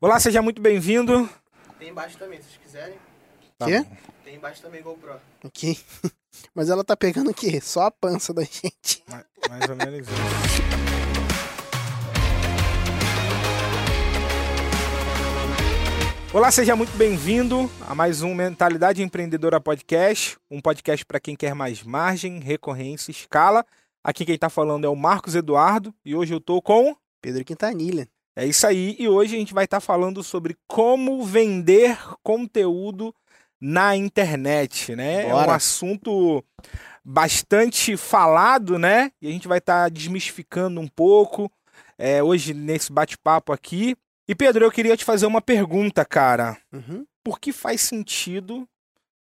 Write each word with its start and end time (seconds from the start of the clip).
Olá, 0.00 0.18
seja 0.20 0.42
muito 0.42 0.60
bem-vindo. 0.60 1.28
Tem 1.78 1.88
embaixo 1.90 2.16
também, 2.18 2.38
se 2.40 2.44
vocês 2.48 2.58
quiserem. 2.62 2.96
Tá 3.58 3.66
Quê? 3.66 3.80
bom. 3.82 3.96
Tem 4.24 4.34
embaixo 4.36 4.62
também 4.62 4.82
GoPro. 4.82 5.14
Aqui. 5.44 5.78
Mas 6.54 6.68
ela 6.68 6.84
tá 6.84 6.96
pegando 6.96 7.30
o 7.30 7.34
quê? 7.34 7.60
Só 7.60 7.82
a 7.82 7.90
pança 7.90 8.32
da 8.34 8.42
gente. 8.42 9.02
Ma- 9.08 9.24
Mais 9.48 9.68
ou 9.70 9.76
menos 9.76 10.06
isso. 10.06 11.26
Olá, 16.32 16.50
seja 16.50 16.76
muito 16.76 16.94
bem-vindo 16.96 17.70
a 17.88 17.94
mais 17.94 18.20
um 18.22 18.34
Mentalidade 18.34 19.02
Empreendedora 19.02 19.58
Podcast, 19.60 20.36
um 20.50 20.60
podcast 20.60 21.04
para 21.06 21.18
quem 21.18 21.34
quer 21.34 21.54
mais 21.54 21.82
margem, 21.82 22.38
recorrência, 22.40 23.10
escala. 23.10 23.64
Aqui 24.04 24.24
quem 24.24 24.34
está 24.34 24.50
falando 24.50 24.84
é 24.84 24.88
o 24.88 24.94
Marcos 24.96 25.34
Eduardo 25.34 25.94
e 26.04 26.14
hoje 26.14 26.34
eu 26.34 26.40
tô 26.40 26.60
com 26.60 26.94
Pedro 27.22 27.42
Quintanilha. 27.44 28.06
É 28.38 28.44
isso 28.44 28.66
aí, 28.66 28.94
e 28.98 29.08
hoje 29.08 29.34
a 29.34 29.38
gente 29.38 29.54
vai 29.54 29.64
estar 29.64 29.80
falando 29.80 30.22
sobre 30.22 30.54
como 30.68 31.24
vender 31.24 31.98
conteúdo 32.22 33.14
na 33.58 33.96
internet, 33.96 34.94
né? 34.94 35.22
É 35.22 35.34
um 35.34 35.38
Bora. 35.38 35.54
assunto 35.54 36.44
bastante 37.02 37.96
falado, 37.96 38.78
né? 38.78 39.10
E 39.22 39.28
a 39.28 39.30
gente 39.30 39.48
vai 39.48 39.56
estar 39.56 39.88
desmistificando 39.88 40.78
um 40.78 40.86
pouco 40.86 41.50
é, 41.96 42.22
hoje 42.22 42.52
nesse 42.52 42.92
bate-papo 42.92 43.54
aqui. 43.54 43.96
E 44.28 44.34
Pedro, 44.34 44.66
eu 44.66 44.70
queria 44.70 44.98
te 44.98 45.04
fazer 45.04 45.24
uma 45.24 45.40
pergunta, 45.40 46.04
cara. 46.04 46.58
Uhum. 46.70 47.06
Por 47.24 47.40
que 47.40 47.52
faz 47.52 47.80
sentido 47.80 48.68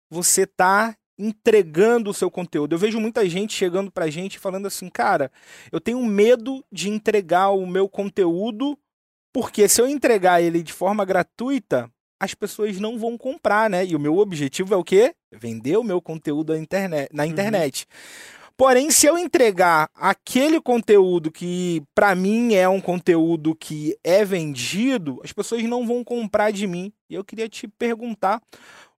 você 0.09 0.43
estar 0.43 0.97
entregando 1.19 2.09
o 2.09 2.13
seu 2.13 2.31
conteúdo? 2.31 2.73
Eu 2.73 2.79
vejo 2.79 2.99
muita 2.99 3.29
gente 3.29 3.53
chegando 3.53 3.91
pra 3.91 4.09
gente 4.09 4.35
e 4.35 4.39
falando 4.39 4.65
assim, 4.65 4.89
cara, 4.89 5.31
eu 5.71 5.79
tenho 5.79 6.03
medo 6.03 6.65
de 6.71 6.89
entregar 6.89 7.49
o 7.49 7.67
meu 7.67 7.87
conteúdo 7.87 8.75
porque 9.35 9.67
se 9.67 9.81
eu 9.81 9.89
entregar 9.89 10.41
ele 10.41 10.63
de 10.63 10.71
forma 10.71 11.03
gratuita, 11.03 11.91
as 12.17 12.33
pessoas 12.33 12.79
não 12.79 12.97
vão 12.97 13.17
comprar, 13.17 13.69
né? 13.69 13.85
E 13.85 13.93
o 13.93 13.99
meu 13.99 14.17
objetivo 14.17 14.73
é 14.73 14.77
o 14.77 14.83
quê? 14.83 15.13
Vender 15.29 15.75
o 15.75 15.83
meu 15.83 16.01
conteúdo 16.01 16.53
na 16.53 16.59
internet. 16.59 17.09
Na 17.11 17.23
Uhum. 17.23 17.29
internet. 17.31 17.85
Porém, 18.55 18.89
se 18.89 19.05
eu 19.05 19.17
entregar 19.17 19.89
aquele 19.93 20.61
conteúdo 20.61 21.29
que 21.29 21.83
pra 21.93 22.15
mim 22.15 22.53
é 22.53 22.69
um 22.69 22.79
conteúdo 22.79 23.53
que 23.53 23.97
é 24.05 24.23
vendido, 24.23 25.19
as 25.21 25.33
pessoas 25.33 25.61
não 25.63 25.85
vão 25.85 26.01
comprar 26.01 26.51
de 26.51 26.65
mim. 26.65 26.93
E 27.09 27.15
eu 27.15 27.25
queria 27.25 27.49
te 27.49 27.67
perguntar 27.67 28.41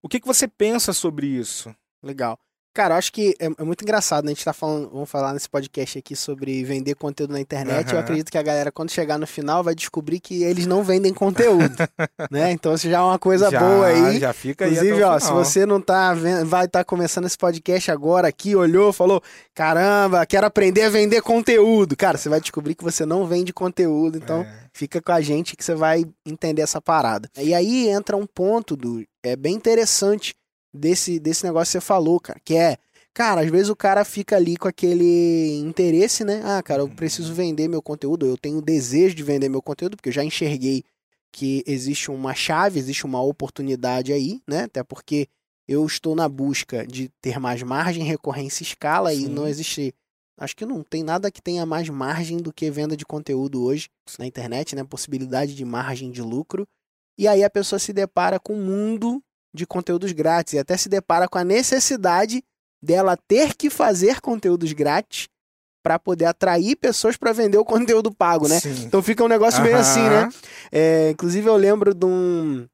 o 0.00 0.08
que, 0.08 0.20
que 0.20 0.26
você 0.28 0.46
pensa 0.46 0.92
sobre 0.92 1.26
isso? 1.26 1.74
Legal. 2.00 2.38
Cara, 2.74 2.94
eu 2.94 2.98
acho 2.98 3.12
que 3.12 3.34
é, 3.40 3.46
é 3.46 3.64
muito 3.64 3.82
engraçado, 3.82 4.24
né? 4.24 4.30
A 4.30 4.34
gente 4.34 4.44
tá 4.44 4.52
falando, 4.52 4.88
vamos 4.90 5.10
falar 5.10 5.32
nesse 5.32 5.48
podcast 5.48 5.98
aqui 5.98 6.14
sobre 6.14 6.62
vender 6.62 6.94
conteúdo 6.94 7.32
na 7.32 7.40
internet. 7.40 7.88
Eu 7.88 7.94
Aham. 7.94 8.00
acredito 8.04 8.30
que 8.30 8.38
a 8.38 8.42
galera, 8.42 8.70
quando 8.70 8.90
chegar 8.92 9.18
no 9.18 9.26
final, 9.26 9.64
vai 9.64 9.74
descobrir 9.74 10.20
que 10.20 10.44
eles 10.44 10.64
não 10.66 10.84
vendem 10.84 11.12
conteúdo, 11.12 11.74
né? 12.30 12.52
Então 12.52 12.74
isso 12.74 12.88
já 12.88 12.98
é 12.98 13.00
uma 13.00 13.18
coisa 13.18 13.50
já, 13.50 13.58
boa 13.58 13.86
aí. 13.86 14.20
Já 14.20 14.32
fica 14.32 14.64
aí. 14.64 14.72
Inclusive, 14.72 15.02
o 15.02 15.08
ó, 15.08 15.18
se 15.18 15.32
você 15.32 15.66
não 15.66 15.80
tá 15.80 16.14
vendo, 16.14 16.46
vai 16.46 16.66
estar 16.66 16.84
começando 16.84 17.24
esse 17.26 17.36
podcast 17.36 17.90
agora 17.90 18.28
aqui, 18.28 18.54
olhou, 18.54 18.92
falou: 18.92 19.20
caramba, 19.54 20.24
quero 20.24 20.46
aprender 20.46 20.82
a 20.82 20.90
vender 20.90 21.20
conteúdo. 21.20 21.96
Cara, 21.96 22.16
você 22.16 22.28
vai 22.28 22.40
descobrir 22.40 22.76
que 22.76 22.84
você 22.84 23.04
não 23.04 23.26
vende 23.26 23.52
conteúdo, 23.52 24.18
então 24.18 24.42
É. 24.42 24.52
fica 24.72 25.02
com 25.02 25.10
a 25.10 25.20
gente 25.20 25.56
que 25.56 25.64
você 25.64 25.74
vai 25.74 26.04
entender 26.24 26.62
essa 26.62 26.80
parada. 26.80 27.28
E 27.36 27.52
aí 27.54 27.88
entra 27.88 28.16
um 28.16 28.26
ponto 28.26 28.76
do 28.76 29.02
é 29.24 29.34
bem 29.34 29.54
interessante 29.56 30.32
desse 30.72 31.18
desse 31.18 31.44
negócio 31.44 31.72
que 31.72 31.72
você 31.72 31.80
falou, 31.80 32.20
cara, 32.20 32.40
que 32.44 32.54
é 32.54 32.78
Cara, 33.18 33.40
às 33.40 33.50
vezes 33.50 33.68
o 33.68 33.74
cara 33.74 34.04
fica 34.04 34.36
ali 34.36 34.56
com 34.56 34.68
aquele 34.68 35.58
interesse, 35.58 36.22
né? 36.22 36.40
Ah, 36.44 36.62
cara, 36.62 36.82
eu 36.82 36.88
preciso 36.88 37.34
vender 37.34 37.66
meu 37.66 37.82
conteúdo, 37.82 38.24
eu 38.24 38.36
tenho 38.38 38.62
desejo 38.62 39.12
de 39.12 39.24
vender 39.24 39.48
meu 39.48 39.60
conteúdo, 39.60 39.96
porque 39.96 40.08
eu 40.08 40.12
já 40.12 40.22
enxerguei 40.22 40.84
que 41.32 41.64
existe 41.66 42.12
uma 42.12 42.32
chave, 42.32 42.78
existe 42.78 43.04
uma 43.04 43.20
oportunidade 43.20 44.12
aí, 44.12 44.40
né? 44.46 44.64
Até 44.64 44.84
porque 44.84 45.26
eu 45.66 45.84
estou 45.84 46.14
na 46.14 46.28
busca 46.28 46.86
de 46.86 47.08
ter 47.20 47.40
mais 47.40 47.60
margem, 47.60 48.04
recorrência 48.04 48.62
e 48.62 48.66
escala 48.66 49.12
e 49.12 49.22
Sim. 49.22 49.28
não 49.28 49.48
existe. 49.48 49.92
Acho 50.38 50.54
que 50.54 50.64
não 50.64 50.84
tem 50.84 51.02
nada 51.02 51.28
que 51.28 51.42
tenha 51.42 51.66
mais 51.66 51.88
margem 51.88 52.36
do 52.36 52.52
que 52.52 52.70
venda 52.70 52.96
de 52.96 53.04
conteúdo 53.04 53.64
hoje 53.64 53.88
na 54.16 54.26
internet, 54.26 54.76
né? 54.76 54.84
Possibilidade 54.84 55.56
de 55.56 55.64
margem 55.64 56.12
de 56.12 56.22
lucro. 56.22 56.68
E 57.18 57.26
aí 57.26 57.42
a 57.42 57.50
pessoa 57.50 57.80
se 57.80 57.92
depara 57.92 58.38
com 58.38 58.54
um 58.54 58.64
mundo 58.64 59.20
de 59.54 59.66
conteúdos 59.66 60.12
grátis 60.12 60.54
e 60.54 60.58
até 60.58 60.76
se 60.76 60.88
depara 60.88 61.28
com 61.28 61.38
a 61.38 61.44
necessidade 61.44 62.42
dela 62.82 63.16
ter 63.16 63.54
que 63.54 63.70
fazer 63.70 64.20
conteúdos 64.20 64.72
grátis 64.72 65.28
para 65.82 65.98
poder 65.98 66.26
atrair 66.26 66.76
pessoas 66.76 67.16
para 67.16 67.32
vender 67.32 67.58
o 67.58 67.64
conteúdo 67.64 68.12
pago, 68.12 68.48
né? 68.48 68.60
Sim. 68.60 68.84
Então 68.84 69.02
fica 69.02 69.24
um 69.24 69.28
negócio 69.28 69.62
meio 69.62 69.76
assim, 69.76 70.02
né? 70.02 70.28
É, 70.70 71.10
inclusive 71.10 71.48
eu 71.48 71.56
lembro 71.56 71.94
de, 71.94 72.04
um, 72.04 72.66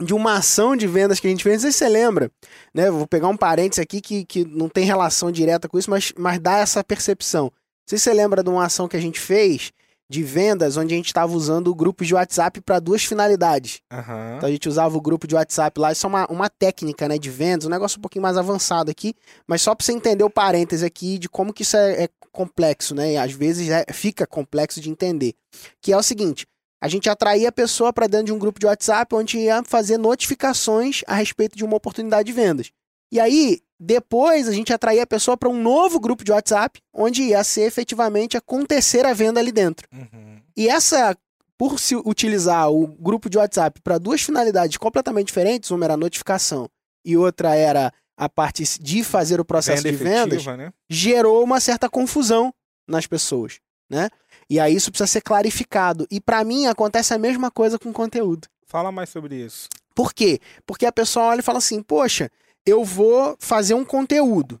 de 0.00 0.12
uma 0.12 0.34
ação 0.34 0.76
de 0.76 0.86
vendas 0.86 1.18
que 1.18 1.26
a 1.26 1.30
gente 1.30 1.42
fez, 1.42 1.56
não 1.56 1.62
sei 1.62 1.72
se 1.72 1.78
você 1.78 1.88
lembra, 1.88 2.30
né? 2.74 2.90
Vou 2.90 3.06
pegar 3.06 3.28
um 3.28 3.36
parênteses 3.36 3.82
aqui 3.82 4.00
que, 4.00 4.24
que 4.24 4.44
não 4.44 4.68
tem 4.68 4.84
relação 4.84 5.30
direta 5.30 5.68
com 5.68 5.78
isso, 5.78 5.90
mas, 5.90 6.12
mas 6.18 6.38
dá 6.38 6.58
essa 6.58 6.84
percepção. 6.84 7.44
Não 7.44 7.52
sei 7.88 7.98
se 7.98 8.04
você 8.04 8.12
lembra 8.12 8.42
de 8.42 8.50
uma 8.50 8.64
ação 8.64 8.86
que 8.86 8.96
a 8.96 9.00
gente 9.00 9.18
fez 9.18 9.72
de 10.10 10.24
vendas, 10.24 10.76
onde 10.76 10.92
a 10.92 10.96
gente 10.96 11.06
estava 11.06 11.32
usando 11.32 11.72
grupos 11.72 12.08
de 12.08 12.14
WhatsApp 12.14 12.60
para 12.62 12.80
duas 12.80 13.04
finalidades. 13.04 13.80
Aham. 13.92 14.34
Então 14.36 14.48
a 14.48 14.52
gente 14.52 14.68
usava 14.68 14.96
o 14.96 15.00
grupo 15.00 15.24
de 15.24 15.36
WhatsApp 15.36 15.78
lá, 15.78 15.92
isso 15.92 16.04
é 16.04 16.08
uma, 16.08 16.26
uma 16.26 16.50
técnica 16.50 17.06
né, 17.06 17.16
de 17.16 17.30
vendas, 17.30 17.64
um 17.64 17.70
negócio 17.70 17.96
um 17.98 18.00
pouquinho 18.02 18.24
mais 18.24 18.36
avançado 18.36 18.90
aqui, 18.90 19.14
mas 19.46 19.62
só 19.62 19.72
para 19.72 19.86
você 19.86 19.92
entender 19.92 20.24
o 20.24 20.28
parêntese 20.28 20.84
aqui 20.84 21.16
de 21.16 21.28
como 21.28 21.52
que 21.52 21.62
isso 21.62 21.76
é, 21.76 22.04
é 22.04 22.08
complexo, 22.32 22.92
né? 22.92 23.12
E 23.12 23.16
às 23.16 23.30
vezes 23.30 23.68
é- 23.70 23.84
fica 23.92 24.26
complexo 24.26 24.80
de 24.80 24.90
entender. 24.90 25.34
Que 25.80 25.92
é 25.92 25.96
o 25.96 26.02
seguinte: 26.02 26.44
a 26.82 26.88
gente 26.88 27.08
atraía 27.08 27.48
a 27.48 27.52
pessoa 27.52 27.92
para 27.92 28.08
dentro 28.08 28.26
de 28.26 28.32
um 28.32 28.38
grupo 28.38 28.58
de 28.58 28.66
WhatsApp 28.66 29.14
onde 29.14 29.38
ia 29.38 29.62
fazer 29.64 29.96
notificações 29.96 31.02
a 31.06 31.14
respeito 31.14 31.56
de 31.56 31.64
uma 31.64 31.76
oportunidade 31.76 32.26
de 32.26 32.32
vendas. 32.32 32.72
E 33.12 33.20
aí, 33.20 33.60
depois 33.80 34.46
a 34.46 34.52
gente 34.52 34.74
atraía 34.74 35.04
a 35.04 35.06
pessoa 35.06 35.38
para 35.38 35.48
um 35.48 35.60
novo 35.60 35.98
grupo 35.98 36.22
de 36.22 36.30
WhatsApp, 36.30 36.82
onde 36.92 37.22
ia 37.22 37.42
ser 37.42 37.62
efetivamente 37.62 38.36
acontecer 38.36 39.06
a 39.06 39.14
venda 39.14 39.40
ali 39.40 39.50
dentro. 39.50 39.88
Uhum. 39.90 40.38
E 40.54 40.68
essa, 40.68 41.16
por 41.56 41.80
se 41.80 41.96
utilizar 41.96 42.70
o 42.70 42.86
grupo 42.86 43.30
de 43.30 43.38
WhatsApp 43.38 43.80
para 43.80 43.96
duas 43.96 44.20
finalidades 44.20 44.76
completamente 44.76 45.28
diferentes, 45.28 45.70
uma 45.70 45.86
era 45.86 45.94
a 45.94 45.96
notificação 45.96 46.68
e 47.02 47.16
outra 47.16 47.54
era 47.54 47.90
a 48.18 48.28
parte 48.28 48.62
de 48.78 49.02
fazer 49.02 49.40
o 49.40 49.44
processo 49.46 49.82
Venda 49.82 49.96
de 49.96 50.04
vendas, 50.04 50.32
efetiva, 50.34 50.56
né? 50.58 50.72
gerou 50.90 51.42
uma 51.42 51.58
certa 51.58 51.88
confusão 51.88 52.52
nas 52.86 53.06
pessoas, 53.06 53.60
né? 53.88 54.10
E 54.48 54.60
aí 54.60 54.74
isso 54.74 54.90
precisa 54.90 55.06
ser 55.06 55.22
clarificado. 55.22 56.06
E 56.10 56.20
para 56.20 56.44
mim 56.44 56.66
acontece 56.66 57.14
a 57.14 57.18
mesma 57.18 57.50
coisa 57.50 57.78
com 57.78 57.90
conteúdo. 57.94 58.46
Fala 58.66 58.92
mais 58.92 59.08
sobre 59.08 59.36
isso. 59.36 59.68
Por 59.94 60.12
quê? 60.12 60.38
Porque 60.66 60.84
a 60.84 60.92
pessoa 60.92 61.26
olha 61.26 61.40
e 61.40 61.42
fala 61.42 61.58
assim: 61.58 61.82
"Poxa, 61.82 62.30
eu 62.66 62.84
vou 62.84 63.36
fazer 63.38 63.74
um 63.74 63.84
conteúdo. 63.84 64.60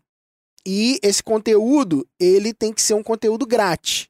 E 0.66 0.98
esse 1.02 1.22
conteúdo, 1.22 2.06
ele 2.18 2.52
tem 2.52 2.72
que 2.72 2.82
ser 2.82 2.94
um 2.94 3.02
conteúdo 3.02 3.46
grátis. 3.46 4.08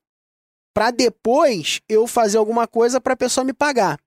Para 0.75 0.91
depois 0.91 1.81
eu 1.89 2.07
fazer 2.07 2.39
alguma 2.39 2.67
coisa 2.67 3.01
para 3.01 3.13
a 3.15 3.17
pessoa 3.17 3.45
me 3.45 3.53
pagar. 3.53 3.99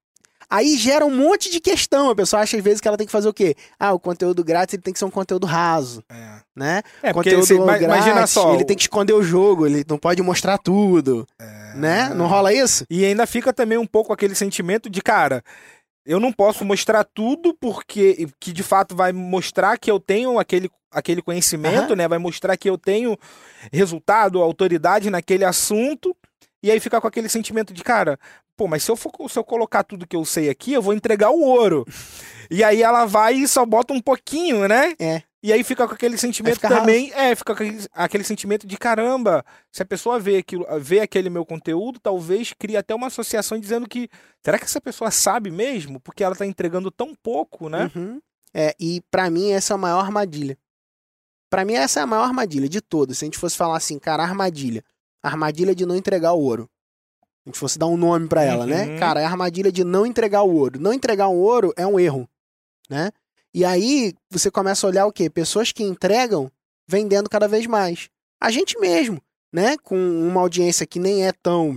Aí 0.49 0.77
gera 0.77 1.05
um 1.05 1.15
monte 1.15 1.49
de 1.49 1.59
questão. 1.59 2.09
A 2.09 2.15
pessoa 2.15 2.41
acha 2.41 2.57
às 2.57 2.63
vezes 2.63 2.79
que 2.81 2.87
ela 2.87 2.97
tem 2.97 3.07
que 3.07 3.11
fazer 3.11 3.27
o 3.27 3.33
quê? 3.33 3.55
Ah, 3.79 3.93
o 3.93 3.99
conteúdo 3.99 4.43
grátis 4.43 4.73
ele 4.73 4.83
tem 4.83 4.93
que 4.93 4.99
ser 4.99 5.05
um 5.05 5.09
conteúdo 5.09 5.47
raso, 5.47 6.03
É. 6.09 6.35
né? 6.55 6.81
É, 7.01 7.11
porque 7.13 7.31
conteúdo 7.31 7.45
você, 7.47 7.57
grátis, 7.57 7.83
imagina 7.85 8.27
só. 8.27 8.53
ele 8.53 8.65
tem 8.65 8.75
que 8.75 8.83
esconder 8.83 9.13
o 9.13 9.23
jogo, 9.23 9.65
ele 9.65 9.83
não 9.87 9.97
pode 9.97 10.21
mostrar 10.21 10.57
tudo, 10.57 11.25
É. 11.39 11.73
né? 11.75 12.09
Não 12.13 12.27
rola 12.27 12.53
isso? 12.53 12.85
E 12.89 13.03
ainda 13.03 13.25
fica 13.25 13.51
também 13.51 13.77
um 13.77 13.87
pouco 13.87 14.13
aquele 14.13 14.35
sentimento 14.35 14.89
de, 14.89 15.01
cara, 15.01 15.43
eu 16.05 16.19
não 16.19 16.31
posso 16.31 16.65
mostrar 16.65 17.03
tudo 17.03 17.55
porque 17.59 18.27
que 18.39 18.51
de 18.51 18.63
fato 18.63 18.95
vai 18.95 19.11
mostrar 19.11 19.77
que 19.77 19.89
eu 19.89 19.99
tenho 19.99 20.37
aquele, 20.37 20.69
aquele 20.91 21.21
conhecimento, 21.21 21.95
né? 21.95 22.07
Vai 22.07 22.19
mostrar 22.19 22.57
que 22.57 22.69
eu 22.69 22.77
tenho 22.77 23.17
resultado, 23.71 24.41
autoridade 24.41 25.09
naquele 25.09 25.45
assunto. 25.45 26.15
E 26.61 26.71
aí 26.71 26.79
fica 26.79 26.99
com 26.99 27.07
aquele 27.07 27.29
sentimento 27.29 27.73
de, 27.73 27.83
cara, 27.83 28.17
pô, 28.55 28.67
mas 28.67 28.83
se 28.83 28.91
eu, 28.91 28.95
for, 28.95 29.11
se 29.29 29.37
eu 29.37 29.43
colocar 29.43 29.83
tudo 29.83 30.07
que 30.07 30.15
eu 30.15 30.25
sei 30.25 30.49
aqui, 30.49 30.73
eu 30.73 30.81
vou 30.81 30.93
entregar 30.93 31.31
o 31.31 31.41
ouro. 31.41 31.85
e 32.49 32.63
aí 32.63 32.81
ela 32.81 33.05
vai 33.05 33.35
e 33.35 33.47
só 33.47 33.65
bota 33.65 33.93
um 33.93 34.01
pouquinho, 34.01 34.67
né? 34.67 34.93
É. 34.99 35.23
E 35.43 35.51
aí 35.51 35.61
fica 35.61 35.85
com 35.85 35.93
aquele 35.93 36.17
sentimento 36.17 36.57
também, 36.61 37.11
é, 37.13 37.35
fica 37.35 37.53
com 37.53 37.61
aquele, 37.61 37.85
aquele 37.93 38.23
sentimento 38.23 38.65
de 38.65 38.77
caramba, 38.77 39.43
se 39.69 39.83
a 39.83 39.85
pessoa 39.85 40.17
vê 40.17 40.37
aquilo, 40.37 40.65
vê 40.79 41.01
aquele 41.01 41.29
meu 41.29 41.45
conteúdo, 41.45 41.99
talvez 41.99 42.53
crie 42.57 42.77
até 42.77 42.95
uma 42.95 43.07
associação 43.07 43.59
dizendo 43.59 43.85
que 43.85 44.09
será 44.41 44.57
que 44.57 44.63
essa 44.63 44.79
pessoa 44.79 45.11
sabe 45.11 45.51
mesmo? 45.51 45.99
Porque 45.99 46.23
ela 46.23 46.33
tá 46.33 46.45
entregando 46.45 46.89
tão 46.89 47.13
pouco, 47.13 47.67
né? 47.67 47.91
Uhum. 47.93 48.21
É, 48.53 48.73
e 48.79 49.01
pra 49.11 49.29
mim 49.29 49.51
essa 49.51 49.73
é 49.73 49.75
a 49.75 49.77
maior 49.77 49.99
armadilha. 49.99 50.57
Pra 51.49 51.65
mim 51.65 51.73
essa 51.73 51.99
é 51.99 52.03
a 52.03 52.07
maior 52.07 52.23
armadilha 52.23 52.69
de 52.69 52.79
todas. 52.79 53.17
Se 53.17 53.25
a 53.25 53.27
gente 53.27 53.37
fosse 53.37 53.57
falar 53.57 53.75
assim, 53.75 53.99
cara, 53.99 54.23
armadilha. 54.23 54.81
Armadilha 55.21 55.75
de 55.75 55.85
não 55.85 55.97
entregar 55.97 56.31
o 56.31 56.39
ouro. 56.39 56.69
A 57.45 57.49
gente 57.49 57.59
fosse 57.59 57.77
dar 57.77 57.87
um 57.87 57.97
nome 57.97 58.29
pra 58.29 58.43
ela, 58.43 58.65
né? 58.65 58.85
Uhum. 58.85 58.97
Cara, 58.97 59.19
é 59.19 59.25
a 59.25 59.29
armadilha 59.29 59.73
de 59.73 59.83
não 59.83 60.05
entregar 60.05 60.43
o 60.43 60.55
ouro. 60.55 60.79
Não 60.79 60.93
entregar 60.93 61.27
o 61.27 61.35
ouro 61.37 61.73
é 61.75 61.85
um 61.85 61.99
erro, 61.99 62.29
né? 62.89 63.11
E 63.53 63.63
aí 63.63 64.13
você 64.29 64.49
começa 64.49 64.85
a 64.85 64.89
olhar 64.89 65.05
o 65.05 65.11
quê? 65.11 65.29
Pessoas 65.29 65.71
que 65.71 65.83
entregam 65.83 66.51
vendendo 66.87 67.29
cada 67.29 67.47
vez 67.47 67.65
mais. 67.67 68.09
A 68.41 68.49
gente 68.51 68.77
mesmo. 68.79 69.21
né, 69.55 69.77
com 69.83 69.95
uma 69.95 70.41
audiência 70.41 70.83
que 70.83 70.97
nem 70.97 71.27
é 71.27 71.31
tão 71.31 71.71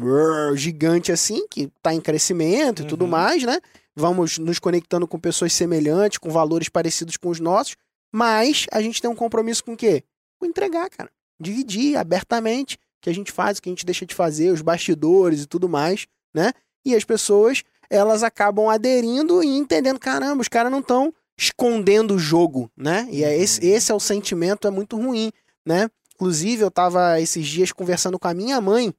gigante 0.57 1.13
assim, 1.13 1.47
que 1.47 1.65
está 1.77 1.93
em 1.93 2.01
crescimento 2.01 2.81
e 2.81 2.87
tudo 2.87 3.03
Uhum. 3.05 3.11
mais, 3.11 3.43
né? 3.43 3.61
Vamos 3.95 4.39
nos 4.39 4.59
conectando 4.59 5.07
com 5.07 5.19
pessoas 5.19 5.53
semelhantes, 5.53 6.17
com 6.17 6.31
valores 6.31 6.71
parecidos 6.71 7.19
com 7.19 7.29
os 7.29 7.39
nossos, 7.39 7.77
mas 8.11 8.65
a 8.73 8.81
gente 8.81 9.03
tem 9.03 9.11
um 9.11 9.15
compromisso 9.15 9.63
com 9.63 9.75
o 9.75 9.77
quê? 9.77 10.03
Com 10.41 10.47
entregar, 10.47 10.89
cara. 10.89 11.11
Dividir 11.39 11.99
abertamente 11.99 12.77
o 12.77 12.79
que 13.03 13.11
a 13.11 13.15
gente 13.15 13.31
faz, 13.31 13.59
o 13.59 13.63
que 13.63 13.69
a 13.69 13.73
gente 13.73 13.85
deixa 13.85 14.07
de 14.07 14.15
fazer, 14.15 14.51
os 14.51 14.63
bastidores 14.63 15.43
e 15.43 15.47
tudo 15.47 15.69
mais, 15.69 16.07
né? 16.35 16.53
E 16.83 16.95
as 16.95 17.05
pessoas, 17.05 17.63
elas 17.91 18.23
acabam 18.23 18.71
aderindo 18.71 19.45
e 19.45 19.49
entendendo, 19.49 19.99
caramba, 20.01 20.41
os 20.41 20.49
caras 20.49 20.73
não 20.73 20.81
estão 20.81 21.13
escondendo 21.39 22.15
o 22.15 22.19
jogo, 22.19 22.71
né? 22.77 23.07
E 23.11 23.23
é 23.25 23.37
esse, 23.37 23.61
Uhum. 23.61 23.75
esse 23.75 23.93
é 23.93 23.95
o 23.95 24.01
sentimento, 24.01 24.67
é 24.67 24.71
muito 24.71 24.97
ruim, 24.97 25.31
né? 25.65 25.91
Inclusive, 26.15 26.63
eu 26.63 26.71
tava 26.71 27.21
esses 27.21 27.47
dias 27.47 27.73
conversando 27.73 28.19
com 28.19 28.27
a 28.29 28.35
minha 28.35 28.61
mãe, 28.61 28.95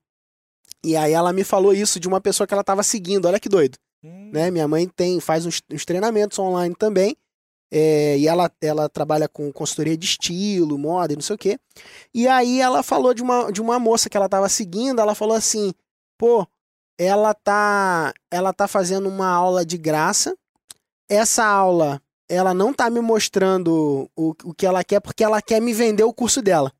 e 0.84 0.96
aí 0.96 1.12
ela 1.14 1.34
me 1.34 1.44
falou 1.44 1.74
isso 1.74 2.00
de 2.00 2.08
uma 2.08 2.22
pessoa 2.22 2.46
que 2.46 2.54
ela 2.54 2.64
tava 2.64 2.84
seguindo, 2.84 3.26
olha 3.26 3.40
que 3.40 3.50
doido, 3.50 3.78
Hum, 4.04 4.30
né? 4.32 4.52
Minha 4.52 4.68
mãe 4.68 4.88
tem, 4.88 5.20
faz 5.20 5.46
uns, 5.46 5.62
uns 5.72 5.84
treinamentos 5.84 6.38
online 6.38 6.76
também, 6.76 7.18
é, 7.72 8.18
e 8.18 8.28
ela, 8.28 8.50
ela 8.62 8.88
trabalha 8.88 9.28
com 9.28 9.52
consultoria 9.52 9.98
de 9.98 10.06
estilo, 10.06 10.78
moda 10.78 11.12
e 11.12 11.16
não 11.16 11.24
sei 11.24 11.36
o 11.36 11.40
quê. 11.40 11.60
E 12.14 12.28
aí 12.28 12.62
ela 12.62 12.82
falou 12.84 13.14
de 13.14 13.22
uma, 13.24 13.52
de 13.52 13.60
uma 13.60 13.80
moça 13.80 14.10
que 14.10 14.16
ela 14.16 14.30
tava 14.30 14.48
seguindo, 14.48 15.02
ela 15.02 15.16
falou 15.16 15.36
assim, 15.36 15.74
pô, 16.18 16.48
ela 16.98 17.34
tá, 17.34 18.14
ela 18.32 18.54
tá 18.54 18.68
fazendo 18.68 19.10
uma 19.10 19.28
aula 19.28 19.66
de 19.66 19.78
graça, 19.78 20.38
essa 21.10 21.44
aula, 21.46 22.02
ela 22.30 22.54
não 22.54 22.74
tá 22.74 22.90
me 22.90 23.00
mostrando 23.02 24.10
o, 24.16 24.34
o 24.44 24.54
que 24.54 24.66
ela 24.66 24.84
quer, 24.84 25.00
porque 25.00 25.24
ela 25.24 25.42
quer 25.42 25.62
me 25.62 25.74
vender 25.74 26.04
o 26.04 26.14
curso 26.14 26.42
dela. 26.42 26.72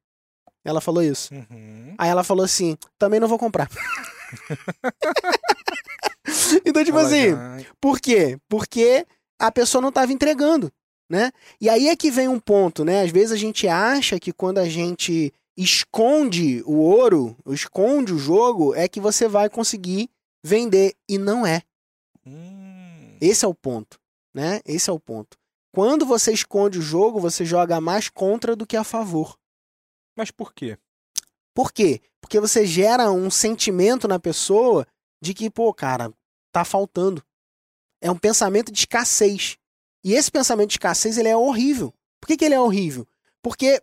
Ela 0.66 0.82
falou 0.82 1.02
isso. 1.02 1.34
uhum. 1.34 1.96
Aí 1.98 2.10
ela 2.10 2.24
falou 2.24 2.44
assim: 2.44 2.78
também 3.00 3.20
não 3.20 3.28
vou 3.28 3.40
comprar. 3.40 3.70
então, 6.66 6.84
tipo 6.84 6.98
Ela 7.00 7.08
assim, 7.08 7.30
já- 7.32 7.60
por 7.80 8.00
quê? 8.00 8.38
Porque 8.50 9.06
a 9.40 9.52
pessoa 9.52 9.82
não 9.82 9.90
estava 9.90 10.12
entregando, 10.12 10.72
né? 11.10 11.32
E 11.62 11.70
aí 11.70 11.88
é 11.88 11.96
que 11.96 12.12
vem 12.12 12.28
um 12.28 12.40
ponto, 12.40 12.84
né? 12.84 13.02
Às 13.02 13.12
vezes 13.12 13.32
a 13.32 13.38
gente 13.38 13.68
acha 13.68 14.20
que 14.20 14.34
quando 14.34 14.58
a 14.58 14.68
gente 14.68 15.34
esconde 15.56 16.62
o 16.66 16.74
ouro, 16.76 17.36
esconde 17.48 18.14
o 18.14 18.20
jogo, 18.20 18.76
é 18.76 18.88
que 18.88 19.00
você 19.00 19.28
vai 19.28 19.50
conseguir 19.50 20.10
vender. 20.44 20.94
E 21.10 21.18
não 21.18 21.46
é. 21.46 21.62
Hum, 22.26 23.16
Esse 23.22 23.46
é 23.46 23.48
o 23.48 23.54
ponto, 23.54 23.98
né? 24.38 24.62
Esse 24.64 24.88
é 24.88 24.94
o 24.94 25.00
ponto. 25.00 25.36
Quando 25.74 26.06
você 26.06 26.32
esconde 26.32 26.78
o 26.78 26.82
jogo, 26.82 27.20
você 27.20 27.44
joga 27.44 27.82
mais 27.82 28.08
contra 28.08 28.56
do 28.56 28.68
que 28.68 28.78
a 28.78 28.84
favor. 28.84 29.36
Mas 30.16 30.30
por 30.30 30.54
quê? 30.54 30.78
Por 31.56 31.72
quê? 31.72 32.02
Porque 32.22 32.40
você 32.40 32.64
gera 32.64 33.12
um 33.12 33.32
sentimento 33.32 34.08
na 34.08 34.20
pessoa 34.20 34.86
de 35.20 35.34
que, 35.34 35.50
pô, 35.50 35.74
cara, 35.74 36.14
tá 36.52 36.64
faltando. 36.64 37.24
É 38.00 38.12
um 38.12 38.18
pensamento 38.18 38.72
de 38.72 38.78
escassez. 38.78 39.58
E 40.04 40.14
esse 40.14 40.30
pensamento 40.30 40.70
de 40.70 40.76
escassez, 40.76 41.18
ele 41.18 41.30
é 41.30 41.36
horrível. 41.36 41.92
Por 42.22 42.28
que, 42.28 42.38
que 42.38 42.46
ele 42.46 42.54
é 42.54 42.62
horrível? 42.62 43.08
Porque 43.42 43.82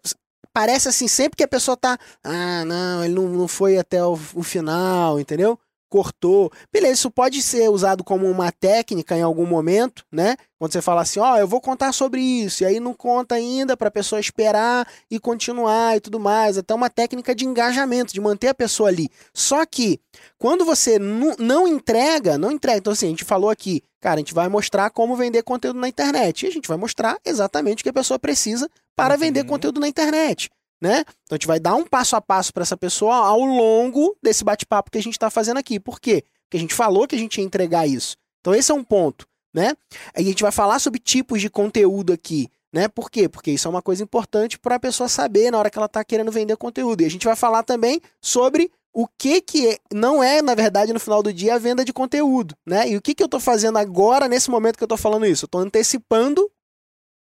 parece 0.53 0.89
assim, 0.89 1.09
sempre 1.09 1.37
que 1.37 1.43
a 1.43 1.49
pessoa 1.49 1.77
tá, 1.77 1.99
ah, 2.23 2.65
não, 2.65 3.05
ele 3.05 3.15
não, 3.15 3.29
não 3.29 3.49
foi 3.49 3.77
até 3.77 4.05
o, 4.05 4.13
o 4.13 4.43
final, 4.45 5.19
entendeu? 5.19 5.59
Cortou. 5.95 6.51
Beleza, 6.73 6.95
isso 6.95 7.11
pode 7.11 7.41
ser 7.41 7.71
usado 7.71 8.03
como 8.03 8.29
uma 8.29 8.51
técnica 8.51 9.17
em 9.17 9.23
algum 9.23 9.47
momento, 9.47 10.05
né? 10.11 10.35
Quando 10.59 10.73
você 10.73 10.83
fala 10.83 11.03
assim, 11.03 11.21
ó, 11.21 11.37
eu 11.37 11.47
vou 11.47 11.61
contar 11.61 11.93
sobre 11.93 12.21
isso, 12.21 12.65
e 12.65 12.67
aí 12.67 12.81
não 12.81 12.93
conta 12.93 13.37
ainda 13.37 13.77
pra 13.77 13.93
pessoa 13.93 14.19
esperar 14.19 14.89
e 15.09 15.21
continuar 15.21 15.97
e 15.97 16.01
tudo 16.01 16.19
mais. 16.19 16.59
Até 16.59 16.75
uma 16.75 16.91
técnica 16.91 17.33
de 17.33 17.45
engajamento, 17.47 18.13
de 18.13 18.21
manter 18.21 18.49
a 18.49 18.55
pessoa 18.55 18.89
ali. 18.89 19.09
Só 19.33 19.65
que, 19.65 20.01
quando 20.37 20.65
você 20.65 20.99
não 20.99 21.69
entrega, 21.69 22.37
não 22.37 22.51
entrega. 22.51 22.79
Então, 22.79 22.93
assim, 22.93 23.07
a 23.07 23.11
gente 23.11 23.25
falou 23.25 23.49
aqui, 23.49 23.81
cara, 24.01 24.17
a 24.17 24.19
gente 24.19 24.35
vai 24.35 24.49
mostrar 24.49 24.91
como 24.91 25.15
vender 25.15 25.45
conteúdo 25.45 25.79
na 25.79 25.87
internet. 25.89 26.43
E 26.45 26.49
a 26.49 26.51
gente 26.51 26.67
vai 26.67 26.77
mostrar 26.77 27.19
exatamente 27.25 27.83
o 27.83 27.85
que 27.85 27.91
a 27.91 27.93
pessoa 27.93 28.19
precisa 28.19 28.69
para 28.97 29.15
Uhum. 29.15 29.21
vender 29.21 29.45
conteúdo 29.45 29.79
na 29.79 29.87
internet. 29.87 30.51
Né? 30.81 31.01
Então 31.23 31.33
a 31.33 31.35
gente 31.37 31.47
vai 31.47 31.59
dar 31.59 31.75
um 31.75 31.85
passo 31.85 32.15
a 32.17 32.21
passo 32.21 32.53
para 32.53 32.63
essa 32.63 32.77
pessoa 32.77 33.15
ao 33.15 33.41
longo 33.41 34.17
desse 34.23 34.45
bate-papo 34.45 34.91
que 34.91 34.99
a 34.99 35.03
gente 35.03 35.15
está 35.15 35.31
fazendo 35.31 35.57
aqui. 35.57 35.81
Por 35.81 35.99
quê? 35.99 36.25
Porque 36.43 36.57
a 36.57 36.61
gente 36.61 36.75
falou 36.75 37.07
que 37.07 37.15
a 37.15 37.19
gente 37.19 37.39
ia 37.39 37.45
entregar 37.45 37.87
isso. 37.87 38.17
Então 38.41 38.55
esse 38.55 38.71
é 38.71 38.75
um 38.75 38.85
ponto, 38.85 39.27
né? 39.55 39.73
A 40.15 40.21
gente 40.21 40.43
vai 40.43 40.53
falar 40.53 40.79
sobre 40.79 41.01
tipos 41.01 41.41
de 41.41 41.49
conteúdo 41.49 42.13
aqui, 42.13 42.51
né? 42.73 42.89
Por 42.89 43.11
quê? 43.11 43.29
Porque 43.29 43.51
isso 43.51 43.67
é 43.67 43.71
uma 43.71 43.81
coisa 43.81 44.03
importante 44.03 44.59
para 44.59 44.75
a 44.75 44.81
pessoa 44.81 45.09
saber 45.09 45.51
na 45.51 45.59
hora 45.59 45.71
que 45.71 45.79
ela 45.79 45.87
está 45.87 46.05
querendo 46.05 46.31
vender 46.31 46.57
conteúdo. 46.57 47.01
E 47.01 47.07
a 47.07 47.11
gente 47.11 47.25
vai 47.25 47.37
falar 47.37 47.63
também 47.63 48.01
sobre 48.21 48.71
o 48.93 49.09
que 49.19 49.41
que 49.41 49.69
é- 49.69 49.79
não 49.93 50.23
é, 50.23 50.43
na 50.43 50.55
verdade, 50.55 50.93
no 50.93 51.01
final 51.01 51.23
do 51.23 51.33
dia, 51.33 51.55
a 51.55 51.59
venda 51.59 51.85
de 51.85 51.93
conteúdo, 51.93 52.55
né? 52.67 52.89
E 52.91 52.97
o 52.97 53.03
que 53.03 53.15
que 53.15 53.23
eu 53.23 53.27
estou 53.27 53.41
fazendo 53.41 53.79
agora, 53.79 54.29
nesse 54.29 54.51
momento 54.51 54.77
que 54.77 54.85
eu 54.85 54.87
estou 54.87 54.99
falando 54.99 55.27
isso? 55.27 55.45
Eu 55.45 55.47
estou 55.47 55.61
antecipando 55.61 56.49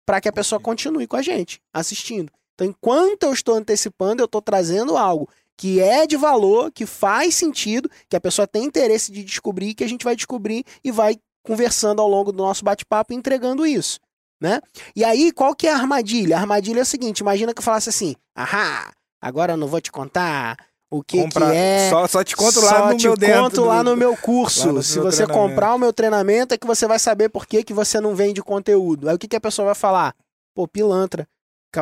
para 0.05 0.21
que 0.21 0.29
a 0.29 0.31
pessoa 0.31 0.61
continue 0.61 1.07
com 1.07 1.17
a 1.17 1.21
gente, 1.21 1.59
assistindo. 1.73 2.31
Então, 2.57 2.65
enquanto 2.65 3.21
eu 3.23 3.31
estou 3.33 3.53
antecipando, 3.53 4.19
eu 4.19 4.25
estou 4.25 4.41
trazendo 4.41 4.97
algo 4.97 5.29
que 5.55 5.79
é 5.79 6.07
de 6.07 6.17
valor, 6.17 6.71
que 6.71 6.87
faz 6.87 7.35
sentido, 7.35 7.87
que 8.09 8.15
a 8.15 8.19
pessoa 8.21 8.47
tem 8.47 8.63
interesse 8.63 9.11
de 9.11 9.23
descobrir, 9.23 9.75
que 9.75 9.83
a 9.83 9.87
gente 9.87 10.03
vai 10.03 10.15
descobrir 10.15 10.63
e 10.83 10.91
vai 10.91 11.17
conversando 11.43 12.01
ao 12.01 12.07
longo 12.07 12.31
do 12.31 12.37
nosso 12.39 12.63
bate-papo 12.65 13.13
entregando 13.13 13.65
isso, 13.65 13.99
né? 14.41 14.59
E 14.95 15.03
aí, 15.05 15.31
qual 15.31 15.55
que 15.55 15.67
é 15.67 15.71
a 15.71 15.77
armadilha? 15.77 16.35
A 16.35 16.39
armadilha 16.41 16.79
é 16.79 16.81
o 16.81 16.85
seguinte, 16.85 17.19
imagina 17.19 17.53
que 17.53 17.59
eu 17.59 17.63
falasse 17.63 17.89
assim, 17.89 18.15
ahá, 18.35 18.91
agora 19.21 19.53
eu 19.53 19.57
não 19.57 19.67
vou 19.67 19.79
te 19.79 19.91
contar 19.91 20.57
o 20.91 21.03
que, 21.03 21.21
Compra- 21.21 21.49
que 21.51 21.55
é... 21.55 21.89
Só, 21.91 22.07
só 22.07 22.23
te 22.23 22.35
conto 22.35 22.59
lá 22.61 22.69
Só 22.69 22.89
no 22.93 22.97
meu 22.97 23.15
dentro. 23.17 23.41
conto 23.43 23.55
do- 23.55 23.65
lá 23.65 23.83
no 23.83 23.95
meu 23.95 24.15
curso. 24.17 24.71
no 24.71 24.81
Se 24.83 24.93
seu 24.93 25.03
você 25.03 25.25
comprar 25.27 25.73
o 25.75 25.79
meu 25.79 25.91
treinamento, 25.93 26.53
é 26.53 26.57
que 26.57 26.65
você 26.67 26.87
vai 26.87 26.97
saber 26.99 27.29
por 27.29 27.45
que, 27.45 27.63
que 27.63 27.73
você 27.73 27.99
não 28.01 28.15
vende 28.15 28.41
conteúdo. 28.41 29.09
Aí 29.09 29.15
o 29.15 29.19
que, 29.19 29.27
que 29.27 29.35
a 29.35 29.41
pessoa 29.41 29.67
vai 29.67 29.75
falar? 29.75 30.15
Pô, 30.55 30.67
pilantra. 30.67 31.27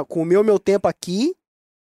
Comeu 0.03 0.43
meu 0.43 0.59
tempo 0.59 0.87
aqui, 0.87 1.35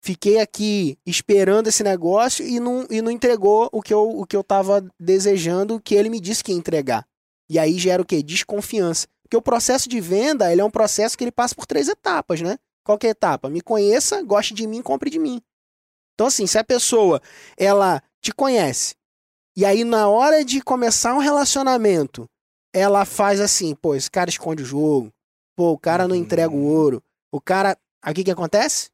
fiquei 0.02 0.40
aqui 0.40 0.98
esperando 1.06 1.68
esse 1.68 1.84
negócio 1.84 2.46
e 2.46 2.60
não, 2.60 2.86
e 2.90 3.02
não 3.02 3.12
entregou 3.12 3.68
o 3.74 3.82
que, 3.82 3.94
eu, 3.94 4.10
o 4.10 4.26
que 4.26 4.36
eu 4.38 4.44
tava 4.44 4.88
desejando, 5.00 5.82
que 5.82 5.96
ele 5.96 6.10
me 6.10 6.20
disse 6.20 6.44
que 6.44 6.52
ia 6.52 6.58
entregar. 6.58 7.06
E 7.50 7.58
aí 7.58 7.78
gera 7.78 8.02
o 8.02 8.06
quê? 8.06 8.22
Desconfiança. 8.24 9.08
Porque 9.24 9.36
o 9.36 9.42
processo 9.42 9.90
de 9.90 10.00
venda, 10.00 10.52
ele 10.52 10.62
é 10.62 10.66
um 10.66 10.72
processo 10.72 11.18
que 11.18 11.24
ele 11.24 11.32
passa 11.32 11.54
por 11.56 11.66
três 11.66 11.88
etapas, 11.88 12.42
né? 12.42 12.58
Qual 12.84 12.98
que 12.98 13.08
é 13.08 13.10
a 13.10 13.12
etapa? 13.12 13.50
Me 13.50 13.62
conheça, 13.62 14.22
goste 14.24 14.54
de 14.54 14.66
mim, 14.66 14.82
compre 14.82 15.10
de 15.10 15.20
mim. 15.20 15.42
Então, 16.14 16.28
assim, 16.28 16.48
se 16.48 16.58
a 16.58 16.64
pessoa, 16.64 17.22
ela 17.58 18.02
te 18.22 18.34
conhece, 18.34 18.96
e 19.56 19.66
aí 19.66 19.84
na 19.84 20.08
hora 20.08 20.44
de 20.44 20.62
começar 20.62 21.14
um 21.14 21.20
relacionamento, 21.20 22.28
ela 22.74 23.06
faz 23.06 23.40
assim, 23.40 23.76
pô, 23.76 23.96
esse 23.96 24.10
cara 24.10 24.30
esconde 24.30 24.64
o 24.64 24.66
jogo, 24.66 25.12
pô, 25.56 25.72
o 25.72 25.78
cara 25.78 26.08
não 26.08 26.16
Uhum. 26.16 26.22
entrega 26.22 26.54
o 26.54 26.64
ouro, 26.66 27.02
o 27.32 27.40
cara... 27.40 27.78
Aí 28.02 28.12
o 28.12 28.16
que 28.16 28.24
que 28.24 28.32
acontece? 28.32 28.90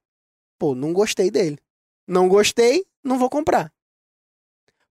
Pô, 0.57 0.73
não 0.75 0.93
gostei 0.93 1.29
dele. 1.29 1.57
Não 2.07 2.27
gostei, 2.27 2.85
não 3.03 3.17
vou 3.19 3.29
comprar. 3.29 3.71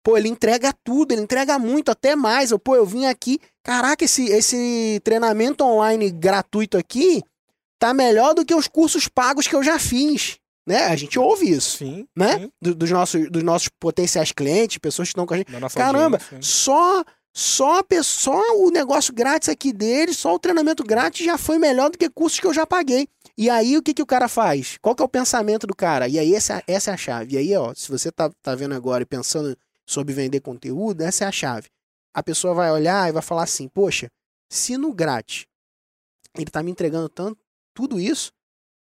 Pô, 0.02 0.16
ele 0.16 0.28
entrega 0.28 0.73
tudo, 0.85 1.12
ele 1.12 1.23
entrega 1.23 1.59
muito, 1.59 1.90
até 1.90 2.16
mais. 2.16 2.50
Eu, 2.50 2.59
pô, 2.59 2.75
eu 2.75 2.85
vim 2.85 3.04
aqui, 3.07 3.38
caraca, 3.62 4.04
esse, 4.04 4.25
esse 4.25 5.00
treinamento 5.04 5.62
online 5.64 6.11
gratuito 6.11 6.76
aqui 6.76 7.23
tá 7.78 7.95
melhor 7.95 8.35
do 8.35 8.45
que 8.45 8.54
os 8.54 8.66
cursos 8.66 9.07
pagos 9.09 9.47
que 9.47 9.54
eu 9.54 9.62
já 9.62 9.78
fiz. 9.78 10.38
Né? 10.66 10.85
A 10.87 10.95
gente 10.97 11.19
ouve 11.19 11.50
isso, 11.50 11.78
Sim, 11.78 12.07
né? 12.16 12.38
sim, 12.38 12.52
Do- 12.61 12.75
dos, 12.75 12.90
nossos, 12.90 13.31
dos 13.31 13.42
nossos 13.42 13.69
potenciais 13.81 14.31
clientes, 14.33 14.78
pessoas 14.78 15.09
que 15.09 15.12
estão 15.12 15.26
com 15.26 15.35
a 15.35 15.37
gente. 15.37 15.50
Caramba, 15.75 16.16
audiência. 16.19 16.38
só 16.40 17.04
só 17.34 17.82
só 18.02 18.40
o 18.58 18.70
negócio 18.70 19.14
grátis 19.14 19.48
aqui 19.48 19.72
dele, 19.72 20.12
só 20.12 20.34
o 20.34 20.38
treinamento 20.38 20.84
grátis 20.84 21.24
já 21.24 21.38
foi 21.38 21.58
melhor 21.58 21.90
do 21.90 21.96
que 21.96 22.10
cursos 22.10 22.38
que 22.38 22.46
eu 22.46 22.52
já 22.52 22.66
paguei. 22.66 23.08
E 23.36 23.48
aí 23.48 23.76
o 23.76 23.82
que, 23.82 23.94
que 23.94 24.02
o 24.02 24.06
cara 24.06 24.28
faz? 24.28 24.76
Qual 24.82 24.94
que 24.94 25.02
é 25.02 25.04
o 25.04 25.08
pensamento 25.08 25.66
do 25.66 25.74
cara? 25.74 26.06
E 26.06 26.18
aí 26.18 26.34
essa, 26.34 26.62
essa 26.66 26.90
é 26.90 26.94
a 26.94 26.96
chave. 26.96 27.34
E 27.34 27.38
aí, 27.38 27.56
ó, 27.56 27.72
se 27.74 27.90
você 27.90 28.12
tá, 28.12 28.30
tá 28.42 28.54
vendo 28.54 28.74
agora 28.74 29.02
e 29.02 29.06
pensando 29.06 29.56
sobre 29.86 30.12
vender 30.12 30.40
conteúdo, 30.40 31.00
essa 31.00 31.24
é 31.24 31.26
a 31.26 31.32
chave. 31.32 31.68
A 32.12 32.22
pessoa 32.22 32.52
vai 32.52 32.70
olhar 32.70 33.08
e 33.08 33.12
vai 33.12 33.22
falar 33.22 33.44
assim: 33.44 33.66
"Poxa, 33.66 34.10
se 34.50 34.76
no 34.76 34.92
grátis 34.92 35.46
ele 36.36 36.50
tá 36.50 36.62
me 36.62 36.70
entregando 36.70 37.08
tanto 37.08 37.40
tudo 37.74 37.98
isso, 37.98 38.30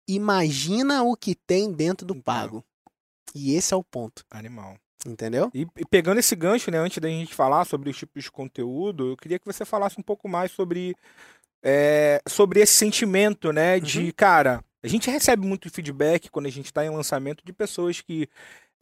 imagina 0.06 1.02
o 1.04 1.16
que 1.16 1.34
tem 1.34 1.72
dentro 1.72 2.06
do 2.06 2.16
pago". 2.16 2.62
E 3.34 3.56
esse 3.56 3.74
é 3.74 3.78
o 3.78 3.84
ponto, 3.84 4.26
Animal. 4.30 4.78
Entendeu? 5.06 5.50
E, 5.54 5.68
e 5.78 5.86
pegando 5.90 6.20
esse 6.20 6.36
gancho, 6.36 6.72
né, 6.72 6.78
antes 6.78 6.98
da 7.00 7.08
gente 7.10 7.34
falar 7.36 7.66
sobre 7.66 7.90
os 7.90 7.98
tipos 7.98 8.24
de 8.24 8.32
conteúdo, 8.32 9.12
eu 9.12 9.18
queria 9.18 9.40
que 9.40 9.46
você 9.46 9.66
falasse 9.66 10.00
um 10.00 10.04
pouco 10.04 10.28
mais 10.30 10.52
sobre, 10.52 10.96
é, 11.64 12.22
sobre 12.28 12.60
esse 12.62 12.74
sentimento, 12.74 13.52
né, 13.52 13.80
de, 13.80 14.00
Uhum. 14.06 14.12
cara, 14.16 14.64
a 14.84 14.88
gente 14.88 15.10
recebe 15.10 15.46
muito 15.48 15.70
feedback 15.70 16.30
quando 16.30 16.46
a 16.48 16.52
gente 16.52 16.66
está 16.66 16.86
em 16.86 16.90
lançamento 16.90 17.44
de 17.46 17.54
pessoas 17.54 18.02
que 18.02 18.28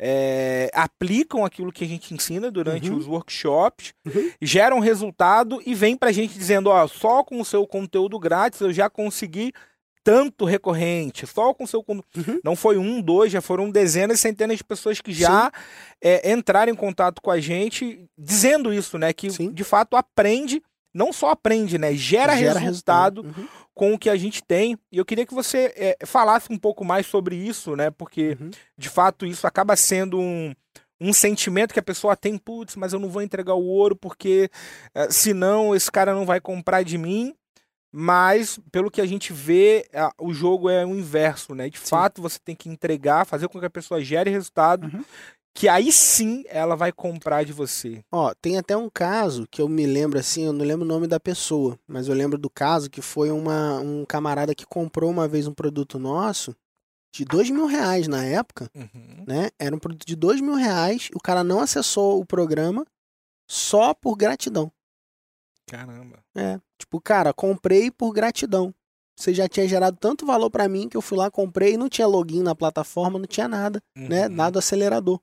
é, 0.04 0.72
aplicam 0.74 1.46
aquilo 1.46 1.72
que 1.72 1.84
a 1.84 1.88
gente 1.88 2.12
ensina 2.12 2.50
durante 2.50 2.90
Uhum. 2.90 2.98
os 2.98 3.06
workshops, 3.06 3.94
Uhum. 4.04 4.32
geram 4.42 4.80
resultado 4.80 5.62
e 5.64 5.76
vem 5.76 5.96
pra 5.96 6.12
gente 6.12 6.36
dizendo, 6.36 6.72
ó, 6.72 6.88
só 6.88 7.24
com 7.24 7.40
o 7.40 7.46
seu 7.46 7.68
conteúdo 7.68 8.18
grátis 8.18 8.60
eu 8.62 8.74
já 8.74 8.90
consegui 8.90 9.54
tanto 10.04 10.46
recorrente, 10.46 11.28
só 11.28 11.54
com 11.54 11.66
seu. 11.68 11.84
Uhum. 11.88 12.04
Não 12.44 12.56
foi 12.56 12.78
um, 12.78 13.02
dois, 13.02 13.32
já 13.32 13.42
foram 13.42 13.70
dezenas, 13.70 14.20
centenas 14.20 14.58
de 14.58 14.64
pessoas 14.64 15.00
que 15.02 15.14
já 15.14 15.52
é, 16.02 16.32
entraram 16.32 16.72
em 16.72 16.76
contato 16.76 17.22
com 17.22 17.30
a 17.32 17.40
gente 17.40 18.06
dizendo 18.18 18.74
isso, 18.74 18.98
né? 18.98 19.14
Que 19.14 19.30
Sim. 19.30 19.52
de 19.52 19.64
fato 19.64 19.96
aprende, 19.96 20.62
não 20.94 21.14
só 21.14 21.30
aprende, 21.30 21.78
né? 21.78 21.94
Gera, 21.94 22.34
resultado 22.60 23.22
Uhum. 23.24 23.48
com 23.74 23.94
o 23.94 24.00
que 24.00 24.10
a 24.10 24.16
gente 24.16 24.44
tem. 24.44 24.78
E 24.92 24.98
eu 24.98 25.06
queria 25.06 25.26
que 25.26 25.34
você 25.34 25.74
é, 25.76 25.98
falasse 26.06 26.48
um 26.52 26.58
pouco 26.58 26.84
mais 26.84 27.06
sobre 27.06 27.36
isso, 27.36 27.76
né? 27.76 27.92
Porque, 27.92 28.38
Uhum. 28.40 28.50
de 28.78 28.90
fato, 28.90 29.26
isso 29.26 29.46
acaba 29.48 29.76
sendo 29.76 30.20
um, 30.20 30.54
um 31.00 31.14
sentimento 31.14 31.74
que 31.74 31.80
a 31.80 31.84
pessoa 31.84 32.16
tem, 32.16 32.38
putz, 32.38 32.76
mas 32.76 32.92
eu 32.94 33.00
não 33.00 33.10
vou 33.10 33.22
entregar 33.22 33.54
o 33.56 33.66
ouro 33.66 33.96
porque 33.96 34.50
eh, 34.94 35.08
senão 35.10 35.76
esse 35.76 35.92
cara 35.92 36.14
não 36.14 36.26
vai 36.26 36.40
comprar 36.42 36.84
de 36.84 36.98
mim. 36.98 37.34
Mas, 37.92 38.58
pelo 38.72 38.90
que 38.90 39.02
a 39.02 39.06
gente 39.06 39.34
vê, 39.34 39.86
a- 39.94 40.14
o 40.20 40.34
jogo 40.34 40.70
é 40.70 40.86
o 40.86 40.96
inverso, 40.96 41.54
né? 41.54 41.70
De 41.70 41.78
Sim. 41.78 41.86
fato, 41.88 42.22
você 42.22 42.40
tem 42.44 42.56
que 42.56 42.70
entregar, 42.70 43.26
fazer 43.26 43.48
com 43.50 43.60
que 43.60 43.66
a 43.66 43.70
pessoa 43.70 44.02
gere 44.02 44.30
resultado, 44.30 44.86
Uhum. 44.88 45.04
que 45.54 45.68
aí 45.68 45.92
sim 45.92 46.46
ela 46.48 46.76
vai 46.78 46.94
comprar 46.94 47.44
de 47.44 47.52
você. 47.52 48.02
Ó, 48.10 48.34
tem 48.42 48.58
até 48.58 48.78
um 48.78 48.90
caso 48.90 49.46
que 49.52 49.62
eu 49.62 49.68
me 49.68 49.86
lembro 49.86 50.18
assim, 50.18 50.46
eu 50.46 50.54
não 50.54 50.64
lembro 50.66 50.86
o 50.86 50.88
nome 50.88 51.06
da 51.06 51.20
pessoa, 51.20 51.78
mas 51.86 52.08
eu 52.08 52.14
lembro 52.16 52.38
do 52.38 52.50
caso 52.50 52.90
que 52.90 53.02
foi 53.02 53.30
uma, 53.30 53.80
um 53.82 54.06
camarada 54.06 54.56
que 54.56 54.66
comprou 54.66 55.12
uma 55.12 55.28
vez 55.28 55.46
um 55.48 55.54
produto 55.54 56.00
nosso 56.00 56.56
de 57.14 57.26
dois 57.26 57.50
mil 57.50 57.66
reais 57.66 58.08
na 58.08 58.24
época, 58.24 58.72
né? 59.28 59.50
Era 59.60 59.76
um 59.76 59.80
produto 59.80 60.06
de 60.08 60.16
dois 60.16 60.40
mil 60.40 60.56
reais, 60.56 61.10
o 61.14 61.20
cara 61.20 61.44
não 61.44 61.60
acessou 61.60 62.22
o 62.22 62.26
programa 62.26 62.86
só 63.50 63.94
por 63.94 64.16
gratidão. 64.16 64.72
Caramba. 65.72 66.18
É, 66.36 66.60
tipo, 66.78 67.00
cara, 67.00 67.34
comprei 67.34 67.90
por 67.90 68.12
gratidão. 68.12 68.74
Você 69.18 69.34
já 69.34 69.48
tinha 69.48 69.68
gerado 69.68 69.98
tanto 69.98 70.26
valor 70.26 70.50
pra 70.50 70.68
mim 70.68 70.90
que 70.90 70.98
eu 70.98 71.02
fui 71.02 71.18
lá, 71.18 71.32
comprei, 71.32 71.78
não 71.78 71.88
tinha 71.88 72.08
login 72.08 72.42
na 72.42 72.54
plataforma, 72.54 73.18
não 73.18 73.26
tinha 73.26 73.48
nada 73.48 73.82
né? 73.96 74.28
Uhum. 74.28 74.36
Nada 74.36 74.60
acelerador. 74.60 75.20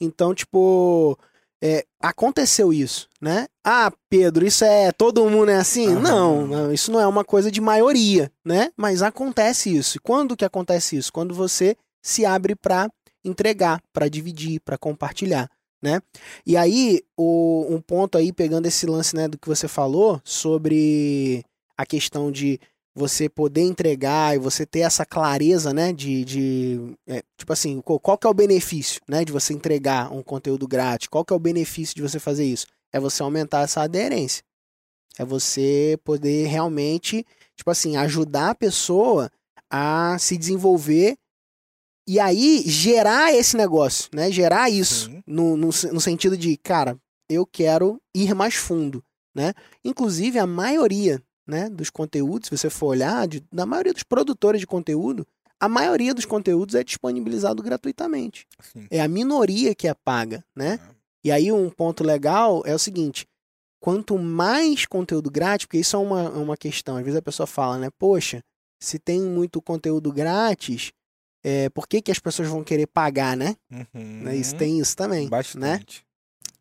Então, 0.00 0.34
tipo, 0.34 1.18
é, 1.62 1.86
aconteceu 2.00 2.72
isso, 2.72 3.08
né? 3.20 3.46
Ah, 3.64 3.90
Pedro, 4.10 4.46
isso 4.46 4.64
é 4.64 4.92
todo 4.92 5.28
mundo 5.30 5.50
é 5.50 5.56
assim? 5.56 5.94
Aham. 5.94 6.00
Não, 6.00 6.46
não, 6.46 6.72
isso 6.72 6.92
não 6.92 7.00
é 7.00 7.06
uma 7.06 7.24
coisa 7.24 7.50
de 7.50 7.60
maioria, 7.60 8.30
né? 8.44 8.70
Mas 8.76 9.00
acontece 9.02 9.74
isso. 9.74 9.96
E 9.96 10.00
quando 10.00 10.36
que 10.36 10.44
acontece 10.44 10.96
isso? 10.96 11.12
Quando 11.12 11.34
você 11.34 11.76
se 12.02 12.26
abre 12.26 12.54
para 12.54 12.90
entregar, 13.24 13.80
para 13.92 14.08
dividir, 14.08 14.60
para 14.60 14.76
compartilhar, 14.76 15.50
né? 15.82 16.00
E 16.44 16.56
aí, 16.56 17.02
o, 17.16 17.66
um 17.68 17.80
ponto 17.80 18.18
aí 18.18 18.32
pegando 18.32 18.66
esse 18.66 18.86
lance, 18.86 19.14
né, 19.14 19.28
do 19.28 19.38
que 19.38 19.48
você 19.48 19.68
falou 19.68 20.20
sobre 20.24 21.44
a 21.76 21.84
questão 21.84 22.30
de 22.30 22.58
você 22.94 23.28
poder 23.28 23.60
entregar 23.60 24.34
e 24.34 24.38
você 24.38 24.64
ter 24.64 24.80
essa 24.80 25.04
clareza, 25.04 25.72
né, 25.74 25.92
de, 25.92 26.24
de 26.24 26.96
é, 27.06 27.22
tipo 27.36 27.52
assim, 27.52 27.80
qual, 27.82 28.00
qual 28.00 28.16
que 28.16 28.26
é 28.26 28.30
o 28.30 28.34
benefício, 28.34 29.02
né, 29.06 29.22
de 29.22 29.32
você 29.32 29.52
entregar 29.52 30.10
um 30.10 30.22
conteúdo 30.22 30.66
grátis? 30.66 31.08
Qual 31.08 31.22
que 31.22 31.32
é 31.32 31.36
o 31.36 31.40
benefício 31.40 31.94
de 31.94 32.00
você 32.00 32.18
fazer 32.18 32.46
isso? 32.46 32.66
É 32.90 32.98
você 32.98 33.22
aumentar 33.22 33.62
essa 33.62 33.82
aderência. 33.82 34.42
É 35.18 35.24
você 35.24 35.98
poder 36.04 36.46
realmente, 36.46 37.24
tipo 37.54 37.70
assim, 37.70 37.96
ajudar 37.96 38.50
a 38.50 38.54
pessoa 38.54 39.30
a 39.70 40.16
se 40.18 40.38
desenvolver 40.38 41.18
e 42.06 42.20
aí 42.20 42.62
gerar 42.66 43.34
esse 43.34 43.56
negócio, 43.56 44.08
né? 44.14 44.30
Gerar 44.30 44.70
isso 44.70 45.10
no, 45.26 45.56
no, 45.56 45.66
no 45.66 46.00
sentido 46.00 46.36
de, 46.36 46.56
cara, 46.56 46.98
eu 47.28 47.44
quero 47.44 48.00
ir 48.14 48.34
mais 48.34 48.54
fundo, 48.54 49.02
né? 49.34 49.52
Inclusive 49.84 50.38
a 50.38 50.46
maioria, 50.46 51.22
né, 51.46 51.68
dos 51.68 51.90
conteúdos, 51.90 52.48
se 52.48 52.56
você 52.56 52.70
for 52.70 52.88
olhar, 52.88 53.26
de, 53.26 53.44
da 53.52 53.66
maioria 53.66 53.92
dos 53.92 54.02
produtores 54.02 54.60
de 54.60 54.66
conteúdo, 54.66 55.26
a 55.58 55.68
maioria 55.68 56.12
dos 56.12 56.24
conteúdos 56.24 56.74
é 56.74 56.84
disponibilizado 56.84 57.62
gratuitamente. 57.62 58.46
Sim. 58.60 58.86
É 58.90 59.00
a 59.00 59.08
minoria 59.08 59.74
que 59.74 59.88
é 59.88 59.94
paga, 59.94 60.44
né? 60.54 60.78
E 61.24 61.32
aí 61.32 61.50
um 61.50 61.70
ponto 61.70 62.04
legal 62.04 62.62
é 62.66 62.74
o 62.74 62.78
seguinte: 62.78 63.26
quanto 63.80 64.18
mais 64.18 64.86
conteúdo 64.86 65.30
grátis, 65.30 65.66
porque 65.66 65.78
isso 65.78 65.96
é 65.96 65.98
uma, 65.98 66.22
é 66.22 66.38
uma 66.38 66.56
questão, 66.56 66.96
às 66.96 67.02
vezes 67.04 67.18
a 67.18 67.22
pessoa 67.22 67.46
fala, 67.46 67.78
né? 67.78 67.88
Poxa, 67.98 68.42
se 68.80 68.98
tem 68.98 69.20
muito 69.22 69.62
conteúdo 69.62 70.12
grátis, 70.12 70.92
é, 71.48 71.68
por 71.68 71.86
que, 71.86 72.02
que 72.02 72.10
as 72.10 72.18
pessoas 72.18 72.48
vão 72.48 72.64
querer 72.64 72.86
pagar, 72.88 73.36
né? 73.36 73.54
Uhum. 73.70 74.22
Né? 74.24 74.36
Isso 74.36 74.56
tem 74.56 74.80
isso 74.80 74.96
também, 74.96 75.24
né? 75.24 75.30
Bastante. 75.30 76.04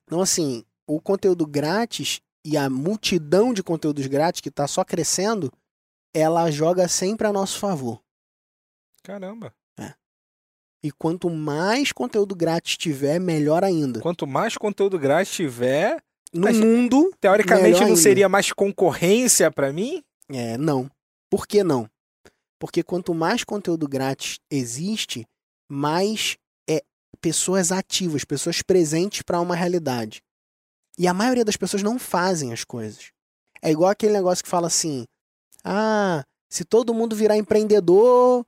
Então, 0.03 0.21
assim, 0.21 0.63
o 0.87 1.01
conteúdo 1.01 1.47
grátis 1.47 2.21
e 2.45 2.55
a 2.55 2.69
multidão 2.69 3.51
de 3.51 3.63
conteúdos 3.63 4.05
grátis 4.05 4.41
que 4.41 4.49
está 4.49 4.67
só 4.67 4.83
crescendo, 4.83 5.51
ela 6.13 6.51
joga 6.51 6.87
sempre 6.87 7.25
a 7.25 7.33
nosso 7.33 7.57
favor. 7.57 7.99
Caramba. 9.03 9.51
E 10.83 10.91
quanto 10.91 11.31
mais 11.31 11.91
conteúdo 11.91 12.35
grátis 12.35 12.77
tiver, 12.77 13.17
melhor 13.19 13.63
ainda. 13.63 14.01
Quanto 14.01 14.27
mais 14.27 14.55
conteúdo 14.55 14.99
grátis 14.99 15.33
tiver, 15.33 15.99
No 16.31 16.41
Mas- 16.41 16.57
mundo, 16.59 17.11
teoricamente 17.19 17.79
não 17.79 17.87
ainda. 17.87 17.99
seria 17.99 18.29
mais 18.29 18.51
concorrência 18.51 19.49
pra 19.49 19.73
mim? 19.73 20.03
é, 20.29 20.57
não. 20.59 20.87
Por 21.31 21.47
que 21.47 21.63
não? 21.63 21.89
Porque 22.59 22.83
quanto 22.83 23.13
mais 23.13 23.43
conteúdo 23.43 23.87
grátis 23.87 24.39
existe, 24.49 25.25
mais 25.69 26.37
é 26.69 26.81
pessoas 27.21 27.71
ativas, 27.71 28.23
pessoas 28.23 28.61
presentes 28.61 29.21
para 29.21 29.39
uma 29.41 29.55
realidade. 29.55 30.21
E 30.97 31.07
a 31.07 31.13
maioria 31.13 31.43
das 31.43 31.57
pessoas 31.57 31.83
não 31.83 31.99
fazem 31.99 32.53
as 32.53 32.63
coisas. 32.63 33.11
É 33.61 33.71
igual 33.71 33.89
aquele 33.89 34.13
negócio 34.13 34.43
que 34.43 34.49
fala 34.49 34.67
assim: 34.67 35.05
"Ah, 35.63 36.23
se 36.49 36.63
todo 36.63 36.93
mundo 36.93 37.15
virar 37.15 37.35
empreendedor, 37.37 38.45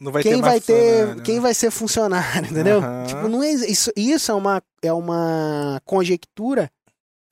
Não 0.00 0.10
vai 0.10 0.22
quem 0.22 0.36
ter 0.36 0.40
vai 0.40 0.60
ter, 0.60 0.74
funcionário, 0.98 1.22
quem 1.22 1.34
né? 1.34 1.40
vai 1.40 1.54
ser 1.54 1.70
funcionário, 1.70 2.50
entendeu? 2.50 2.78
Aham. 2.78 3.06
Tipo, 3.06 3.28
não 3.28 3.42
é, 3.42 3.50
isso, 3.52 3.90
isso 3.94 4.30
é 4.30 4.34
uma 4.34 4.62
é 4.82 4.92
uma 4.92 5.80
conjectura 5.84 6.70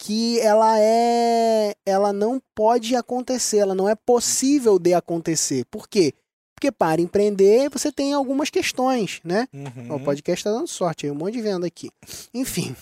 que 0.02 0.40
ela 0.40 0.80
é 0.80 1.75
ela 1.85 2.11
não 2.11 2.40
pode 2.54 2.97
acontecer, 2.97 3.59
ela 3.59 3.75
não 3.75 3.87
é 3.87 3.95
possível 3.95 4.78
de 4.78 4.95
acontecer. 4.95 5.66
Por 5.66 5.87
quê? 5.87 6.14
Porque 6.54 6.73
para 6.73 7.02
empreender 7.02 7.69
você 7.71 7.92
tem 7.92 8.14
algumas 8.14 8.49
questões, 8.49 9.21
né? 9.23 9.47
Uhum. 9.52 9.97
O 9.97 10.00
podcast 10.00 10.42
tá 10.42 10.50
dando 10.52 10.66
sorte, 10.66 11.04
aí 11.04 11.12
um 11.12 11.14
monte 11.14 11.35
de 11.35 11.42
venda 11.42 11.66
aqui. 11.66 11.90
Enfim. 12.33 12.75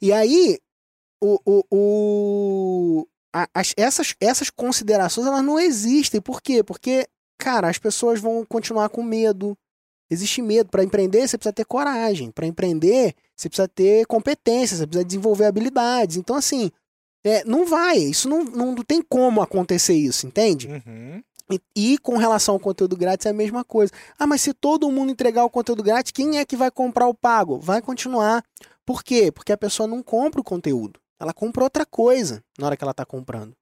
E 0.00 0.12
aí, 0.12 0.58
o, 1.22 1.38
o, 1.44 1.64
o- 1.70 3.06
a- 3.34 3.48
as- 3.54 3.74
essas, 3.76 4.14
essas 4.20 4.48
considerações 4.50 5.26
elas 5.26 5.44
não 5.44 5.58
existem. 5.60 6.20
Por 6.20 6.40
quê? 6.40 6.62
Porque, 6.62 7.06
cara, 7.38 7.68
as 7.68 7.78
pessoas 7.78 8.18
vão 8.20 8.44
continuar 8.46 8.88
com 8.88 9.02
medo. 9.02 9.56
Existe 10.10 10.40
medo. 10.40 10.70
Para 10.70 10.84
empreender, 10.84 11.26
você 11.26 11.36
precisa 11.36 11.52
ter 11.52 11.64
coragem. 11.64 12.30
Para 12.30 12.46
empreender, 12.46 13.14
você 13.36 13.48
precisa 13.48 13.68
ter 13.68 14.06
competência, 14.06 14.76
você 14.76 14.86
precisa 14.86 15.04
desenvolver 15.04 15.44
habilidades. 15.44 16.16
Então, 16.16 16.34
assim, 16.34 16.70
é, 17.24 17.44
não 17.44 17.66
vai. 17.66 17.98
Isso 17.98 18.28
não, 18.28 18.44
não 18.44 18.74
tem 18.76 19.02
como 19.02 19.42
acontecer 19.42 19.94
isso, 19.94 20.26
entende? 20.26 20.68
Uhum. 20.68 21.22
E, 21.50 21.60
e 21.76 21.98
com 21.98 22.16
relação 22.16 22.54
ao 22.54 22.60
conteúdo 22.60 22.96
grátis 22.96 23.26
é 23.26 23.30
a 23.30 23.34
mesma 23.34 23.62
coisa. 23.62 23.92
Ah, 24.18 24.26
mas 24.26 24.40
se 24.40 24.52
todo 24.52 24.90
mundo 24.90 25.12
entregar 25.12 25.44
o 25.44 25.50
conteúdo 25.50 25.82
grátis, 25.82 26.12
quem 26.12 26.38
é 26.38 26.44
que 26.44 26.56
vai 26.56 26.70
comprar 26.70 27.06
o 27.06 27.14
pago? 27.14 27.58
Vai 27.58 27.82
continuar. 27.82 28.44
Por 28.84 29.02
quê? 29.02 29.30
Porque 29.30 29.52
a 29.52 29.56
pessoa 29.56 29.86
não 29.86 30.02
compra 30.02 30.40
o 30.40 30.44
conteúdo. 30.44 31.00
Ela 31.20 31.32
compra 31.32 31.64
outra 31.64 31.86
coisa 31.86 32.42
na 32.58 32.66
hora 32.66 32.76
que 32.76 32.84
ela 32.84 32.90
está 32.90 33.04
comprando. 33.04 33.54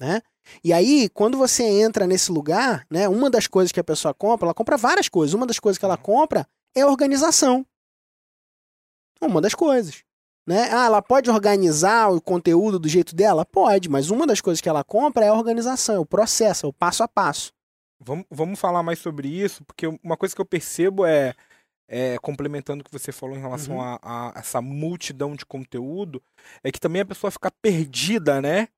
Né? 0.00 0.20
E 0.62 0.72
aí, 0.72 1.08
quando 1.08 1.38
você 1.38 1.62
entra 1.62 2.06
nesse 2.06 2.30
lugar, 2.30 2.86
né, 2.90 3.08
uma 3.08 3.30
das 3.30 3.46
coisas 3.46 3.72
que 3.72 3.80
a 3.80 3.84
pessoa 3.84 4.12
compra, 4.12 4.46
ela 4.46 4.54
compra 4.54 4.76
várias 4.76 5.08
coisas. 5.08 5.34
Uma 5.34 5.46
das 5.46 5.58
coisas 5.58 5.78
que 5.78 5.84
ela 5.84 5.96
compra 5.96 6.46
é 6.74 6.82
a 6.82 6.86
organização. 6.86 7.64
Uma 9.20 9.40
das 9.40 9.54
coisas. 9.54 10.02
Né? 10.46 10.68
Ah, 10.70 10.86
ela 10.86 11.02
pode 11.02 11.28
organizar 11.28 12.08
o 12.12 12.20
conteúdo 12.20 12.78
do 12.78 12.88
jeito 12.88 13.14
dela? 13.16 13.44
Pode, 13.44 13.88
mas 13.88 14.10
uma 14.10 14.26
das 14.26 14.40
coisas 14.40 14.60
que 14.60 14.68
ela 14.68 14.84
compra 14.84 15.24
é 15.24 15.28
a 15.28 15.34
organização, 15.34 15.96
é 15.96 15.98
o 15.98 16.06
processo, 16.06 16.66
é 16.66 16.68
o 16.68 16.72
passo 16.72 17.02
a 17.02 17.08
passo. 17.08 17.52
Vamos, 17.98 18.26
vamos 18.30 18.60
falar 18.60 18.82
mais 18.82 18.98
sobre 19.00 19.26
isso, 19.28 19.64
porque 19.64 19.86
uma 20.04 20.16
coisa 20.16 20.34
que 20.34 20.40
eu 20.40 20.44
percebo 20.46 21.04
é, 21.04 21.34
é, 21.88 22.16
complementando 22.18 22.82
o 22.82 22.84
que 22.84 22.92
você 22.92 23.10
falou 23.10 23.36
em 23.36 23.40
relação 23.40 23.76
Uhum. 23.76 23.80
a, 23.80 23.98
a 24.02 24.32
essa 24.38 24.60
multidão 24.60 25.34
de 25.34 25.44
conteúdo, 25.44 26.22
é 26.62 26.70
que 26.70 26.78
também 26.78 27.02
a 27.02 27.06
pessoa 27.06 27.30
fica 27.30 27.50
perdida, 27.50 28.40
né? 28.40 28.68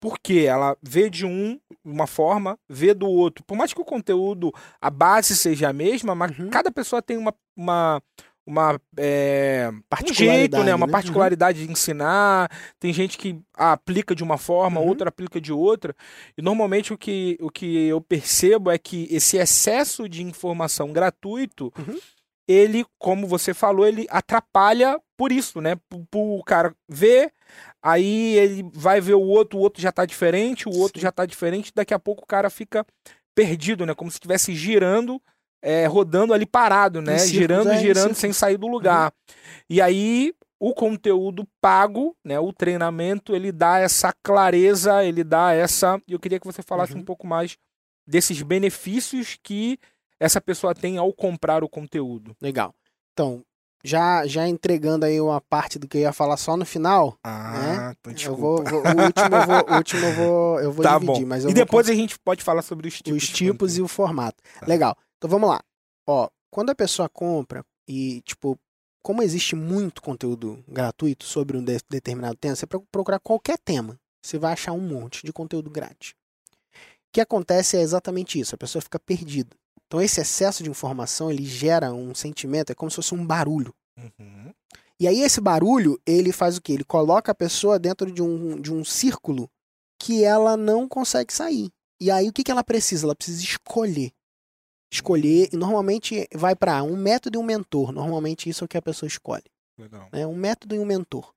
Porque 0.00 0.44
ela 0.46 0.76
vê 0.80 1.10
de 1.10 1.26
um 1.26 1.58
uma 1.84 2.06
forma, 2.06 2.56
vê 2.68 2.94
do 2.94 3.08
outro. 3.08 3.42
Por 3.44 3.56
mais 3.56 3.72
que 3.72 3.80
o 3.80 3.84
conteúdo, 3.84 4.52
a 4.80 4.90
base 4.90 5.34
seja 5.34 5.70
a 5.70 5.72
mesma, 5.72 6.14
mas 6.14 6.38
Uhum. 6.38 6.50
cada 6.50 6.70
pessoa 6.70 7.02
tem 7.02 7.16
uma, 7.16 7.34
uma, 7.56 8.00
uma 8.48 8.80
é, 8.96 9.68
um 9.70 9.80
Particularidade, 9.90 10.38
jeito, 10.40 10.64
né? 10.64 10.74
Uma 10.74 10.86
né? 10.86 10.92
particularidade 10.92 11.66
de 11.66 11.70
ensinar. 11.70 12.50
Tem 12.80 12.92
gente 12.94 13.18
que 13.18 13.38
aplica 13.54 14.14
de 14.14 14.24
uma 14.24 14.38
forma, 14.38 14.80
Uhum. 14.80 14.86
outra 14.88 15.10
aplica 15.10 15.38
de 15.40 15.52
outra. 15.52 15.94
E 16.36 16.40
normalmente 16.40 16.92
o 16.92 16.98
que, 16.98 17.36
o 17.40 17.50
que 17.50 17.86
eu 17.86 18.00
percebo 18.00 18.70
é 18.70 18.78
que 18.78 19.06
esse 19.10 19.36
excesso 19.36 20.08
de 20.08 20.22
informação 20.22 20.92
gratuito, 20.92 21.70
Uhum. 21.78 21.98
ele, 22.48 22.86
como 22.98 23.26
você 23.26 23.52
falou, 23.52 23.86
ele 23.86 24.06
atrapalha 24.08 24.98
por 25.16 25.30
isso, 25.30 25.60
né? 25.60 25.76
Pro 26.10 26.42
cara 26.46 26.74
ver, 26.88 27.30
aí 27.82 28.36
ele 28.36 28.70
vai 28.72 29.00
ver 29.00 29.14
o 29.14 29.20
outro, 29.22 29.58
o 29.58 29.62
outro 29.62 29.82
já 29.82 29.92
tá 29.92 30.06
diferente, 30.06 30.66
o 30.68 30.72
outro 30.74 30.98
Sim. 30.98 31.02
já 31.02 31.12
tá 31.12 31.26
diferente, 31.26 31.72
daqui 31.74 31.92
a 31.92 31.98
pouco 31.98 32.22
o 32.24 32.26
cara 32.26 32.48
fica 32.48 32.86
perdido, 33.34 33.84
né? 33.84 33.94
Como 33.94 34.10
se 34.10 34.16
estivesse 34.16 34.54
girando, 34.54 35.20
é, 35.62 35.86
rodando 35.86 36.32
ali 36.32 36.46
parado, 36.46 37.00
né? 37.00 37.18
Círculos, 37.18 37.30
girando, 37.38 37.70
é, 37.70 37.78
girando, 37.78 38.14
sem 38.14 38.32
sair 38.32 38.56
do 38.56 38.66
lugar. 38.66 39.12
E 39.68 39.80
aí, 39.80 40.32
o 40.60 40.72
conteúdo 40.74 41.46
pago, 41.60 42.16
né? 42.24 42.38
O 42.38 42.52
treinamento, 42.52 43.34
ele 43.34 43.50
dá 43.52 43.78
essa 43.78 44.12
clareza, 44.22 45.04
ele 45.04 45.22
dá 45.24 45.52
essa. 45.52 46.00
Eu 46.08 46.18
queria 46.18 46.38
que 46.40 46.46
você 46.46 46.62
falasse 46.62 46.94
Uhum. 46.94 47.00
um 47.00 47.04
pouco 47.04 47.26
mais 47.26 47.56
desses 48.06 48.40
benefícios 48.42 49.36
que 49.42 49.78
essa 50.20 50.40
pessoa 50.40 50.74
tem 50.74 50.96
ao 50.98 51.12
comprar 51.12 51.62
o 51.62 51.68
conteúdo. 51.68 52.34
Legal. 52.40 52.74
Então, 53.12 53.42
já, 53.84 54.26
já 54.26 54.48
entregando 54.48 55.04
aí 55.04 55.20
uma 55.20 55.40
parte 55.40 55.78
do 55.78 55.86
que 55.86 55.98
eu 55.98 56.02
ia 56.02 56.12
falar 56.12 56.36
só 56.36 56.56
no 56.56 56.64
final, 56.64 57.16
Ah, 57.22 57.92
então 58.00 58.10
eu 58.12 58.16
desculpa. 58.16 58.40
vou, 58.40 58.64
vou- 58.64 58.82
o 58.82 59.04
último 59.04 59.36
eu 59.36 59.46
vou, 59.46 59.70
o 59.70 59.76
último 59.76 60.04
eu 60.06 60.12
vou, 60.14 60.60
eu 60.60 60.72
vou 60.72 60.82
tá 60.82 60.98
dividir, 60.98 61.22
bom. 61.22 61.28
mas 61.28 61.44
eu 61.44 61.50
e 61.50 61.54
vou 61.54 61.64
depois 61.64 61.88
a 61.88 61.94
gente 61.94 62.18
pode 62.18 62.42
falar 62.42 62.62
sobre 62.62 62.88
os 62.88 62.96
tipos. 63.00 63.22
os 63.22 63.28
tipos 63.28 63.76
e 63.78 63.82
o 63.82 63.86
formato. 63.86 64.42
Tá. 64.58 64.66
Legal. 64.66 64.96
Então 65.18 65.28
vamos 65.28 65.50
lá. 65.50 65.60
Ó, 66.06 66.28
quando 66.50 66.70
a 66.70 66.74
pessoa 66.74 67.08
compra 67.08 67.64
e, 67.86 68.22
tipo, 68.22 68.58
como 69.02 69.22
existe 69.22 69.54
muito 69.54 70.00
conteúdo 70.00 70.62
gratuito 70.66 71.24
sobre 71.24 71.56
um 71.56 71.64
de- 71.64 71.80
determinado 71.90 72.36
tema, 72.36 72.56
você 72.56 72.66
pro- 72.66 72.86
procurar 72.90 73.20
qualquer 73.20 73.58
tema, 73.58 73.98
você 74.24 74.38
vai 74.38 74.52
achar 74.52 74.72
um 74.72 74.80
monte 74.80 75.24
de 75.24 75.32
conteúdo 75.32 75.70
grátis. 75.70 76.14
O 76.72 77.12
que 77.12 77.20
acontece 77.20 77.76
é 77.76 77.80
exatamente 77.80 78.38
isso, 78.38 78.54
a 78.54 78.58
pessoa 78.58 78.82
fica 78.82 78.98
perdida. 78.98 79.56
Então 79.86 80.00
esse 80.00 80.20
excesso 80.20 80.62
de 80.62 80.70
informação, 80.70 81.30
ele 81.30 81.44
gera 81.44 81.92
um 81.92 82.14
sentimento, 82.14 82.70
é 82.70 82.74
como 82.74 82.90
se 82.90 82.96
fosse 82.96 83.14
um 83.14 83.26
barulho. 83.26 83.74
Uhum. 83.98 84.52
E 85.00 85.08
aí 85.08 85.20
esse 85.20 85.40
barulho, 85.40 85.98
ele 86.04 86.32
faz 86.32 86.56
o 86.56 86.60
quê? 86.60 86.72
Ele 86.72 86.84
coloca 86.84 87.32
a 87.32 87.34
pessoa 87.34 87.78
dentro 87.78 88.12
de 88.12 88.22
um, 88.22 88.60
de 88.60 88.72
um 88.72 88.84
círculo 88.84 89.48
que 89.98 90.22
ela 90.24 90.56
não 90.56 90.86
consegue 90.88 91.32
sair. 91.32 91.70
E 92.00 92.10
aí 92.10 92.28
o 92.28 92.32
que, 92.32 92.44
que 92.44 92.50
ela 92.50 92.62
precisa? 92.62 93.06
Ela 93.06 93.16
precisa 93.16 93.42
escolher. 93.42 94.12
Escolher, 94.90 95.48
e 95.52 95.56
normalmente 95.56 96.26
vai 96.34 96.56
para 96.56 96.82
um 96.82 96.96
método 96.96 97.36
e 97.36 97.40
um 97.40 97.44
mentor. 97.44 97.92
Normalmente 97.92 98.48
isso 98.48 98.64
é 98.64 98.66
o 98.66 98.68
que 98.68 98.78
a 98.78 98.82
pessoa 98.82 99.06
escolhe. 99.06 99.44
Legal. 99.78 100.08
Né? 100.12 100.26
Um 100.26 100.34
método 100.34 100.74
e 100.74 100.78
um 100.78 100.84
mentor. 100.84 101.32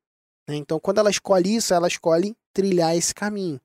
né? 0.47 0.55
Então 0.55 0.79
quando 0.79 0.99
ela 0.99 1.09
escolhe 1.09 1.55
isso, 1.55 1.73
ela 1.73 1.87
escolhe 1.87 2.35
trilhar 2.53 2.95
esse 2.95 3.13
caminho. 3.13 3.59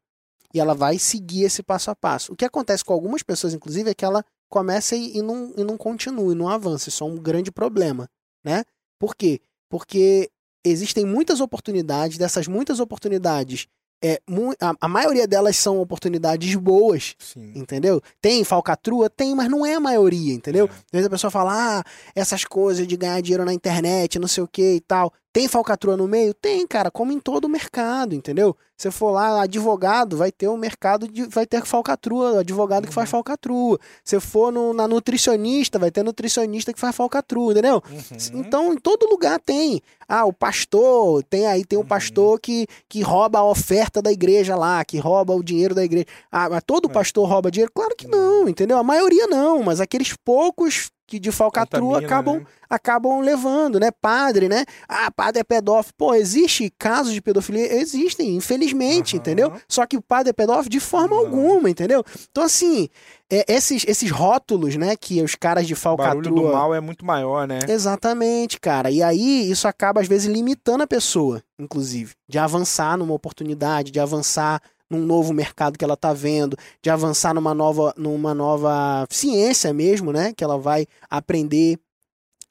E 0.52 0.60
ela 0.60 0.74
vai 0.74 0.98
seguir 0.98 1.44
esse 1.44 1.62
passo 1.62 1.90
a 1.90 1.94
passo. 1.94 2.32
O 2.32 2.36
que 2.36 2.44
acontece 2.44 2.84
com 2.84 2.92
algumas 2.92 3.22
pessoas, 3.22 3.52
inclusive, 3.52 3.90
é 3.90 3.94
que 3.94 4.04
ela 4.04 4.24
começa 4.48 4.96
e, 4.96 5.18
e 5.18 5.22
não, 5.22 5.52
e 5.56 5.62
não 5.64 5.76
continua, 5.76 6.32
e 6.32 6.36
não 6.36 6.48
avança. 6.48 6.88
Isso 6.88 7.04
é 7.04 7.06
um 7.06 7.16
grande 7.16 7.52
problema. 7.52 8.08
Né? 8.44 8.64
Por 8.98 9.14
quê? 9.14 9.40
Porque 9.68 10.30
existem 10.64 11.04
muitas 11.04 11.40
oportunidades, 11.40 12.16
dessas 12.16 12.48
muitas 12.48 12.80
oportunidades, 12.80 13.68
é, 14.02 14.20
a, 14.60 14.74
a 14.80 14.88
maioria 14.88 15.26
delas 15.26 15.56
são 15.56 15.78
oportunidades 15.80 16.54
boas, 16.54 17.14
Sim. 17.18 17.52
entendeu? 17.54 18.00
Tem 18.20 18.44
falcatrua? 18.44 19.08
Tem, 19.08 19.34
mas 19.34 19.48
não 19.48 19.64
é 19.64 19.74
a 19.74 19.80
maioria, 19.80 20.34
entendeu? 20.34 20.66
É. 20.66 20.68
Às 20.68 20.84
vezes 20.92 21.06
a 21.06 21.10
pessoa 21.10 21.30
fala, 21.30 21.80
ah, 21.80 21.84
essas 22.14 22.44
coisas 22.44 22.86
de 22.86 22.96
ganhar 22.96 23.20
dinheiro 23.20 23.44
na 23.44 23.54
internet, 23.54 24.18
não 24.18 24.28
sei 24.28 24.44
o 24.44 24.48
que 24.48 24.76
e 24.76 24.80
tal. 24.80 25.12
Tem 25.36 25.46
falcatrua 25.48 25.98
no 25.98 26.08
meio? 26.08 26.32
Tem, 26.32 26.66
cara, 26.66 26.90
como 26.90 27.12
em 27.12 27.20
todo 27.20 27.46
mercado, 27.46 28.14
entendeu? 28.14 28.56
Se 28.74 28.90
for 28.90 29.10
lá, 29.10 29.42
advogado, 29.42 30.16
vai 30.16 30.32
ter 30.32 30.48
o 30.48 30.56
mercado, 30.56 31.06
de, 31.06 31.24
vai 31.26 31.44
ter 31.44 31.62
falcatrua, 31.66 32.40
advogado 32.40 32.86
que 32.88 32.92
faz 32.94 33.08
Uhum. 33.08 33.18
falcatrua. 33.18 33.78
Se 34.02 34.18
for 34.18 34.50
no, 34.50 34.72
na 34.72 34.88
nutricionista, 34.88 35.78
vai 35.78 35.90
ter 35.90 36.02
nutricionista 36.02 36.72
que 36.72 36.80
faz 36.80 36.96
falcatrua, 36.96 37.52
entendeu? 37.52 37.82
Uhum. 37.90 38.40
Então, 38.40 38.72
em 38.72 38.78
todo 38.78 39.06
lugar 39.10 39.38
tem. 39.38 39.82
Ah, 40.08 40.24
o 40.24 40.32
pastor, 40.32 41.22
tem 41.24 41.46
aí, 41.46 41.66
tem 41.66 41.78
um 41.78 41.82
Uhum. 41.82 41.86
pastor 41.86 42.40
que, 42.40 42.66
que 42.88 43.02
rouba 43.02 43.38
a 43.40 43.44
oferta 43.44 44.00
da 44.00 44.10
igreja 44.10 44.56
lá, 44.56 44.82
que 44.86 44.98
rouba 44.98 45.34
o 45.34 45.42
dinheiro 45.42 45.74
da 45.74 45.84
igreja. 45.84 46.06
Ah, 46.32 46.48
mas 46.48 46.62
todo 46.66 46.88
É. 46.88 46.92
pastor 46.94 47.28
rouba 47.28 47.50
dinheiro? 47.50 47.70
Claro 47.74 47.94
que 47.94 48.08
não, 48.08 48.48
entendeu? 48.48 48.78
A 48.78 48.82
maioria 48.82 49.26
não, 49.26 49.62
mas 49.62 49.82
aqueles 49.82 50.14
poucos 50.24 50.90
que 51.06 51.18
de 51.18 51.30
falcatrua 51.30 52.00
Contamina, 52.00 52.06
acabam, 52.06 52.36
né? 52.40 52.46
acabam 52.68 53.20
levando, 53.20 53.78
né? 53.78 53.90
Padre, 53.90 54.48
né? 54.48 54.64
Ah, 54.88 55.10
padre 55.10 55.40
é 55.40 55.44
pedófilo. 55.44 55.94
Pô, 55.96 56.14
existe 56.14 56.72
casos 56.76 57.12
de 57.12 57.20
pedofilia? 57.22 57.72
Existem, 57.74 58.34
infelizmente, 58.34 59.14
Aham. 59.14 59.20
entendeu? 59.20 59.52
Só 59.68 59.86
que 59.86 59.96
o 59.96 60.02
padre 60.02 60.30
é 60.30 60.32
pedófilo 60.32 60.68
de 60.70 60.80
forma 60.80 61.14
Não. 61.14 61.24
alguma, 61.24 61.70
entendeu? 61.70 62.02
Então, 62.30 62.42
assim, 62.42 62.88
é, 63.30 63.44
esses, 63.48 63.84
esses 63.86 64.10
rótulos, 64.10 64.76
né, 64.76 64.96
que 64.96 65.22
os 65.22 65.34
caras 65.34 65.66
de 65.66 65.74
O 65.74 65.96
barulho 65.96 66.22
do 66.22 66.28
falcatrua. 66.28 66.52
mal 66.52 66.74
é 66.74 66.80
muito 66.80 67.04
maior, 67.04 67.46
né? 67.46 67.60
Exatamente, 67.68 68.58
cara. 68.60 68.90
E 68.90 69.02
aí 69.02 69.50
isso 69.50 69.68
acaba, 69.68 70.00
às 70.00 70.08
vezes, 70.08 70.26
limitando 70.26 70.82
a 70.82 70.86
pessoa, 70.86 71.42
inclusive, 71.58 72.14
de 72.28 72.38
avançar 72.38 72.96
numa 72.98 73.14
oportunidade, 73.14 73.90
de 73.92 74.00
avançar 74.00 74.60
num 74.90 75.04
novo 75.04 75.32
mercado 75.32 75.78
que 75.78 75.84
ela 75.84 75.96
tá 75.96 76.12
vendo, 76.12 76.56
de 76.82 76.90
avançar 76.90 77.34
numa 77.34 77.54
nova, 77.54 77.92
numa 77.96 78.34
nova 78.34 79.06
ciência 79.10 79.72
mesmo, 79.72 80.12
né? 80.12 80.32
Que 80.32 80.44
ela 80.44 80.58
vai 80.58 80.86
aprender. 81.10 81.78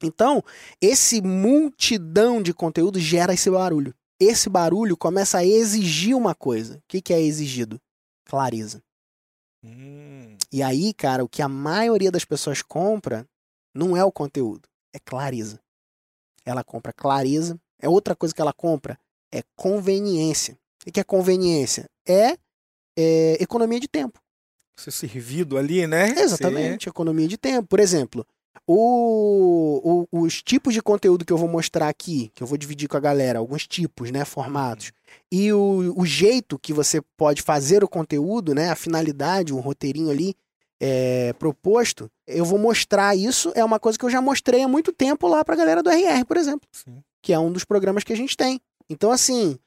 Então, 0.04 0.44
esse 0.82 1.22
multidão 1.22 2.42
de 2.42 2.54
conteúdo 2.54 3.00
gera 3.00 3.34
esse 3.34 3.50
barulho. 3.50 3.94
Esse 4.20 4.50
barulho 4.50 4.96
começa 4.96 5.40
a 5.40 5.46
exigir 5.46 6.16
uma 6.16 6.36
coisa. 6.36 6.78
O 6.78 6.82
que, 6.88 7.02
que 7.02 7.14
é 7.14 7.22
exigido? 7.22 7.80
Clareza. 8.26 8.82
Hum, 9.64 10.38
E 10.52 10.62
aí, 10.62 10.94
cara, 10.94 11.24
o 11.24 11.30
que 11.30 11.42
a 11.42 11.50
maioria 11.50 12.12
das 12.12 12.24
pessoas 12.24 12.62
compra 12.62 13.28
não 13.74 13.96
é 13.98 14.04
o 14.04 14.12
conteúdo, 14.12 14.70
é 14.94 15.00
clareza. 15.00 15.60
Ela 16.46 16.64
compra 16.64 16.94
clareza. 16.94 17.60
É 17.80 17.90
outra 17.90 18.16
coisa 18.16 18.34
que 18.34 18.42
ela 18.42 18.54
compra 18.54 18.98
é 19.34 19.44
conveniência. 19.56 20.58
O 20.88 20.92
que 20.92 21.00
é 21.00 21.04
conveniência? 21.04 21.90
É, 22.08 22.38
é 22.98 23.38
economia 23.42 23.80
de 23.80 23.88
tempo. 23.88 24.20
ser 24.78 24.92
servido 24.92 25.58
ali, 25.58 25.88
né? 25.88 26.10
Exatamente, 26.20 26.90
economia 26.90 27.28
de 27.28 27.38
tempo. 27.38 27.68
Por 27.68 27.80
exemplo, 27.80 28.26
o, 28.68 30.06
o- 30.12 30.22
os 30.24 30.42
tipos 30.44 30.74
de 30.74 30.82
conteúdo 30.82 31.24
que 31.26 31.32
eu 31.34 31.38
vou 31.38 31.48
mostrar 31.50 31.88
aqui, 31.88 32.32
que 32.36 32.44
eu 32.44 32.48
vou 32.48 32.58
dividir 32.58 32.88
com 32.90 32.98
a 32.98 33.00
galera, 33.00 33.40
alguns 33.40 33.68
tipos, 33.68 34.12
né, 34.12 34.26
formatos, 34.26 34.92
e 35.32 35.52
o, 35.54 35.94
o 35.98 36.06
jeito 36.06 36.60
que 36.60 36.74
você 36.74 37.02
pode 37.18 37.42
fazer 37.42 37.84
o 37.84 37.88
conteúdo, 37.88 38.54
né, 38.54 38.70
a 38.70 38.76
finalidade, 38.76 39.54
um 39.54 39.60
roteirinho 39.60 40.10
ali 40.10 40.36
é, 40.82 41.32
proposto, 41.34 42.10
eu 42.28 42.44
vou 42.44 42.60
mostrar 42.60 43.16
isso. 43.16 43.52
É 43.56 43.64
uma 43.64 43.80
coisa 43.80 43.98
que 43.98 44.04
eu 44.06 44.10
já 44.10 44.22
mostrei 44.22 44.62
há 44.62 44.68
muito 44.68 44.92
tempo 44.92 45.28
lá 45.28 45.44
pra 45.46 45.56
galera 45.56 45.82
do 45.82 45.90
RR, 45.90 46.26
por 46.26 46.36
exemplo, 46.38 46.68
Sim. 46.72 47.02
que 47.22 47.32
é 47.34 47.40
um 47.40 47.52
dos 47.52 47.64
programas 47.64 48.04
que 48.04 48.12
a 48.14 48.18
gente 48.18 48.36
tem. 48.36 48.60
Então, 48.90 49.10
assim, 49.12 49.58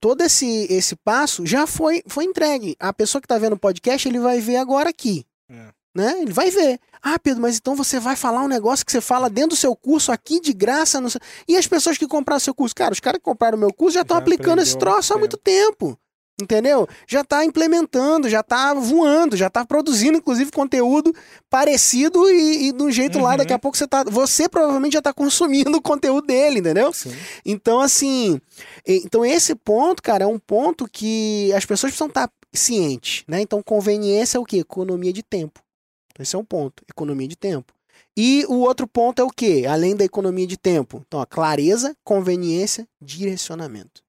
todo 0.00 0.22
esse, 0.22 0.66
esse 0.70 0.96
passo 0.96 1.46
já 1.46 1.66
foi, 1.66 2.02
foi 2.06 2.24
entregue. 2.24 2.76
A 2.78 2.92
pessoa 2.92 3.20
que 3.20 3.28
tá 3.28 3.38
vendo 3.38 3.54
o 3.54 3.58
podcast, 3.58 4.08
ele 4.08 4.18
vai 4.18 4.40
ver 4.40 4.56
agora 4.56 4.90
aqui. 4.90 5.24
É. 5.50 5.68
Né? 5.94 6.22
Ele 6.22 6.32
vai 6.32 6.50
ver. 6.50 6.78
Ah, 7.02 7.18
Pedro, 7.18 7.42
mas 7.42 7.56
então 7.56 7.74
você 7.74 7.98
vai 7.98 8.14
falar 8.14 8.42
um 8.42 8.48
negócio 8.48 8.84
que 8.84 8.92
você 8.92 9.00
fala 9.00 9.28
dentro 9.30 9.50
do 9.50 9.56
seu 9.56 9.74
curso 9.74 10.12
aqui 10.12 10.40
de 10.40 10.52
graça. 10.52 11.00
No. 11.00 11.08
E 11.46 11.56
as 11.56 11.66
pessoas 11.66 11.98
que 11.98 12.06
compraram 12.06 12.40
seu 12.40 12.54
curso? 12.54 12.74
Cara, 12.74 12.92
os 12.92 13.00
caras 13.00 13.18
que 13.18 13.24
compraram 13.24 13.56
o 13.56 13.60
meu 13.60 13.72
curso 13.72 13.94
já 13.94 14.02
estão 14.02 14.16
aplicando 14.16 14.60
esse 14.62 14.76
troço 14.76 15.12
há 15.12 15.18
muito 15.18 15.28
muito 15.28 15.36
tempo. 15.36 15.98
Entendeu? 16.40 16.86
Já 17.06 17.24
tá 17.24 17.44
implementando, 17.44 18.28
já 18.28 18.44
tá 18.44 18.72
voando, 18.72 19.36
já 19.36 19.50
tá 19.50 19.64
produzindo, 19.66 20.18
inclusive, 20.18 20.52
conteúdo 20.52 21.12
parecido 21.50 22.30
e, 22.30 22.68
e 22.68 22.72
de 22.72 22.80
um 22.80 22.90
jeito 22.92 23.18
lá, 23.18 23.32
Uhum. 23.32 23.36
daqui 23.38 23.52
a 23.52 23.58
pouco 23.58 23.76
você 23.76 23.88
tá. 23.88 24.04
Você 24.04 24.48
provavelmente 24.48 24.92
já 24.92 25.02
tá 25.02 25.12
consumindo 25.12 25.70
o 25.78 25.82
conteúdo 25.82 26.26
dele, 26.28 26.60
entendeu? 26.60 26.92
Sim. 26.92 27.10
Então, 27.44 27.80
assim, 27.80 28.40
então 28.86 29.24
esse 29.24 29.54
ponto, 29.56 30.00
cara, 30.00 30.24
é 30.24 30.26
um 30.28 30.38
ponto 30.38 30.88
que 30.88 31.52
as 31.54 31.66
pessoas 31.66 31.90
precisam 31.90 32.06
estar 32.06 32.30
cientes, 32.52 33.24
né? 33.26 33.40
Então, 33.40 33.60
conveniência 33.60 34.38
é 34.38 34.40
o 34.40 34.44
quê? 34.44 34.58
Economia 34.58 35.12
de 35.12 35.24
tempo. 35.24 35.60
Então, 36.12 36.22
esse 36.22 36.36
é 36.36 36.38
um 36.38 36.44
ponto, 36.44 36.84
economia 36.88 37.26
de 37.26 37.36
tempo. 37.36 37.72
E 38.16 38.44
o 38.48 38.58
outro 38.60 38.86
ponto 38.86 39.20
é 39.20 39.24
o 39.24 39.28
quê? 39.28 39.64
Além 39.68 39.96
da 39.96 40.04
economia 40.04 40.46
de 40.46 40.56
tempo. 40.56 41.02
Então, 41.06 41.20
a 41.20 41.26
clareza, 41.26 41.96
conveniência, 42.04 42.86
direcionamento. 43.00 44.02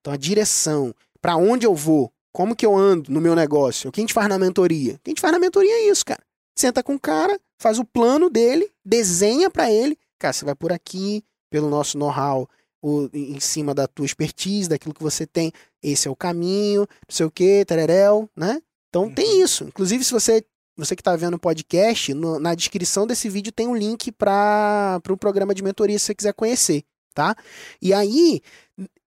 Então, 0.00 0.12
a 0.12 0.16
direção, 0.16 0.94
para 1.22 1.36
onde 1.36 1.66
eu 1.66 1.74
vou, 1.74 2.12
como 2.32 2.54
que 2.54 2.64
eu 2.66 2.76
ando 2.76 3.10
no 3.10 3.20
meu 3.20 3.34
negócio, 3.34 3.88
o 3.88 3.92
que 3.92 4.00
a 4.00 4.02
gente 4.02 4.12
faz 4.14 4.28
na 4.28 4.38
mentoria? 4.38 4.94
O 4.94 4.98
que 4.98 5.08
a 5.08 5.10
gente 5.10 5.20
faz 5.20 5.32
na 5.32 5.38
mentoria 5.38 5.72
é 5.72 5.88
isso, 5.90 6.04
cara. 6.04 6.20
Senta 6.56 6.82
com 6.82 6.94
o 6.94 7.00
cara, 7.00 7.38
faz 7.60 7.78
o 7.78 7.84
plano 7.84 8.28
dele, 8.30 8.70
desenha 8.84 9.48
para 9.50 9.70
ele. 9.70 9.96
Cara, 10.18 10.32
você 10.32 10.44
vai 10.44 10.54
por 10.54 10.72
aqui, 10.72 11.22
pelo 11.50 11.68
nosso 11.70 11.96
know-how, 11.98 12.48
o- 12.82 13.08
em 13.12 13.40
cima 13.40 13.74
da 13.74 13.86
tua 13.86 14.06
expertise, 14.06 14.68
daquilo 14.68 14.94
que 14.94 15.02
você 15.02 15.26
tem. 15.26 15.52
Esse 15.82 16.06
é 16.08 16.10
o 16.10 16.16
caminho, 16.16 16.80
não 16.82 16.86
sei 17.14 17.26
o 17.26 17.30
que, 17.30 17.64
tereréu, 17.64 18.28
né? 18.36 18.60
Então 18.88 19.04
Uhum. 19.04 19.14
tem 19.14 19.40
isso. 19.42 19.64
Inclusive, 19.64 20.04
se 20.04 20.12
você 20.12 20.44
você 20.80 20.94
que 20.94 21.00
está 21.00 21.16
vendo 21.16 21.34
o 21.34 21.38
podcast, 21.40 22.14
no- 22.14 22.38
na 22.38 22.54
descrição 22.54 23.04
desse 23.04 23.28
vídeo 23.28 23.50
tem 23.50 23.66
um 23.66 23.74
link 23.74 24.12
para 24.12 24.94
o 24.98 25.00
pro 25.00 25.16
programa 25.16 25.52
de 25.52 25.60
mentoria 25.60 25.98
se 25.98 26.04
você 26.06 26.14
quiser 26.14 26.32
conhecer, 26.32 26.84
tá? 27.12 27.34
E 27.82 27.92
aí, 27.92 28.40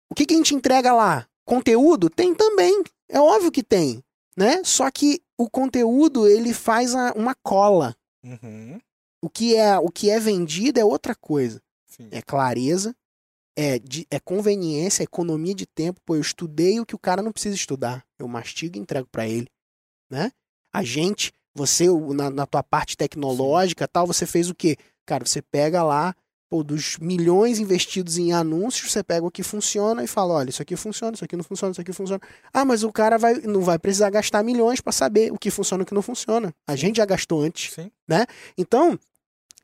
o 0.10 0.14
que, 0.14 0.26
que 0.26 0.34
a 0.34 0.38
gente 0.38 0.54
entrega 0.54 0.92
lá? 0.92 1.26
Conteúdo? 1.46 2.10
Tem 2.10 2.34
também. 2.34 2.84
É 3.10 3.20
óbvio 3.20 3.52
que 3.52 3.64
tem, 3.64 4.04
né? 4.38 4.62
Só 4.64 4.90
que 4.90 5.22
o 5.38 5.50
conteúdo, 5.50 6.28
ele 6.28 6.54
faz 6.54 6.96
a- 6.96 7.14
uma 7.16 7.36
cola. 7.36 7.96
Uhum. 8.24 8.80
O 9.24 9.30
que, 9.30 9.56
é, 9.56 9.78
o 9.78 9.90
que 9.90 10.10
é 10.10 10.20
vendido 10.20 10.80
é 10.80 10.86
outra 10.86 11.14
coisa. 11.16 11.62
Sim. 11.86 12.08
É 12.12 12.22
clareza, 12.22 12.96
é, 13.56 13.78
de- 13.80 14.08
é 14.10 14.20
conveniência, 14.20 15.04
é 15.04 15.06
economia 15.06 15.54
de 15.54 15.66
tempo. 15.66 16.00
Pô, 16.06 16.16
eu 16.16 16.22
estudei 16.22 16.80
o 16.80 16.86
que 16.86 16.96
o 16.96 17.00
cara 17.00 17.22
não 17.22 17.32
precisa 17.32 17.56
estudar. 17.56 18.06
Eu 18.18 18.28
mastigo 18.28 18.78
e 18.78 18.80
entrego 18.80 19.08
para 19.12 19.28
ele, 19.28 19.48
né? 20.10 20.32
A 20.74 20.84
gente, 20.84 21.34
você 21.54 21.88
na, 22.16 22.30
na 22.30 22.46
tua 22.46 22.64
parte 22.64 22.96
tecnológica 22.96 23.88
tal, 23.88 24.08
você 24.08 24.26
fez 24.26 24.50
o 24.50 24.56
quê? 24.56 24.78
Cara, 25.06 25.26
você 25.26 25.42
pega 25.42 25.84
lá, 25.84 26.16
pô, 26.52 26.66
dos 26.66 26.98
milhões 26.98 27.60
investidos 27.60 28.18
em 28.18 28.34
anúncios, 28.34 28.92
você 28.92 29.02
pega 29.02 29.26
o 29.26 29.32
que 29.32 29.42
funciona 29.42 30.04
e 30.04 30.08
fala, 30.08 30.34
olha, 30.34 30.50
isso 30.50 30.62
aqui 30.62 30.76
funciona, 30.76 31.16
isso 31.16 31.24
aqui 31.24 31.38
não 31.38 31.46
funciona, 31.46 31.72
isso 31.72 31.80
aqui 31.80 31.94
funciona. 31.94 32.22
Ah, 32.54 32.66
mas 32.66 32.84
o 32.84 32.92
cara 32.92 33.18
vai, 33.18 33.36
não 33.36 33.62
vai 33.62 33.80
precisar 33.80 34.10
gastar 34.10 34.44
milhões 34.44 34.82
para 34.82 34.92
saber 34.92 35.32
o 35.32 35.38
que 35.38 35.50
funciona 35.50 35.82
e 35.82 35.86
o 35.86 35.86
que 35.86 35.94
não 35.94 36.02
funciona. 36.02 36.54
A 36.68 36.76
gente 36.76 36.98
já 36.98 37.06
gastou 37.06 37.42
antes. 37.42 37.74
Sim. 37.74 37.90
Então, 38.58 39.00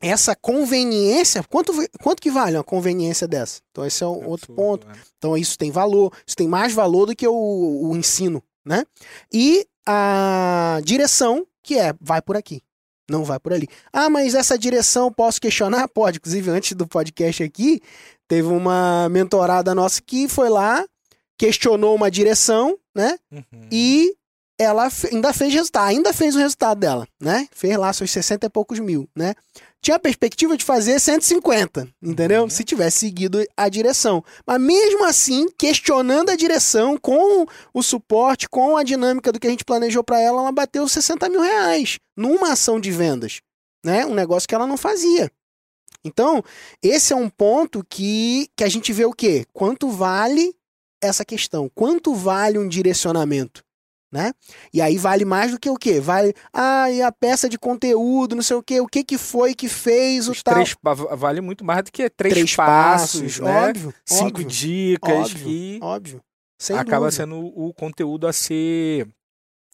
essa 0.00 0.34
conveniência, 0.34 1.44
quanto, 1.44 1.74
quanto 2.02 2.22
que 2.22 2.30
vale 2.30 2.56
uma 2.56 2.64
conveniência 2.64 3.28
dessa? 3.28 3.60
Então, 3.70 3.84
esse 3.84 4.02
é 4.02 4.06
um 4.06 4.26
outro 4.26 4.52
Absurdo, 4.52 4.54
ponto. 4.54 4.86
né? 4.86 4.94
Então 5.18 5.36
isso 5.36 5.58
tem 5.58 5.70
valor, 5.70 6.10
isso 6.26 6.36
tem 6.36 6.48
mais 6.48 6.72
valor 6.72 7.04
do 7.04 7.14
que 7.14 7.28
o, 7.28 7.34
o 7.34 7.94
ensino, 7.94 8.42
né? 8.64 8.82
E 9.30 9.66
a 9.86 10.80
direção, 10.82 11.46
que 11.62 11.78
é, 11.78 11.92
vai 12.00 12.22
por 12.22 12.34
aqui, 12.34 12.62
não 13.08 13.24
vai 13.24 13.38
por 13.38 13.52
ali. 13.52 13.68
Ah, 13.92 14.10
mas 14.10 14.34
essa 14.34 14.58
direção 14.58 15.12
posso 15.12 15.40
questionar? 15.40 15.88
Pode. 15.92 16.18
Inclusive, 16.18 16.50
antes 16.50 16.72
do 16.72 16.86
podcast 16.86 17.42
aqui, 17.42 17.80
teve 18.26 18.48
uma 18.48 19.08
mentorada 19.08 19.74
nossa 19.74 20.02
que 20.02 20.28
foi 20.28 20.48
lá, 20.48 20.84
questionou 21.38 21.94
uma 21.94 22.10
direção, 22.10 22.76
né? 22.94 23.16
Uhum. 23.32 23.68
E 23.72 24.14
ela 24.58 24.88
ainda 25.12 25.32
fez 25.32 25.54
resultado, 25.54 25.88
ainda 25.88 26.12
fez 26.12 26.34
o 26.34 26.38
resultado 26.38 26.78
dela, 26.78 27.06
né? 27.20 27.48
Fez 27.52 27.76
lá 27.76 27.92
seus 27.92 28.10
60 28.10 28.46
e 28.46 28.50
poucos 28.50 28.80
mil, 28.80 29.08
né? 29.16 29.34
Tinha 29.80 29.96
a 29.96 30.00
perspectiva 30.00 30.56
de 30.56 30.64
fazer 30.64 30.98
150, 30.98 31.88
entendeu? 32.02 32.42
Uhum. 32.42 32.50
Se 32.50 32.64
tivesse 32.64 33.00
seguido 33.00 33.44
a 33.56 33.68
direção. 33.68 34.24
Mas 34.46 34.60
mesmo 34.60 35.04
assim, 35.04 35.48
questionando 35.56 36.30
a 36.30 36.36
direção 36.36 36.96
com 36.96 37.46
o 37.72 37.82
suporte, 37.82 38.48
com 38.48 38.76
a 38.76 38.82
dinâmica 38.82 39.30
do 39.30 39.38
que 39.38 39.46
a 39.46 39.50
gente 39.50 39.64
planejou 39.64 40.02
para 40.02 40.20
ela, 40.20 40.42
ela 40.42 40.52
bateu 40.52 40.86
60 40.88 41.28
mil 41.28 41.40
reais 41.40 41.98
numa 42.16 42.52
ação 42.52 42.80
de 42.80 42.90
vendas, 42.90 43.40
né? 43.84 44.04
Um 44.04 44.14
negócio 44.14 44.48
que 44.48 44.54
ela 44.54 44.66
não 44.66 44.76
fazia. 44.76 45.30
Então, 46.04 46.42
esse 46.82 47.12
é 47.12 47.16
um 47.16 47.28
ponto 47.28 47.84
que, 47.88 48.48
que 48.56 48.64
a 48.64 48.68
gente 48.68 48.92
vê 48.92 49.04
o 49.04 49.12
quê? 49.12 49.44
Quanto 49.52 49.88
vale 49.88 50.54
essa 51.02 51.24
questão? 51.24 51.70
Quanto 51.74 52.14
vale 52.14 52.58
um 52.58 52.68
direcionamento? 52.68 53.64
Né? 54.10 54.32
E 54.72 54.80
aí 54.80 54.96
vale 54.96 55.26
mais 55.26 55.50
do 55.52 55.60
que 55.60 55.68
o 55.68 55.76
quê? 55.76 56.00
Vale, 56.00 56.34
ah, 56.52 56.90
e 56.90 57.02
a 57.02 57.12
peça 57.12 57.46
de 57.46 57.58
conteúdo, 57.58 58.34
não 58.34 58.42
sei 58.42 58.56
o 58.56 58.62
quê, 58.62 58.80
o 58.80 58.86
que 58.86 59.04
que 59.04 59.18
foi 59.18 59.54
que 59.54 59.68
fez 59.68 60.28
o 60.28 60.32
Os 60.32 60.42
tal. 60.42 60.54
três, 60.54 60.74
vale 61.16 61.42
muito 61.42 61.62
mais 61.62 61.84
do 61.84 61.92
que 61.92 62.08
três, 62.08 62.32
Três 62.32 62.56
passos, 62.56 63.38
né? 63.38 63.68
óbvio, 63.68 63.94
Cinco 64.06 64.26
óbvio, 64.40 64.46
dicas 64.46 65.12
óbvio, 65.32 65.44
que 65.44 65.78
óbvio. 65.82 66.22
Acaba 66.70 67.06
dúvida. 67.06 67.10
sendo 67.12 67.36
o 67.38 67.72
conteúdo 67.74 68.26
a 68.26 68.32
ser 68.32 69.06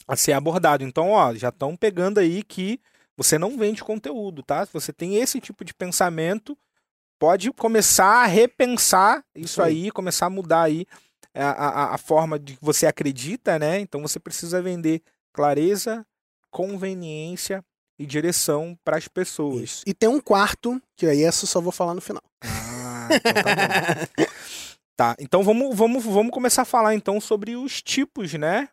a 0.06 0.16
ser 0.16 0.32
abordado. 0.32 0.82
Então, 0.84 1.10
ó, 1.10 1.32
já 1.34 1.48
estão 1.48 1.76
pegando 1.76 2.18
aí 2.18 2.42
que 2.42 2.78
você 3.16 3.38
não 3.38 3.56
vende 3.56 3.82
conteúdo, 3.84 4.42
tá? 4.42 4.66
Se 4.66 4.72
você 4.72 4.92
tem 4.92 5.16
esse 5.16 5.40
tipo 5.40 5.64
de 5.64 5.72
pensamento, 5.72 6.58
pode 7.18 7.50
começar 7.52 8.24
a 8.24 8.26
repensar 8.26 9.24
isso 9.34 9.44
Isso 9.44 9.62
aí. 9.62 9.84
aí, 9.84 9.90
começar 9.92 10.26
a 10.26 10.30
mudar 10.30 10.62
aí 10.62 10.84
a, 11.34 11.50
a, 11.50 11.94
a 11.94 11.98
forma 11.98 12.38
de 12.38 12.54
que 12.54 12.64
você 12.64 12.86
acredita, 12.86 13.58
né? 13.58 13.80
Então 13.80 14.00
você 14.00 14.18
precisa 14.20 14.62
vender 14.62 15.02
clareza, 15.32 16.06
conveniência 16.50 17.64
e 17.98 18.06
direção 18.06 18.78
para 18.84 18.96
as 18.96 19.08
pessoas. 19.08 19.62
Isso. 19.62 19.82
E 19.86 19.94
tem 19.94 20.08
um 20.08 20.20
quarto, 20.20 20.80
que 20.96 21.06
aí 21.06 21.22
essa 21.24 21.44
eu 21.44 21.48
só 21.48 21.60
vou 21.60 21.72
falar 21.72 21.94
no 21.94 22.00
final. 22.00 22.22
Ah, 22.42 23.08
então 23.10 23.32
tá 23.32 23.56
bom. 24.16 24.24
Tá, 24.96 25.16
então 25.18 25.42
vamos, 25.42 25.76
vamos, 25.76 26.04
vamos 26.04 26.30
começar 26.32 26.62
a 26.62 26.64
falar 26.64 26.94
então 26.94 27.20
sobre 27.20 27.56
os 27.56 27.82
tipos, 27.82 28.32
né? 28.34 28.68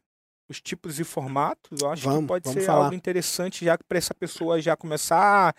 Os 0.47 0.61
tipos 0.61 0.99
e 0.99 1.03
formatos. 1.03 1.81
Eu 1.81 1.89
acho 1.89 2.03
que 2.03 2.07
Vamos, 2.07 2.27
pode 2.27 2.43
vamos 2.43 2.61
ser 2.61 2.67
falar. 2.67 2.83
algo 2.83 2.95
interessante 2.95 3.65
já 3.65 3.75
para 3.75 3.97
essa 3.97 4.13
pessoa 4.13 4.61
já 4.61 4.75
começar 4.75 5.49
a 5.49 5.53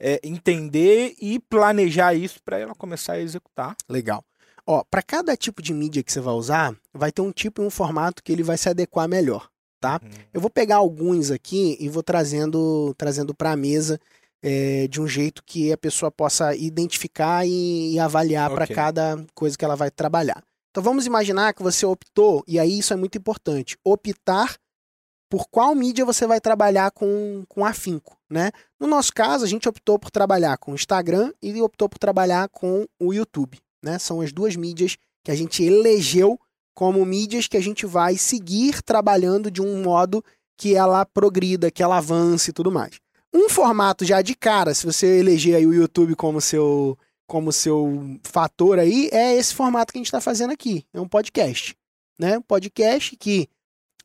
é, 0.00 0.18
entender 0.24 1.14
e 1.20 1.38
planejar 1.38 2.14
isso 2.14 2.42
para 2.42 2.58
ela 2.58 2.74
começar 2.74 3.12
a 3.12 3.20
executar. 3.20 3.76
Legal. 3.88 4.24
Ó, 4.70 4.84
para 4.84 5.00
cada 5.02 5.34
tipo 5.34 5.62
de 5.62 5.72
mídia 5.72 6.02
que 6.02 6.12
você 6.12 6.20
vai 6.20 6.34
usar, 6.34 6.76
vai 6.92 7.10
ter 7.10 7.22
um 7.22 7.32
tipo 7.32 7.62
e 7.62 7.66
um 7.66 7.70
formato 7.70 8.22
que 8.22 8.30
ele 8.30 8.42
vai 8.42 8.58
se 8.58 8.68
adequar 8.68 9.08
melhor. 9.08 9.48
Tá? 9.80 9.98
Eu 10.34 10.40
vou 10.40 10.50
pegar 10.50 10.76
alguns 10.76 11.30
aqui 11.30 11.76
e 11.80 11.88
vou 11.88 12.02
trazendo 12.02 12.92
trazendo 12.98 13.32
para 13.32 13.52
a 13.52 13.56
mesa 13.56 13.98
é, 14.42 14.86
de 14.88 15.00
um 15.00 15.06
jeito 15.06 15.42
que 15.42 15.72
a 15.72 15.78
pessoa 15.78 16.10
possa 16.10 16.54
identificar 16.54 17.46
e, 17.46 17.94
e 17.94 17.98
avaliar 17.98 18.50
para 18.50 18.64
Ok. 18.64 18.76
cada 18.76 19.24
coisa 19.34 19.56
que 19.56 19.64
ela 19.64 19.76
vai 19.76 19.90
trabalhar. 19.90 20.42
Então 20.70 20.82
vamos 20.82 21.06
imaginar 21.06 21.54
que 21.54 21.62
você 21.62 21.86
optou, 21.86 22.44
e 22.46 22.58
aí 22.58 22.78
isso 22.78 22.92
é 22.92 22.96
muito 22.96 23.16
importante, 23.16 23.78
optar 23.82 24.56
por 25.30 25.48
qual 25.48 25.74
mídia 25.74 26.04
você 26.04 26.26
vai 26.26 26.40
trabalhar 26.40 26.90
com, 26.90 27.44
com 27.48 27.64
afinco, 27.64 28.18
né? 28.28 28.50
No 28.80 28.86
nosso 28.86 29.12
caso, 29.12 29.44
a 29.44 29.48
gente 29.48 29.68
optou 29.68 29.98
por 29.98 30.10
trabalhar 30.10 30.56
com 30.58 30.72
o 30.72 30.74
Instagram 30.74 31.32
e 31.42 31.60
optou 31.62 31.88
por 31.88 31.98
trabalhar 31.98 32.48
com 32.48 32.86
o 32.98 33.12
YouTube, 33.12 33.58
né? 33.88 33.98
São 33.98 34.20
as 34.20 34.32
duas 34.32 34.54
mídias 34.56 34.96
que 35.24 35.30
a 35.30 35.34
gente 35.34 35.62
elegeu 35.62 36.38
como 36.74 37.04
mídias 37.04 37.48
que 37.48 37.56
a 37.56 37.60
gente 37.60 37.86
vai 37.86 38.16
seguir 38.16 38.82
trabalhando 38.82 39.50
de 39.50 39.60
um 39.60 39.82
modo 39.82 40.22
que 40.56 40.74
ela 40.74 41.04
progrida, 41.04 41.70
que 41.70 41.82
ela 41.82 41.98
avance 41.98 42.50
e 42.50 42.52
tudo 42.52 42.70
mais. 42.70 42.98
Um 43.34 43.48
formato 43.48 44.04
já 44.04 44.22
de 44.22 44.34
cara, 44.34 44.74
se 44.74 44.86
você 44.86 45.18
eleger 45.18 45.56
aí 45.56 45.66
o 45.66 45.74
YouTube 45.74 46.14
como 46.14 46.40
seu 46.40 46.96
como 47.26 47.52
seu 47.52 48.18
fator 48.22 48.78
aí, 48.78 49.10
é 49.12 49.36
esse 49.36 49.54
formato 49.54 49.92
que 49.92 49.98
a 49.98 50.00
gente 50.00 50.06
está 50.06 50.18
fazendo 50.20 50.50
aqui. 50.50 50.82
É 50.94 51.00
um 51.00 51.06
podcast, 51.06 51.76
né? 52.18 52.38
Um 52.38 52.42
podcast 52.42 53.14
que 53.16 53.48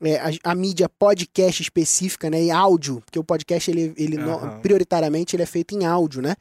é, 0.02 0.17
a, 0.17 0.52
a 0.52 0.56
mídia 0.56 0.89
podcast 0.89 1.62
específica, 1.62 2.30
né? 2.30 2.43
E 2.43 2.52
áudio, 2.52 3.02
porque 3.06 3.17
o 3.17 3.24
podcast 3.24 3.72
ele, 3.72 3.93
ele 3.96 4.17
no- 4.17 4.32
Aham. 4.34 4.60
prioritariamente 4.60 5.36
ele 5.38 5.43
é 5.43 5.46
feito 5.46 5.74
em 5.74 5.86
áudio, 5.86 6.22
né? 6.22 6.36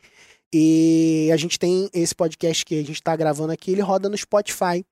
E 0.55 1.31
a 1.33 1.37
gente 1.37 1.59
tem 1.59 1.89
esse 1.95 2.15
podcast 2.15 2.65
que 2.65 2.75
a 2.75 2.79
gente 2.83 2.93
está 2.93 3.17
gravando 3.17 3.53
aqui, 3.53 3.71
ele 3.71 3.81
roda 3.81 4.09
no 4.09 4.17
Spotify, 4.17 4.85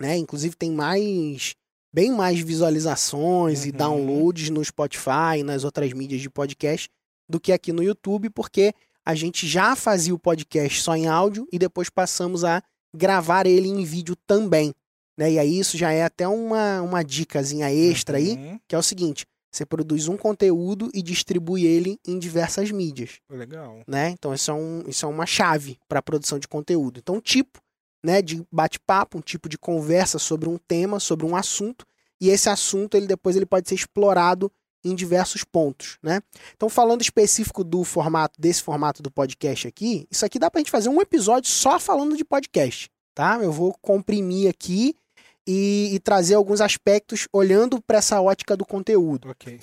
né? 0.00 0.16
Inclusive 0.18 0.54
tem 0.56 0.70
mais 0.70 1.54
bem 1.94 2.10
mais 2.10 2.40
visualizações 2.40 3.64
e 3.66 3.70
Uhum. 3.70 3.76
downloads 3.76 4.48
no 4.50 4.64
Spotify 4.64 5.38
e 5.38 5.42
nas 5.42 5.62
outras 5.64 5.92
mídias 5.92 6.20
de 6.22 6.30
podcast 6.30 6.88
do 7.28 7.38
que 7.38 7.52
aqui 7.52 7.70
no 7.72 7.82
YouTube, 7.82 8.30
porque 8.30 8.74
a 9.04 9.14
gente 9.14 9.46
já 9.46 9.74
fazia 9.76 10.14
o 10.14 10.18
podcast 10.18 10.80
só 10.80 10.96
em 10.96 11.06
áudio 11.06 11.46
e 11.52 11.58
depois 11.58 11.90
passamos 11.90 12.44
a 12.44 12.62
gravar 12.94 13.46
ele 13.46 13.68
em 13.68 13.84
vídeo 13.84 14.16
também. 14.26 14.72
Né? 15.18 15.32
E 15.32 15.38
aí 15.38 15.58
isso 15.58 15.76
já 15.76 15.92
é 15.92 16.02
até 16.02 16.26
uma, 16.26 16.80
uma 16.82 17.02
dicasinha 17.04 17.70
extra 17.72 18.16
aí, 18.16 18.32
Uhum. 18.36 18.58
que 18.66 18.74
é 18.74 18.78
o 18.78 18.82
seguinte: 18.82 19.26
você 19.52 19.66
produz 19.66 20.08
um 20.08 20.16
conteúdo 20.16 20.90
e 20.94 21.02
distribui 21.02 21.66
ele 21.66 21.98
em 22.06 22.18
diversas 22.18 22.70
mídias. 22.70 23.20
Legal. 23.30 23.82
Né? 23.86 24.10
Então 24.10 24.32
isso 24.32 24.50
é, 24.50 24.54
um, 24.54 24.82
isso 24.88 25.04
é 25.04 25.08
uma 25.08 25.26
chave 25.26 25.78
para 25.86 25.98
a 25.98 26.02
produção 26.02 26.38
de 26.38 26.48
conteúdo. 26.48 26.98
Então, 26.98 27.16
um 27.16 27.20
tipo 27.20 27.60
né, 28.02 28.22
de 28.22 28.42
bate-papo, 28.50 29.18
um 29.18 29.20
tipo 29.20 29.48
de 29.48 29.58
conversa 29.58 30.18
sobre 30.18 30.48
um 30.48 30.56
tema, 30.56 30.98
sobre 30.98 31.26
um 31.26 31.36
assunto, 31.36 31.86
e 32.20 32.30
esse 32.30 32.48
assunto 32.48 32.96
ele 32.96 33.06
depois 33.06 33.36
ele 33.36 33.46
pode 33.46 33.68
ser 33.68 33.74
explorado 33.74 34.50
em 34.84 34.94
diversos 34.94 35.44
pontos, 35.44 35.98
né? 36.02 36.20
Então, 36.56 36.68
falando 36.68 37.02
específico 37.02 37.62
do 37.62 37.84
formato, 37.84 38.40
desse 38.40 38.62
formato 38.62 39.00
do 39.00 39.12
podcast 39.12 39.68
aqui, 39.68 40.08
isso 40.10 40.26
aqui 40.26 40.40
dá 40.40 40.50
pra 40.50 40.58
gente 40.58 40.72
fazer 40.72 40.88
um 40.88 41.00
episódio 41.00 41.48
só 41.48 41.78
falando 41.78 42.16
de 42.16 42.24
podcast, 42.24 42.90
tá? 43.14 43.38
Eu 43.40 43.52
vou 43.52 43.76
comprimir 43.80 44.50
aqui 44.50 44.96
e, 45.46 45.90
e 45.92 45.98
trazer 45.98 46.34
alguns 46.34 46.60
aspectos 46.60 47.26
olhando 47.32 47.80
para 47.82 47.98
essa 47.98 48.20
ótica 48.20 48.56
do 48.56 48.64
conteúdo. 48.64 49.30
Ok. 49.30 49.60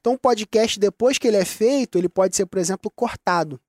Então, 0.00 0.14
o 0.14 0.18
podcast, 0.18 0.78
depois 0.78 1.18
que 1.18 1.28
ele 1.28 1.36
é 1.36 1.44
feito, 1.44 1.98
ele 1.98 2.08
pode 2.08 2.34
ser, 2.34 2.46
por 2.46 2.58
exemplo, 2.58 2.90
cortado. 2.90 3.60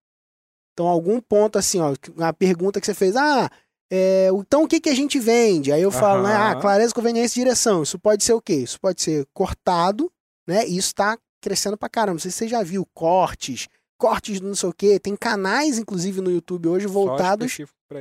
Então, 0.73 0.87
algum 0.87 1.19
ponto 1.19 1.59
assim, 1.59 1.79
ó, 1.79 1.93
a 2.19 2.33
pergunta 2.33 2.79
que 2.79 2.85
você 2.85 2.93
fez, 2.93 3.15
ah, 3.15 3.49
é, 3.91 4.29
então 4.33 4.63
o 4.63 4.67
que, 4.67 4.79
que 4.79 4.89
a 4.89 4.95
gente 4.95 5.19
vende? 5.19 5.71
Aí 5.71 5.81
eu 5.81 5.91
falo, 5.91 6.23
né, 6.23 6.35
ah, 6.35 6.55
clareza, 6.55 6.93
conveniência 6.95 7.39
e 7.39 7.43
direção. 7.43 7.83
Isso 7.83 7.99
pode 7.99 8.23
ser 8.23 8.33
o 8.33 8.41
quê? 8.41 8.55
Isso 8.55 8.79
pode 8.79 9.01
ser 9.01 9.27
cortado, 9.31 10.11
né? 10.47 10.67
E 10.67 10.77
isso 10.77 10.87
está 10.87 11.15
crescendo 11.39 11.77
pra 11.77 11.87
caramba. 11.87 12.13
Não 12.13 12.19
sei 12.19 12.31
se 12.31 12.37
você 12.37 12.47
já 12.47 12.63
viu 12.63 12.87
cortes, 12.91 13.67
cortes 13.99 14.39
do 14.39 14.47
não 14.47 14.55
sei 14.55 14.69
o 14.69 14.73
quê. 14.73 14.99
Tem 14.99 15.15
canais, 15.15 15.77
inclusive, 15.77 16.21
no 16.21 16.31
YouTube 16.31 16.69
hoje 16.69 16.87
voltados 16.87 17.55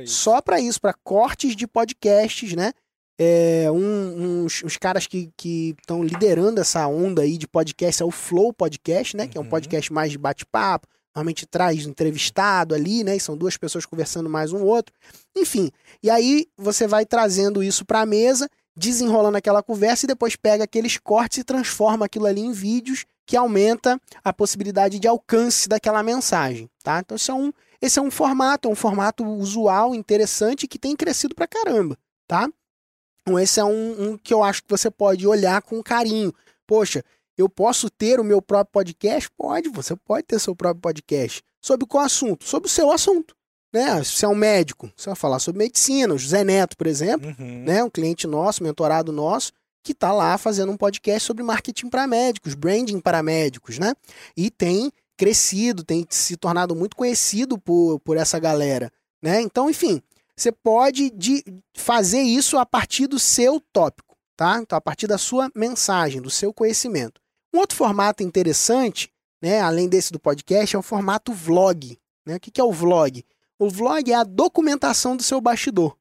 só 0.07 0.41
para 0.41 0.59
isso, 0.59 0.81
para 0.81 0.95
cortes 1.03 1.55
de 1.55 1.67
podcasts, 1.67 2.55
né? 2.55 2.73
É, 3.19 3.69
um- 3.71 4.43
uns, 4.45 4.63
uns 4.63 4.77
caras 4.77 5.05
que 5.07 5.29
estão 5.79 6.03
liderando 6.03 6.59
essa 6.59 6.87
onda 6.87 7.21
aí 7.21 7.37
de 7.37 7.47
podcast 7.47 8.01
é 8.01 8.05
o 8.05 8.11
Flow 8.11 8.51
Podcast, 8.51 9.15
né? 9.15 9.27
Que 9.27 9.37
é 9.37 9.41
um 9.41 9.43
Uhum. 9.43 9.49
podcast 9.49 9.93
mais 9.93 10.11
de 10.11 10.17
bate-papo. 10.17 10.87
Normalmente 11.15 11.45
traz 11.45 11.85
um 11.85 11.91
entrevistado 11.91 12.73
ali, 12.73 13.03
né? 13.03 13.15
E 13.15 13.19
são 13.19 13.37
duas 13.37 13.55
pessoas 13.55 13.85
conversando 13.85 14.27
mais 14.29 14.51
um 14.51 14.63
outro. 14.63 14.93
Enfim, 15.35 15.69
e 16.01 16.09
aí 16.09 16.47
você 16.57 16.87
vai 16.87 17.05
trazendo 17.05 17.61
isso 17.61 17.85
para 17.85 18.01
a 18.01 18.05
mesa, 18.05 18.49
desenrolando 18.75 19.37
aquela 19.37 19.61
conversa 19.61 20.05
e 20.05 20.07
depois 20.07 20.35
pega 20.35 20.63
aqueles 20.63 20.97
cortes 20.97 21.37
e 21.37 21.43
transforma 21.43 22.07
aquilo 22.07 22.25
ali 22.25 22.41
em 22.41 22.51
vídeos 22.51 23.05
que 23.27 23.37
aumenta 23.37 24.01
a 24.23 24.33
possibilidade 24.33 24.97
de 24.99 25.07
alcance 25.07 25.69
daquela 25.69 26.01
mensagem, 26.01 26.67
tá? 26.83 26.99
Então 26.99 27.15
isso 27.15 27.29
é 27.31 27.35
um, 27.35 27.53
esse 27.79 27.99
é 27.99 28.01
um 28.01 28.09
formato, 28.09 28.67
é 28.67 28.71
um 28.71 28.75
formato 28.75 29.23
usual, 29.23 29.93
interessante 29.93 30.67
que 30.67 30.79
tem 30.79 30.95
crescido 30.95 31.35
pra 31.35 31.47
caramba, 31.47 31.95
tá? 32.27 32.49
Então 33.23 33.39
esse 33.39 33.59
é 33.59 33.63
um, 33.63 34.11
um 34.11 34.17
que 34.17 34.33
eu 34.33 34.43
acho 34.43 34.61
que 34.63 34.69
você 34.69 34.91
pode 34.91 35.25
olhar 35.25 35.61
com 35.61 35.81
carinho. 35.81 36.33
Poxa, 36.67 37.03
Eu 37.35 37.49
posso 37.49 37.89
ter 37.89 38.19
o 38.19 38.23
meu 38.23 38.41
próprio 38.43 38.71
podcast? 38.71 39.27
Pode, 39.35 39.67
você 39.69 39.95
pode 39.95 40.27
ter 40.27 40.39
seu 40.39 40.55
próprio 40.55 40.81
podcast. 40.81 41.41
Sobre 41.59 41.87
qual 41.87 42.03
assunto? 42.05 42.43
Sobre 42.45 42.67
o 42.67 42.71
seu 42.71 42.91
assunto. 42.91 43.35
Né? 43.73 44.03
Se 44.03 44.11
você 44.11 44.25
é 44.25 44.29
um 44.29 44.35
médico, 44.35 44.91
você 44.95 45.09
vai 45.09 45.15
falar 45.15 45.39
sobre 45.39 45.57
medicina. 45.63 46.13
O 46.13 46.17
José 46.17 46.43
Neto, 46.43 46.77
por 46.77 46.85
exemplo, 46.85 47.33
Uhum. 47.39 47.63
né? 47.63 47.83
um 47.83 47.89
cliente 47.89 48.27
nosso, 48.27 48.61
mentorado 48.61 49.11
nosso, 49.11 49.51
que 49.83 49.93
está 49.93 50.11
lá 50.11 50.37
fazendo 50.37 50.71
um 50.71 50.77
podcast 50.77 51.25
sobre 51.25 51.41
marketing 51.43 51.89
para 51.89 52.05
médicos, 52.05 52.53
branding 52.53 52.99
para 52.99 53.23
médicos, 53.23 53.79
né? 53.79 53.93
E 54.37 54.51
tem 54.51 54.91
crescido, 55.17 55.83
tem 55.83 56.05
se 56.09 56.37
tornado 56.37 56.75
muito 56.75 56.95
conhecido 56.95 57.57
por, 57.57 57.99
por 58.01 58.15
essa 58.15 58.37
galera, 58.37 58.91
né? 59.23 59.41
Então, 59.41 59.69
enfim, 59.71 60.01
você 60.37 60.51
pode 60.51 61.09
de- 61.11 61.43
fazer 61.75 62.21
isso 62.21 62.57
a 62.57 62.65
partir 62.65 63.07
do 63.07 63.19
seu 63.19 63.59
tópico, 63.71 64.15
tá? 64.35 64.59
Então, 64.61 64.77
a 64.77 64.81
partir 64.81 65.07
da 65.07 65.17
sua 65.17 65.49
mensagem, 65.55 66.21
do 66.21 66.29
seu 66.29 66.53
conhecimento. 66.53 67.21
Um 67.53 67.59
outro 67.59 67.77
formato 67.77 68.23
interessante, 68.23 69.11
né, 69.41 69.59
além 69.61 69.87
desse 69.87 70.11
do 70.11 70.19
podcast, 70.19 70.75
é 70.75 70.79
o 70.79 70.81
formato 70.83 71.31
vlog. 71.33 71.97
Né? 72.25 72.37
O 72.37 72.39
que 72.39 72.49
que 72.49 72.59
é 72.61 72.63
o 72.63 72.71
vlog? 72.71 73.23
O 73.59 73.69
vlog 73.69 74.11
é 74.11 74.15
a 74.15 74.23
documentação 74.23 75.15
do 75.15 75.21
seu 75.23 75.39
bastidor. 75.39 75.95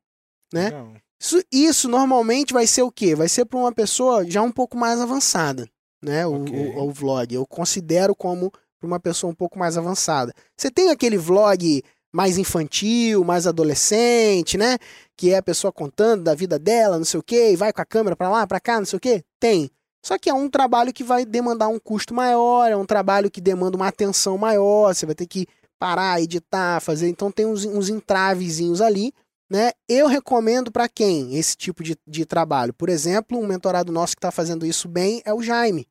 né? 0.53 0.71
Não. 0.71 0.95
Isso, 1.21 1.42
isso 1.53 1.88
normalmente 1.88 2.53
vai 2.53 2.66
ser 2.66 2.83
o 2.83 2.90
quê? 2.90 3.14
Vai 3.14 3.29
ser 3.29 3.45
para 3.45 3.59
uma 3.59 3.73
pessoa 3.73 4.29
já 4.29 4.42
um 4.42 4.51
pouco 4.51 4.77
mais 4.77 5.01
avançada, 5.01 5.68
né? 6.03 6.27
O, 6.27 6.33
o- 6.45 6.85
o 6.88 6.90
vlog. 6.90 7.33
Eu 7.35 7.47
considero 7.47 8.14
como 8.14 8.51
para 8.51 8.87
uma 8.87 8.99
pessoa 8.99 9.31
um 9.31 9.35
pouco 9.35 9.57
mais 9.59 9.79
avançada. 9.79 10.35
Você 10.57 10.68
tem 10.71 10.90
aquele 10.90 11.16
vlog 11.16 11.83
mais 12.12 12.38
infantil, 12.38 13.25
mais 13.25 13.46
adolescente, 13.46 14.59
né? 14.59 14.79
Que 15.16 15.33
é 15.33 15.38
a 15.38 15.42
pessoa 15.42 15.72
contando 15.72 16.22
da 16.22 16.35
vida 16.35 16.59
dela, 16.59 16.98
não 16.98 17.05
sei 17.05 17.18
o 17.18 17.22
quê, 17.22 17.53
e 17.53 17.57
vai 17.57 17.72
com 17.72 17.81
a 17.81 17.87
câmera 17.87 18.14
para 18.14 18.29
lá, 18.29 18.46
para 18.46 18.61
cá, 18.61 18.79
não 18.79 18.87
sei 18.87 18.96
o 18.96 19.01
quê? 19.01 19.25
Tem. 19.40 19.70
Só 20.05 20.18
que 20.18 20.29
é 20.29 20.35
um 20.35 20.51
trabalho 20.51 20.92
que 20.92 21.05
vai 21.05 21.25
demandar 21.25 21.68
um 21.68 21.79
custo 21.79 22.12
maior, 22.12 22.70
é 22.70 22.77
um 22.77 22.85
trabalho 22.85 23.31
que 23.31 23.40
demanda 23.40 23.77
uma 23.77 23.88
atenção 23.88 24.37
maior, 24.37 24.94
você 24.94 25.07
vai 25.07 25.14
ter 25.14 25.27
que 25.27 25.46
parar, 25.79 26.20
editar, 26.20 26.81
fazer. 26.81 27.09
Então 27.09 27.31
tem 27.31 27.46
uns, 27.46 27.64
uns 27.64 27.88
entravezinhos 27.88 28.81
ali 28.81 29.12
né? 29.53 29.72
Eu 29.87 30.07
recomendo 30.07 30.72
para 30.72 30.88
quem 30.88 31.37
esse 31.37 31.55
tipo 31.55 31.83
de, 31.83 31.94
de 32.07 32.25
trabalho? 32.25 32.72
Por 32.72 32.88
exemplo, 32.88 33.38
um 33.38 33.46
mentorado 33.46 33.92
nosso 33.92 34.16
que 34.16 34.18
está 34.18 34.31
fazendo 34.31 34.64
isso 34.64 34.88
bem 34.88 35.20
é 35.27 35.35
o 35.35 35.42
Jaime. 35.42 35.87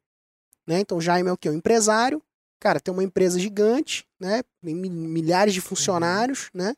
Né? 0.66 0.80
Então, 0.80 0.98
o 0.98 1.02
Jaime 1.02 1.30
é 1.30 1.32
o 1.32 1.38
quê? 1.38 1.48
Um 1.48 1.54
empresário. 1.54 2.20
Cara, 2.62 2.80
tem 2.80 2.94
uma 2.94 3.04
empresa 3.04 3.40
gigante, 3.40 4.06
né? 4.20 4.44
Tem 4.64 4.76
mi- 4.76 4.90
milhares 4.90 5.54
de 5.54 5.60
funcionários, 5.60 6.50
né? 6.54 6.76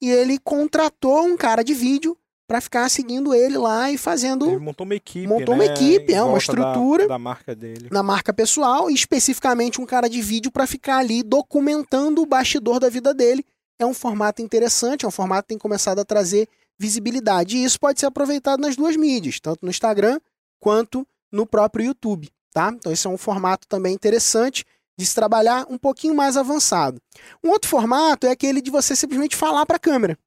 E 0.00 0.10
ele 0.10 0.38
contratou 0.38 1.24
um 1.26 1.36
cara 1.36 1.62
de 1.62 1.74
vídeo 1.74 2.16
para 2.48 2.60
ficar 2.60 2.88
seguindo 2.88 3.34
ele 3.34 3.58
lá 3.58 3.90
e 3.90 3.98
fazendo 3.98 4.46
Ele 4.46 4.58
montou 4.58 4.84
uma 4.84 4.94
equipe. 4.94 5.26
Montou 5.26 5.54
uma 5.54 5.64
né, 5.64 5.72
equipe, 5.72 6.12
em 6.12 6.16
é, 6.16 6.22
uma 6.22 6.38
estrutura. 6.38 7.02
Da, 7.02 7.14
da 7.14 7.18
marca 7.18 7.54
dele. 7.54 7.88
na 7.90 8.02
marca 8.02 8.32
pessoal 8.32 8.90
e 8.90 8.94
especificamente 8.94 9.80
um 9.80 9.84
cara 9.86 10.08
de 10.08 10.22
vídeo 10.22 10.50
para 10.50 10.66
ficar 10.66 10.98
ali 10.98 11.22
documentando 11.22 12.22
o 12.22 12.26
bastidor 12.26 12.78
da 12.80 12.88
vida 12.88 13.12
dele. 13.12 13.44
É 13.78 13.84
um 13.84 13.92
formato 13.92 14.40
interessante, 14.40 15.04
é 15.04 15.08
um 15.08 15.10
formato 15.10 15.42
que 15.42 15.48
tem 15.48 15.58
começado 15.58 15.98
a 15.98 16.04
trazer 16.04 16.48
visibilidade. 16.78 17.58
E 17.58 17.64
isso 17.64 17.78
pode 17.78 18.00
ser 18.00 18.06
aproveitado 18.06 18.60
nas 18.60 18.74
duas 18.76 18.96
mídias, 18.96 19.38
tanto 19.40 19.64
no 19.64 19.70
Instagram 19.70 20.18
quanto 20.60 21.06
no 21.32 21.44
próprio 21.46 21.86
YouTube, 21.86 22.30
tá? 22.52 22.72
Então 22.74 22.92
esse 22.92 23.06
é 23.06 23.10
um 23.10 23.18
formato 23.18 23.66
também 23.68 23.92
interessante 23.92 24.64
de 24.96 25.04
se 25.04 25.14
trabalhar 25.14 25.66
um 25.68 25.76
pouquinho 25.76 26.14
mais 26.14 26.36
avançado. 26.36 27.00
Um 27.44 27.50
outro 27.50 27.68
formato 27.68 28.26
é 28.26 28.30
aquele 28.30 28.60
de 28.60 28.70
você 28.70 28.96
simplesmente 28.96 29.36
falar 29.36 29.66
para 29.66 29.76
a 29.76 29.80
câmera, 29.80 30.18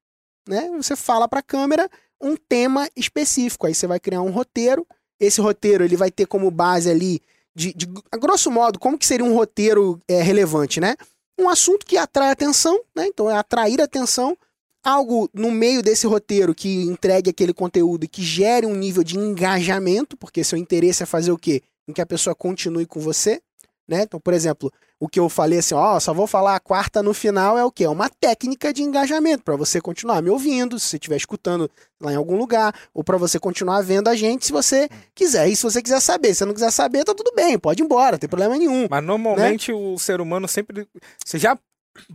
né? 0.48 0.70
Você 0.78 0.96
fala 0.96 1.28
para 1.28 1.40
a 1.40 1.44
câmera 1.44 1.90
um 2.22 2.36
tema 2.36 2.90
específico, 2.96 3.66
aí 3.66 3.74
você 3.74 3.88
vai 3.88 4.00
criar 4.00 4.22
um 4.22 4.32
roteiro. 4.32 4.86
Esse 5.20 5.42
roteiro 5.42 5.84
ele 5.84 5.96
vai 5.96 6.12
ter 6.12 6.26
como 6.26 6.52
base 6.52 6.90
ali 6.90 7.22
de, 7.56 7.74
de 7.74 7.88
a 8.12 8.18
grosso 8.18 8.52
modo, 8.52 8.80
como 8.80 8.98
que 8.98 9.06
seria 9.06 9.26
um 9.26 9.34
roteiro 9.34 10.00
é, 10.08 10.22
relevante, 10.22 10.80
né? 10.80 10.96
Um 11.38 11.50
assunto 11.50 11.86
que 11.86 11.98
atrai 11.98 12.32
atenção, 12.32 12.80
né? 12.96 13.08
Então 13.08 13.30
é 13.30 13.36
atrair 13.36 13.82
atenção, 13.82 14.38
algo 14.84 15.30
no 15.34 15.52
meio 15.52 15.82
desse 15.82 16.06
roteiro 16.06 16.54
que 16.54 16.84
entregue 16.84 17.30
aquele 17.30 17.54
conteúdo 17.54 18.04
e 18.04 18.08
que 18.08 18.22
gere 18.22 18.66
um 18.66 18.76
nível 18.76 19.04
de 19.04 19.18
engajamento, 19.18 20.16
porque 20.16 20.44
seu 20.44 20.58
interesse 20.58 21.04
é 21.04 21.06
fazer 21.06 21.32
o 21.32 21.38
quê? 21.38 21.62
Em 21.88 21.94
que 21.94 22.02
a 22.02 22.06
pessoa 22.06 22.36
continue 22.36 22.86
com 22.86 23.00
você, 23.00 23.42
né? 23.90 24.04
Então, 24.04 24.20
por 24.20 24.34
exemplo, 24.34 24.72
o 25.00 25.08
que 25.08 25.20
eu 25.20 25.28
falei 25.28 25.60
assim, 25.60 25.74
ó, 25.74 26.00
só 26.00 26.14
vou 26.14 26.28
falar 26.28 26.56
a 26.56 26.60
quarta 26.60 27.02
no 27.02 27.14
final 27.14 27.58
é 27.58 27.66
o 27.66 27.72
quê? 27.72 27.86
É 27.86 27.90
uma 27.90 28.08
técnica 28.08 28.72
de 28.72 28.84
engajamento 28.84 29.44
para 29.44 29.56
você 29.56 29.82
continuar 29.82 30.22
me 30.22 30.30
ouvindo, 30.30 30.78
se 30.78 30.86
você 30.88 30.98
estiver 30.98 31.16
escutando 31.16 31.70
lá 32.00 32.14
em 32.14 32.16
algum 32.16 32.38
lugar, 32.38 32.74
ou 32.94 33.04
para 33.04 33.18
você 33.18 33.40
continuar 33.40 33.82
vendo 33.82 34.08
a 34.08 34.16
gente 34.16 34.46
se 34.46 34.52
você 34.52 34.88
quiser. 35.16 35.48
E 35.50 35.56
se 35.56 35.64
você 35.64 35.82
quiser 35.82 36.00
saber, 36.00 36.30
se 36.30 36.40
você 36.40 36.46
não 36.46 36.54
quiser 36.54 36.72
saber, 36.72 37.04
tá 37.04 37.16
tudo 37.16 37.34
bem, 37.36 37.58
pode 37.58 37.82
ir 37.82 37.86
embora, 37.86 38.12
não 38.12 38.20
tem 38.20 38.30
problema 38.30 38.56
nenhum. 38.56 38.88
Mas 38.90 39.04
normalmente 39.04 39.74
o 39.74 39.98
ser 39.98 40.22
humano 40.22 40.48
sempre. 40.48 40.88
Você 41.26 41.40
já 41.40 41.58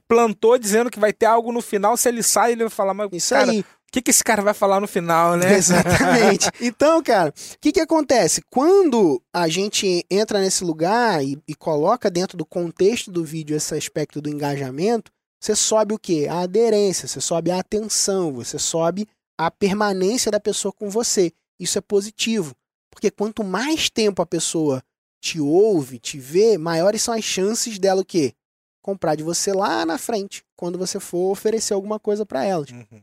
plantou 0.06 0.56
dizendo 0.56 0.90
que 0.90 1.00
vai 1.00 1.12
ter 1.12 1.26
algo 1.26 1.50
no 1.50 1.60
final, 1.60 1.96
se 1.96 2.08
ele 2.08 2.22
sai, 2.22 2.52
ele 2.52 2.64
vai 2.64 2.70
falar, 2.70 2.94
mas 2.94 3.08
Isso 3.12 3.34
cara, 3.34 3.50
aí. 3.50 3.64
O 3.94 3.96
que, 3.96 4.02
que 4.02 4.11
esse 4.11 4.24
cara 4.24 4.42
vai 4.42 4.52
falar 4.52 4.80
no 4.80 4.88
final, 4.88 5.37
né? 5.37 5.54
Exatamente. 5.54 6.50
Então, 6.61 7.00
cara, 7.00 7.30
o 7.30 7.59
que, 7.61 7.70
que 7.70 7.80
acontece? 7.80 8.42
Quando 8.50 9.22
a 9.33 9.46
gente 9.46 10.04
entra 10.11 10.40
nesse 10.40 10.64
lugar 10.64 11.24
e, 11.24 11.40
e 11.46 11.54
coloca 11.54 12.11
dentro 12.11 12.37
do 12.37 12.44
contexto 12.44 13.09
do 13.09 13.24
vídeo 13.24 13.57
esse 13.57 13.72
aspecto 13.72 14.20
do 14.20 14.28
engajamento, 14.28 15.12
você 15.40 15.54
sobe 15.54 15.94
o 15.94 15.98
quê? 15.98 16.26
A 16.28 16.40
aderência, 16.40 17.07
você 17.07 17.20
sobe 17.20 17.52
a 17.52 17.61
atenção, 17.61 18.33
você 18.33 18.59
sobe 18.59 19.07
a 19.38 19.48
permanência 19.48 20.28
da 20.28 20.40
pessoa 20.40 20.72
com 20.72 20.90
você. 20.90 21.33
Isso 21.61 21.78
é 21.78 21.80
positivo. 21.80 22.52
Porque 22.90 23.12
quanto 23.12 23.44
mais 23.44 23.88
tempo 23.88 24.20
a 24.20 24.26
pessoa 24.26 24.83
te 25.22 25.40
ouve, 25.40 26.00
te 26.00 26.18
vê, 26.18 26.59
maiores 26.59 27.00
são 27.00 27.14
as 27.14 27.22
chances 27.22 27.78
dela 27.78 28.00
o 28.02 28.04
quê? 28.04 28.35
Comprar 28.83 29.14
de 29.14 29.22
você 29.22 29.52
lá 29.52 29.87
na 29.87 29.98
frente, 29.98 30.42
quando 30.57 30.78
você 30.78 30.98
for 30.98 31.30
oferecer 31.30 31.74
alguma 31.74 32.00
coisa 32.00 32.26
para 32.26 32.44
elas. 32.44 32.70
Uhum. 32.70 33.02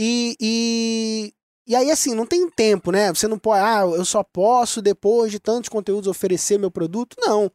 E, 0.00 0.36
e, 0.40 1.34
e 1.66 1.74
aí, 1.74 1.90
assim, 1.90 2.14
não 2.14 2.24
tem 2.24 2.48
tempo, 2.48 2.92
né? 2.92 3.12
Você 3.12 3.26
não 3.26 3.36
pode, 3.36 3.60
ah, 3.60 3.80
eu 3.80 4.04
só 4.04 4.22
posso, 4.22 4.80
depois 4.80 5.32
de 5.32 5.40
tantos 5.40 5.68
conteúdos, 5.68 6.06
oferecer 6.06 6.56
meu 6.56 6.70
produto. 6.70 7.16
Não. 7.18 7.50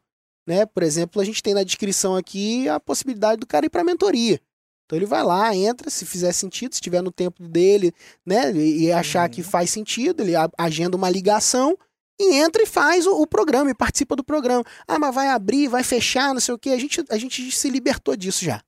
Né? 0.46 0.66
Por 0.66 0.82
exemplo, 0.82 1.22
a 1.22 1.24
gente 1.24 1.42
tem 1.42 1.54
na 1.54 1.62
descrição 1.62 2.14
aqui 2.14 2.68
a 2.68 2.78
possibilidade 2.78 3.40
do 3.40 3.46
cara 3.46 3.64
ir 3.64 3.70
para 3.70 3.82
mentoria. 3.82 4.38
Então 4.84 4.98
ele 4.98 5.06
vai 5.06 5.22
lá, 5.22 5.56
entra, 5.56 5.88
se 5.88 6.04
fizer 6.04 6.32
sentido, 6.32 6.74
se 6.74 6.76
estiver 6.76 7.02
no 7.02 7.10
tempo 7.10 7.42
dele, 7.42 7.94
né? 8.26 8.52
E, 8.52 8.92
achar 8.92 9.22
Uhum. 9.22 9.34
que 9.34 9.42
faz 9.42 9.70
sentido, 9.70 10.22
ele 10.22 10.34
agenda 10.58 10.98
uma 10.98 11.08
ligação 11.08 11.78
e 12.20 12.34
entra 12.34 12.62
e 12.62 12.66
faz 12.66 13.06
o, 13.06 13.22
o 13.22 13.26
programa 13.26 13.70
e 13.70 13.74
participa 13.74 14.14
do 14.14 14.22
programa. 14.22 14.62
Ah, 14.86 14.98
mas 14.98 15.14
vai 15.14 15.28
abrir, 15.28 15.68
vai 15.68 15.82
fechar, 15.82 16.34
não 16.34 16.40
sei 16.40 16.54
o 16.54 16.58
quê. 16.58 16.70
A 16.70 16.78
gente, 16.78 17.02
a 17.08 17.16
gente 17.16 17.50
se 17.50 17.70
libertou 17.70 18.14
disso 18.14 18.44
já. 18.44 18.62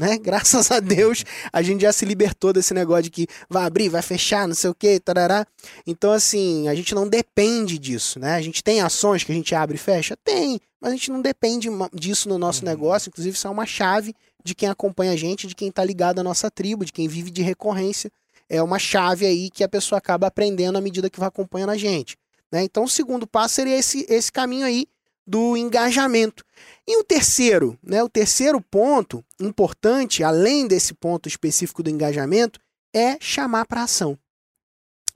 Né? 0.00 0.16
Graças 0.16 0.70
a 0.70 0.80
Deus, 0.80 1.26
a 1.52 1.60
gente 1.60 1.82
já 1.82 1.92
se 1.92 2.06
libertou 2.06 2.54
desse 2.54 2.72
negócio 2.72 3.02
de 3.02 3.10
que 3.10 3.26
vai 3.50 3.64
abrir, 3.64 3.90
vai 3.90 4.00
fechar, 4.00 4.48
não 4.48 4.54
sei 4.54 4.70
o 4.70 4.74
que, 4.74 4.98
tarará. 4.98 5.46
Então, 5.86 6.10
assim, 6.10 6.68
a 6.68 6.74
gente 6.74 6.94
não 6.94 7.06
depende 7.06 7.78
disso, 7.78 8.18
né? 8.18 8.34
A 8.34 8.40
gente 8.40 8.64
tem 8.64 8.80
ações 8.80 9.22
que 9.22 9.30
a 9.30 9.34
gente 9.34 9.54
abre 9.54 9.76
e 9.76 9.78
fecha? 9.78 10.16
Tem, 10.24 10.58
mas 10.80 10.92
a 10.92 10.96
gente 10.96 11.10
não 11.10 11.20
depende 11.20 11.68
disso 11.92 12.30
no 12.30 12.38
nosso 12.38 12.64
Uhum. 12.64 12.70
negócio. 12.70 13.10
Inclusive, 13.10 13.36
isso 13.36 13.46
é 13.46 13.50
uma 13.50 13.66
chave 13.66 14.14
de 14.42 14.54
quem 14.54 14.70
acompanha 14.70 15.12
a 15.12 15.16
gente, 15.16 15.46
de 15.46 15.54
quem 15.54 15.68
está 15.68 15.84
ligado 15.84 16.18
à 16.18 16.22
nossa 16.22 16.50
tribo, 16.50 16.82
de 16.82 16.94
quem 16.94 17.06
vive 17.06 17.30
de 17.30 17.42
recorrência. 17.42 18.10
É 18.48 18.62
uma 18.62 18.78
chave 18.78 19.26
aí 19.26 19.50
que 19.50 19.62
a 19.62 19.68
pessoa 19.68 19.98
acaba 19.98 20.28
aprendendo 20.28 20.78
à 20.78 20.80
medida 20.80 21.10
que 21.10 21.20
vai 21.20 21.28
acompanhando 21.28 21.70
a 21.70 21.76
gente. 21.76 22.16
Né? 22.50 22.62
Então, 22.64 22.84
o 22.84 22.88
segundo 22.88 23.26
passo 23.26 23.56
seria 23.56 23.76
esse, 23.76 24.06
esse 24.08 24.32
caminho 24.32 24.64
aí 24.64 24.86
do 25.30 25.56
engajamento. 25.56 26.44
E 26.88 26.98
o 26.98 27.04
terceiro, 27.04 27.78
né? 27.80 28.02
O 28.02 28.08
terceiro 28.08 28.60
ponto 28.60 29.24
importante, 29.40 30.24
além 30.24 30.66
desse 30.66 30.92
ponto 30.92 31.28
específico 31.28 31.84
do 31.84 31.90
engajamento, 31.90 32.58
é 32.92 33.16
chamar 33.20 33.64
para 33.66 33.84
ação. 33.84 34.18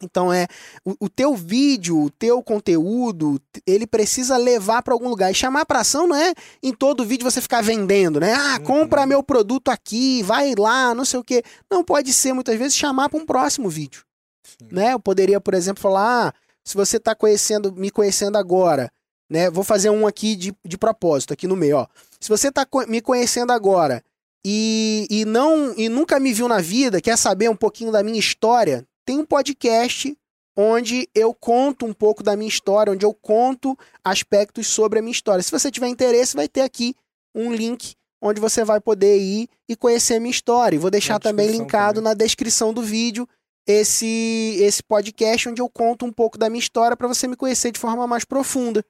Então 0.00 0.32
é 0.32 0.46
o, 0.84 0.94
o 1.06 1.08
teu 1.08 1.34
vídeo, 1.34 2.00
o 2.00 2.10
teu 2.10 2.40
conteúdo, 2.44 3.40
ele 3.66 3.86
precisa 3.88 4.36
levar 4.36 4.82
para 4.82 4.94
algum 4.94 5.08
lugar. 5.08 5.32
E 5.32 5.34
chamar 5.34 5.66
para 5.66 5.80
ação 5.80 6.06
não 6.06 6.14
é 6.14 6.32
em 6.62 6.72
todo 6.72 7.04
vídeo 7.04 7.28
você 7.28 7.40
ficar 7.40 7.62
vendendo, 7.62 8.20
né? 8.20 8.34
Ah, 8.34 8.58
Uhum. 8.58 8.64
compra 8.64 9.06
meu 9.06 9.22
produto 9.22 9.68
aqui, 9.68 10.22
vai 10.22 10.54
lá, 10.56 10.94
não 10.94 11.04
sei 11.04 11.18
o 11.18 11.24
quê. 11.24 11.42
Não 11.68 11.82
pode 11.82 12.12
ser 12.12 12.32
muitas 12.32 12.56
vezes 12.56 12.76
chamar 12.76 13.08
para 13.08 13.18
um 13.18 13.26
próximo 13.26 13.68
vídeo, 13.68 14.04
Sim. 14.44 14.68
né? 14.70 14.92
Eu 14.92 15.00
poderia, 15.00 15.40
por 15.40 15.54
exemplo, 15.54 15.82
falar: 15.82 16.28
ah, 16.28 16.32
se 16.64 16.74
você 16.76 16.98
está 16.98 17.16
conhecendo, 17.16 17.72
me 17.72 17.90
conhecendo 17.90 18.36
agora, 18.38 18.92
né? 19.28 19.50
Vou 19.50 19.64
fazer 19.64 19.90
um 19.90 20.06
aqui 20.06 20.36
de, 20.36 20.54
de 20.64 20.78
propósito, 20.78 21.32
aqui 21.32 21.46
no 21.46 21.56
meio, 21.56 21.78
ó. 21.78 21.86
Se 22.20 22.28
você 22.28 22.48
está 22.48 22.66
me 22.88 23.00
conhecendo 23.00 23.52
agora 23.52 24.02
e, 24.44 25.06
e 25.10 25.24
não 25.24 25.74
e 25.76 25.88
nunca 25.88 26.20
me 26.20 26.32
viu 26.32 26.48
na 26.48 26.60
vida, 26.60 27.00
quer 27.00 27.16
saber 27.16 27.50
um 27.50 27.56
pouquinho 27.56 27.92
da 27.92 28.02
minha 28.02 28.18
história, 28.18 28.86
tem 29.04 29.18
um 29.18 29.24
podcast 29.24 30.16
onde 30.56 31.08
eu 31.14 31.34
conto 31.34 31.84
um 31.84 31.92
pouco 31.92 32.22
da 32.22 32.36
minha 32.36 32.48
história, 32.48 32.92
onde 32.92 33.04
eu 33.04 33.12
conto 33.12 33.76
aspectos 34.04 34.66
sobre 34.66 34.98
a 34.98 35.02
minha 35.02 35.12
história. 35.12 35.42
Se 35.42 35.50
você 35.50 35.70
tiver 35.70 35.88
interesse, 35.88 36.36
vai 36.36 36.48
ter 36.48 36.60
aqui 36.60 36.94
um 37.34 37.52
link 37.52 37.94
onde 38.22 38.40
você 38.40 38.64
vai 38.64 38.80
poder 38.80 39.18
ir 39.18 39.48
e 39.68 39.76
conhecer 39.76 40.14
a 40.14 40.20
minha 40.20 40.30
história. 40.30 40.76
E 40.76 40.78
vou 40.78 40.90
deixar 40.90 41.18
também 41.18 41.48
linkado 41.48 41.96
também. 41.96 42.10
na 42.10 42.14
descrição 42.14 42.72
do 42.72 42.82
vídeo 42.82 43.28
esse 43.66 44.58
esse 44.60 44.82
podcast 44.82 45.48
onde 45.48 45.60
eu 45.60 45.68
conto 45.68 46.04
um 46.04 46.12
pouco 46.12 46.38
da 46.38 46.50
minha 46.50 46.60
história 46.60 46.96
para 46.96 47.08
você 47.08 47.26
me 47.26 47.36
conhecer 47.36 47.72
de 47.72 47.80
forma 47.80 48.06
mais 48.06 48.24
profunda. 48.24 48.84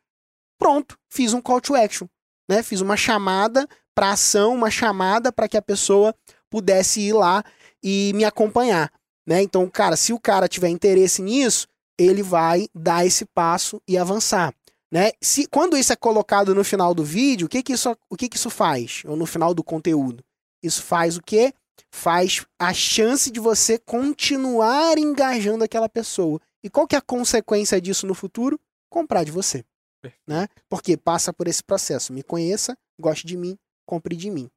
Pronto, 0.59 0.99
fiz 1.09 1.33
um 1.33 1.41
call 1.41 1.61
to 1.61 1.75
action, 1.75 2.07
né? 2.49 2.63
Fiz 2.63 2.81
uma 2.81 2.97
chamada 2.97 3.69
para 3.95 4.13
ação, 4.13 4.55
uma 4.55 4.71
chamada 4.71 5.33
para 5.33 5.49
que 5.49 5.57
a 5.57 5.63
pessoa 5.63 6.15
pudesse 6.51 7.01
ir 7.01 7.13
lá 7.13 7.45
e 7.83 8.13
me 8.15 8.25
acompanhar, 8.25 8.93
né? 9.27 9.43
Então, 9.43 9.69
cara, 9.69 9.97
se 9.97 10.13
o 10.13 10.21
cara 10.21 10.49
tiver 10.49 10.69
interesse 10.69 11.23
nisso, 11.23 11.67
ele 11.99 12.23
vai 12.23 12.69
dar 12.75 13.07
esse 13.07 13.25
passo 13.25 13.81
e 13.87 13.97
avançar. 13.97 14.55
Né? 14.91 15.11
Se, 15.21 15.47
quando 15.49 15.77
isso 15.77 15.93
é 15.93 15.97
colocado 15.97 16.55
no 16.55 16.63
final 16.63 16.95
do 16.95 17.03
vídeo, 17.03 17.47
o 17.47 17.49
que, 17.49 17.63
que, 17.63 17.73
isso, 17.73 17.97
o 18.09 18.17
que, 18.17 18.29
que 18.29 18.37
isso 18.37 18.51
faz? 18.51 19.03
Ou 19.05 19.17
no 19.17 19.27
final 19.27 19.53
do 19.53 19.65
conteúdo? 19.65 20.25
Isso 20.63 20.83
faz 20.83 21.17
o 21.17 21.23
quê? 21.23 21.53
Faz 21.91 22.47
a 22.59 22.73
chance 22.73 23.31
de 23.31 23.41
você 23.41 23.77
continuar 23.77 24.97
engajando 24.97 25.65
aquela 25.65 25.89
pessoa. 25.89 26.41
E 26.63 26.71
qual 26.71 26.87
que 26.87 26.95
é 26.95 26.99
a 26.99 27.03
consequência 27.03 27.81
disso 27.81 28.07
no 28.07 28.15
futuro? 28.15 28.59
Comprar 28.89 29.25
de 29.25 29.33
você. 29.33 29.65
Né? 30.27 30.49
Porque 30.69 30.97
passa 30.97 31.33
por 31.33 31.47
esse 31.47 31.63
processo. 31.63 32.13
Me 32.13 32.23
conheça, 32.23 32.77
goste 33.01 33.27
de 33.27 33.37
mim, 33.37 33.57
compre 33.87 34.17
de 34.17 34.31
mim. 34.31 34.51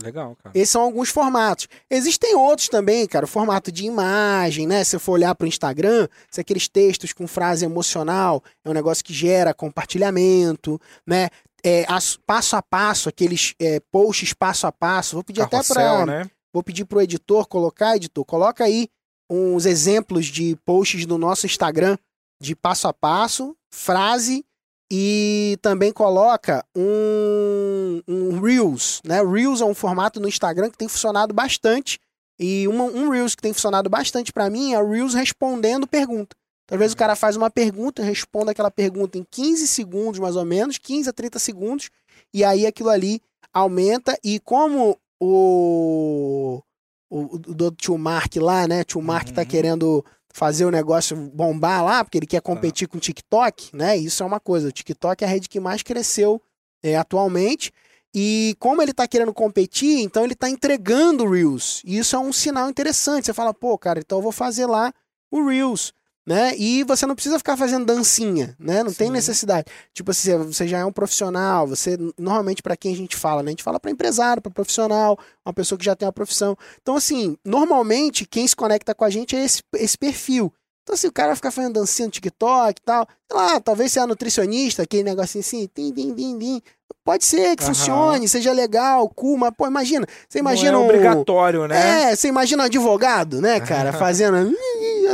Legal, 0.00 0.34
cara. 0.36 0.56
Esses 0.56 0.70
são 0.70 0.82
alguns 0.82 1.10
formatos. 1.10 1.68
Existem 1.90 2.34
outros 2.34 2.68
também, 2.68 3.06
cara. 3.06 3.26
O 3.26 3.28
formato 3.28 3.70
de 3.70 3.84
imagem, 3.84 4.66
né? 4.66 4.82
Se 4.84 4.96
eu 4.96 5.00
for 5.00 5.12
olhar 5.12 5.34
para 5.34 5.44
o 5.44 5.48
Instagram, 5.48 6.08
se 6.30 6.40
aqueles 6.40 6.66
textos 6.66 7.12
com 7.12 7.26
frase 7.26 7.64
emocional 7.64 8.42
é 8.64 8.70
um 8.70 8.72
negócio 8.72 9.04
que 9.04 9.12
gera 9.12 9.52
compartilhamento, 9.52 10.80
né? 11.06 11.28
É, 11.64 11.84
as, 11.88 12.16
passo 12.16 12.56
a 12.56 12.62
passo, 12.62 13.08
aqueles 13.08 13.54
é, 13.60 13.80
posts 13.92 14.32
passo 14.32 14.66
a 14.66 14.72
passo. 14.72 15.16
Vou 15.16 15.24
pedir 15.24 15.46
Carrossel, 15.48 15.76
até 15.76 15.96
para. 16.04 16.06
né? 16.06 16.30
Vou 16.52 16.62
pedir 16.62 16.84
pro 16.84 17.00
editor 17.00 17.46
colocar, 17.46 17.96
editor, 17.96 18.24
coloca 18.24 18.64
aí 18.64 18.88
uns 19.30 19.64
exemplos 19.64 20.26
de 20.26 20.56
posts 20.64 21.06
do 21.06 21.16
nosso 21.16 21.46
Instagram 21.46 21.96
de 22.40 22.56
passo 22.56 22.88
a 22.88 22.92
passo, 22.92 23.56
frase 23.72 24.44
e 24.90 25.56
também 25.62 25.90
coloca 25.92 26.64
um, 26.76 28.02
um 28.06 28.40
Reels, 28.40 29.00
né? 29.04 29.22
Reels 29.22 29.60
é 29.60 29.64
um 29.64 29.74
formato 29.74 30.20
no 30.20 30.28
Instagram 30.28 30.70
que 30.70 30.76
tem 30.76 30.88
funcionado 30.88 31.32
bastante. 31.32 31.98
E 32.38 32.68
uma, 32.68 32.84
um 32.84 33.08
Reels 33.08 33.34
que 33.34 33.42
tem 33.42 33.52
funcionado 33.52 33.88
bastante 33.88 34.32
para 34.32 34.50
mim 34.50 34.72
é 34.74 34.80
o 34.80 34.90
Reels 34.90 35.14
respondendo 35.14 35.86
pergunta. 35.86 36.36
Vezes 36.70 36.94
o 36.94 36.96
cara 36.96 37.14
faz 37.14 37.36
uma 37.36 37.50
pergunta, 37.50 38.02
responde 38.02 38.50
aquela 38.50 38.70
pergunta 38.70 39.18
em 39.18 39.26
15 39.30 39.66
segundos, 39.68 40.18
mais 40.18 40.36
ou 40.36 40.44
menos, 40.44 40.78
15 40.78 41.10
a 41.10 41.12
30 41.12 41.38
segundos, 41.38 41.90
e 42.32 42.42
aí 42.44 42.66
aquilo 42.66 42.88
ali 42.88 43.20
aumenta. 43.52 44.18
E 44.24 44.40
como 44.40 44.98
o, 45.20 46.62
o, 47.10 47.34
o 47.34 47.38
do 47.38 47.70
tio 47.72 47.98
Mark 47.98 48.34
lá, 48.36 48.66
né? 48.66 48.84
Tio 48.84 49.02
Mark 49.02 49.28
tá 49.30 49.42
Uhum. 49.42 49.46
querendo 49.46 50.04
fazer 50.32 50.64
o 50.64 50.70
negócio 50.70 51.16
bombar 51.16 51.84
lá, 51.84 52.02
porque 52.02 52.18
ele 52.18 52.26
quer 52.26 52.40
competir 52.40 52.88
com 52.88 52.96
o 52.96 53.00
TikTok, 53.00 53.76
né? 53.76 53.96
Isso 53.96 54.22
é 54.22 54.26
uma 54.26 54.40
coisa. 54.40 54.68
O 54.68 54.72
TikTok 54.72 55.22
é 55.22 55.26
a 55.26 55.30
rede 55.30 55.48
que 55.48 55.60
mais 55.60 55.82
cresceu 55.82 56.40
é, 56.82 56.96
atualmente. 56.96 57.72
E 58.14 58.56
como 58.58 58.82
ele 58.82 58.92
tá 58.92 59.06
querendo 59.06 59.32
competir, 59.32 60.00
então 60.00 60.24
ele 60.24 60.34
tá 60.34 60.48
entregando 60.48 61.28
Reels. 61.28 61.82
E 61.84 61.98
isso 61.98 62.14
é 62.16 62.18
um 62.18 62.32
sinal 62.32 62.68
interessante. 62.68 63.26
Você 63.26 63.32
fala, 63.32 63.54
pô, 63.54 63.76
cara, 63.78 64.00
então 64.00 64.18
eu 64.18 64.22
vou 64.22 64.32
fazer 64.32 64.66
lá 64.66 64.92
o 65.30 65.46
Reels. 65.46 65.94
Né? 66.24 66.56
E 66.56 66.84
você 66.84 67.04
não 67.04 67.16
precisa 67.16 67.36
ficar 67.36 67.56
fazendo 67.56 67.84
dancinha, 67.84 68.54
né? 68.56 68.84
Não 68.84 68.92
tem 68.92 69.08
Sim. 69.08 69.12
necessidade. 69.12 69.66
Tipo 69.92 70.12
assim, 70.12 70.36
você 70.38 70.68
já 70.68 70.78
é 70.78 70.84
um 70.84 70.92
profissional, 70.92 71.66
você 71.66 71.98
normalmente 72.16 72.62
para 72.62 72.76
quem 72.76 72.94
a 72.94 72.96
gente 72.96 73.16
fala, 73.16 73.42
né? 73.42 73.48
A 73.48 73.50
gente 73.50 73.64
fala 73.64 73.80
para 73.80 73.90
empresário, 73.90 74.40
para 74.40 74.52
profissional, 74.52 75.18
uma 75.44 75.52
pessoa 75.52 75.76
que 75.76 75.84
já 75.84 75.96
tem 75.96 76.06
uma 76.06 76.12
profissão. 76.12 76.56
Então 76.80 76.94
assim, 76.94 77.36
normalmente 77.44 78.24
quem 78.24 78.46
se 78.46 78.54
conecta 78.54 78.94
com 78.94 79.04
a 79.04 79.10
gente 79.10 79.34
é 79.34 79.44
esse, 79.44 79.62
esse 79.74 79.98
perfil. 79.98 80.52
Então 80.84 80.94
assim, 80.94 81.08
o 81.08 81.12
cara 81.12 81.34
ficar 81.34 81.50
fazendo 81.50 81.74
dancinha 81.74 82.06
no 82.06 82.12
TikTok 82.12 82.80
e 82.80 82.84
tal, 82.84 83.06
sei 83.28 83.40
lá, 83.40 83.60
talvez 83.60 83.90
seja 83.90 84.06
nutricionista, 84.06 84.82
aquele 84.82 85.02
negocinho 85.02 85.40
assim, 85.40 85.68
tim, 85.74 85.92
tim, 85.92 86.14
tim, 86.14 86.38
tim. 86.38 86.62
Pode 87.04 87.24
ser 87.24 87.56
que 87.56 87.64
Aham. 87.64 87.74
funcione, 87.74 88.28
seja 88.28 88.52
legal, 88.52 89.08
cool, 89.08 89.36
mas 89.36 89.50
pô, 89.56 89.66
imagina, 89.66 90.06
você 90.28 90.38
imagina 90.38 90.72
Não 90.72 90.80
é 90.80 90.82
um- 90.82 90.86
obrigatório, 90.86 91.66
né? 91.66 92.12
é, 92.12 92.16
você 92.16 92.28
imagina 92.28 92.62
um 92.62 92.66
advogado, 92.66 93.40
né, 93.40 93.58
cara, 93.60 93.92
fazendo 93.92 94.54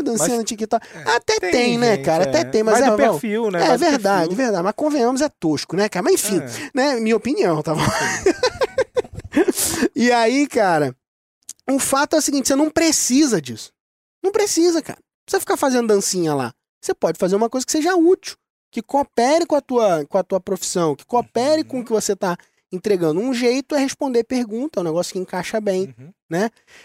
dancinha 0.04 0.36
Mas- 0.36 0.44
TikTok. 0.44 0.86
Até 1.06 1.40
tem, 1.40 1.78
né, 1.78 1.96
gente, 1.96 2.04
cara? 2.04 2.24
Até 2.24 2.40
é. 2.40 2.44
tem, 2.44 2.62
mas 2.62 2.78
Vai 2.80 2.90
é, 2.90 2.96
perfil, 2.96 3.50
né? 3.50 3.68
é 3.68 3.72
do 3.72 3.78
verdade, 3.78 4.28
perfil. 4.28 4.36
verdade. 4.44 4.64
Mas 4.64 4.72
convenhamos, 4.76 5.20
é 5.22 5.28
tosco, 5.28 5.76
né, 5.76 5.88
cara? 5.88 6.04
Mas 6.04 6.14
enfim, 6.14 6.40
É. 6.40 6.70
né? 6.74 7.00
Minha 7.00 7.16
opinião, 7.16 7.62
tá 7.62 7.74
bom? 7.74 7.80
e 9.94 10.10
aí, 10.12 10.46
cara, 10.46 10.94
o 11.70 11.78
fato 11.78 12.16
é 12.16 12.18
o 12.18 12.22
seguinte: 12.22 12.48
você 12.48 12.56
não 12.56 12.70
precisa 12.70 13.40
disso. 13.40 13.72
Não 14.22 14.30
precisa, 14.32 14.82
cara. 14.82 14.98
Não 14.98 15.24
precisa 15.24 15.40
ficar 15.40 15.56
fazendo 15.56 15.88
dancinha 15.88 16.34
lá. 16.34 16.52
Você 16.82 16.94
pode 16.94 17.18
fazer 17.18 17.36
uma 17.36 17.48
coisa 17.50 17.66
que 17.66 17.72
seja 17.72 17.94
útil, 17.96 18.36
que 18.70 18.82
coopere 18.82 19.46
com 19.46 19.56
a 19.56 19.60
tua, 19.60 20.04
com 20.06 20.18
a 20.18 20.22
tua 20.22 20.40
profissão, 20.40 20.94
que 20.94 21.06
coopere 21.06 21.64
com 21.64 21.80
o 21.80 21.84
que 21.84 21.92
você 21.92 22.14
tá 22.14 22.36
entregando. 22.70 23.20
Um 23.20 23.32
jeito 23.32 23.74
é 23.74 23.78
responder 23.78 24.24
pergunta, 24.24 24.78
é 24.78 24.82
um 24.82 24.84
negócio 24.84 25.12
que 25.12 25.18
encaixa 25.18 25.60
bem. 25.60 25.94
Uhum. 25.98 26.12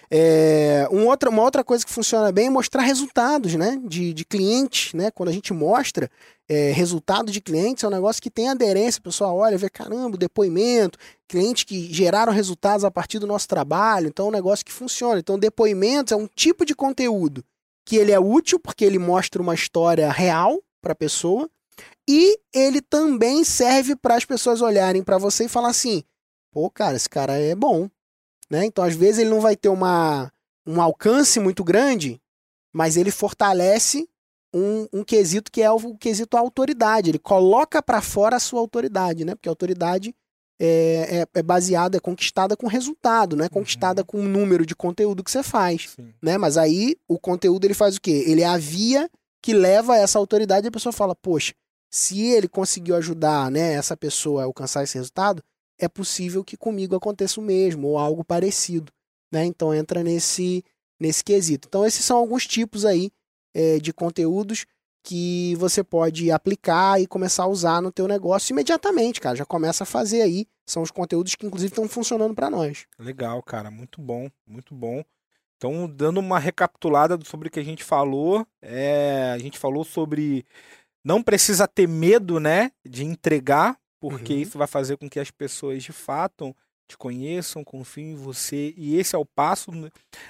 É, 0.10 0.88
um 0.90 1.08
outra, 1.08 1.30
uma 1.30 1.42
outra 1.42 1.64
coisa 1.64 1.86
que 1.86 1.92
funciona 1.92 2.32
bem 2.32 2.48
é 2.48 2.50
mostrar 2.50 2.82
resultados 2.84 3.56
né, 3.56 3.80
de, 3.84 4.14
de 4.14 4.24
clientes. 4.24 4.94
Né? 4.94 5.12
Quando 5.12 5.30
a 5.30 5.34
gente 5.34 5.52
mostra 5.52 6.10
é, 6.48 6.72
resultado 6.72 7.32
de 7.32 7.42
clientes, 7.42 7.84
é 7.84 7.88
um 7.88 7.92
negócio 7.92 8.22
que 8.22 8.30
tem 8.30 8.50
aderência. 8.50 9.00
O 9.00 9.04
pessoal 9.04 9.36
olha, 9.36 9.58
vê, 9.58 9.70
caramba, 9.70 10.18
depoimento, 10.18 10.98
clientes 11.28 11.64
que 11.64 11.94
geraram 11.94 12.32
resultados 12.32 12.86
a 12.86 12.92
partir 12.92 13.20
do 13.20 13.28
nosso 13.28 13.48
trabalho. 13.48 14.08
Então 14.08 14.28
é 14.28 14.30
um 14.30 14.34
negócio 14.34 14.66
que 14.66 14.72
funciona. 14.72 15.20
Então, 15.20 15.38
depoimentos 15.38 16.14
é 16.14 16.16
um 16.16 16.28
tipo 16.28 16.66
de 16.66 16.74
conteúdo 16.74 17.44
que 17.86 17.98
ele 17.98 18.14
é 18.14 18.20
útil 18.20 18.58
porque 18.58 18.86
ele 18.86 18.98
mostra 18.98 19.42
uma 19.42 19.54
história 19.54 20.10
real 20.10 20.62
para 20.82 20.94
a 20.94 20.96
pessoa 20.96 21.50
e 22.08 22.38
ele 22.54 22.82
também 22.82 23.44
serve 23.44 23.96
para 23.96 24.16
as 24.16 24.26
pessoas 24.26 24.62
olharem 24.62 25.04
para 25.04 25.18
você 25.18 25.46
e 25.46 25.50
falar 25.50 25.70
assim: 25.70 26.04
pô, 26.52 26.70
cara, 26.70 26.96
esse 26.96 27.10
cara 27.10 27.34
é 27.34 27.56
bom. 27.56 27.90
Né? 28.50 28.66
Então, 28.66 28.84
às 28.84 28.96
vezes, 28.96 29.20
ele 29.20 29.30
não 29.30 29.42
vai 29.42 29.56
ter 29.56 29.70
uma, 29.70 30.32
um 30.68 30.82
alcance 30.82 31.40
muito 31.40 31.64
grande, 31.64 32.22
mas 32.72 32.98
ele 32.98 33.10
fortalece 33.10 34.08
um, 34.54 34.88
um 34.94 35.04
quesito 35.04 35.52
que 35.52 35.62
é 35.62 35.72
o, 35.72 35.76
o 35.76 35.98
quesito 35.98 36.38
autoridade. 36.38 37.10
Ele 37.10 37.20
coloca 37.20 37.82
para 37.82 38.02
fora 38.02 38.36
a 38.36 38.40
sua 38.40 38.60
autoridade, 38.60 39.26
né? 39.26 39.34
Porque 39.34 39.50
a 39.50 39.52
autoridade 39.52 40.14
é, 40.60 41.22
é, 41.22 41.40
é 41.40 41.44
baseada, 41.44 41.98
é 41.98 42.00
conquistada 42.00 42.56
com 42.56 42.68
resultado, 42.68 43.36
não 43.36 43.46
é 43.46 43.50
conquistada 43.50 44.04
com 44.04 44.20
o 44.20 44.28
número 44.28 44.66
de 44.66 44.76
conteúdo 44.76 45.24
que 45.24 45.32
você 45.32 45.42
faz. 45.42 45.90
Sim. 45.96 46.14
Né? 46.22 46.38
Mas 46.38 46.58
aí 46.58 46.96
o 47.08 47.18
conteúdo 47.18 47.66
ele 47.66 47.74
faz 47.74 47.96
o 47.96 48.02
quê? 48.02 48.24
Ele 48.28 48.42
é 48.42 48.46
a 48.46 48.58
via 48.58 49.10
que 49.42 49.54
leva 49.54 49.94
a 49.94 49.98
essa 49.98 50.20
autoridade 50.20 50.68
e 50.68 50.70
a 50.70 50.72
pessoa 50.72 50.94
fala, 50.94 51.16
poxa, 51.16 51.54
se 51.94 52.24
ele 52.32 52.48
conseguiu 52.48 52.96
ajudar 52.96 53.52
né, 53.52 53.74
essa 53.74 53.96
pessoa 53.96 54.42
a 54.42 54.46
alcançar 54.46 54.82
esse 54.82 54.98
resultado, 54.98 55.44
é 55.78 55.88
possível 55.88 56.44
que 56.44 56.58
comigo 56.58 56.96
aconteça 56.96 57.40
o 57.40 57.44
mesmo, 57.44 57.90
ou 57.90 58.00
algo 58.00 58.24
parecido. 58.24 58.92
Né? 59.32 59.46
Então 59.46 59.72
entra 59.72 60.02
nesse, 60.02 60.66
nesse 61.00 61.24
quesito. 61.24 61.68
Então, 61.68 61.86
esses 61.86 62.04
são 62.04 62.18
alguns 62.18 62.48
tipos 62.48 62.84
aí 62.84 63.12
é, 63.54 63.78
de 63.78 63.94
conteúdos 63.94 64.66
que 65.04 65.54
você 65.58 65.84
pode 65.84 66.32
aplicar 66.32 67.00
e 67.00 67.06
começar 67.06 67.44
a 67.44 67.48
usar 67.48 67.80
no 67.80 67.92
teu 67.92 68.08
negócio 68.08 68.54
imediatamente, 68.54 69.22
cara. 69.22 69.36
Já 69.36 69.46
começa 69.46 69.84
a 69.84 69.88
fazer 69.88 70.24
aí. 70.24 70.48
São 70.66 70.82
os 70.82 70.90
conteúdos 70.90 71.36
que, 71.36 71.46
inclusive, 71.46 71.74
estão 71.74 71.88
funcionando 71.88 72.34
para 72.34 72.50
nós. 72.50 72.88
Legal, 72.98 73.44
cara, 73.44 73.70
muito 73.70 74.02
bom, 74.02 74.32
muito 74.48 74.74
bom. 74.74 75.04
Então, 75.58 75.88
dando 75.88 76.20
uma 76.20 76.40
recapitulada 76.40 77.20
sobre 77.24 77.50
o 77.50 77.52
que 77.52 77.60
a 77.60 77.64
gente 77.64 77.84
falou, 77.84 78.48
é, 78.62 79.32
a 79.32 79.38
gente 79.38 79.60
falou 79.60 79.84
sobre 79.84 80.44
não 81.04 81.22
precisa 81.22 81.68
ter 81.68 81.88
medo, 81.88 82.40
né, 82.40 82.72
de 82.86 83.04
entregar, 83.04 83.78
porque 84.00 84.34
Uhum. 84.34 84.40
isso 84.42 84.58
vai 84.58 84.68
fazer 84.68 84.98
com 84.98 85.10
que 85.10 85.20
as 85.20 85.32
pessoas 85.32 85.84
de 85.84 85.92
fato 85.92 86.56
te 86.88 86.98
conheçam, 86.98 87.64
confiem 87.64 88.12
em 88.12 88.16
você, 88.16 88.74
e 88.78 88.98
esse 89.00 89.16
é 89.16 89.18
o 89.18 89.26
passo 89.26 89.72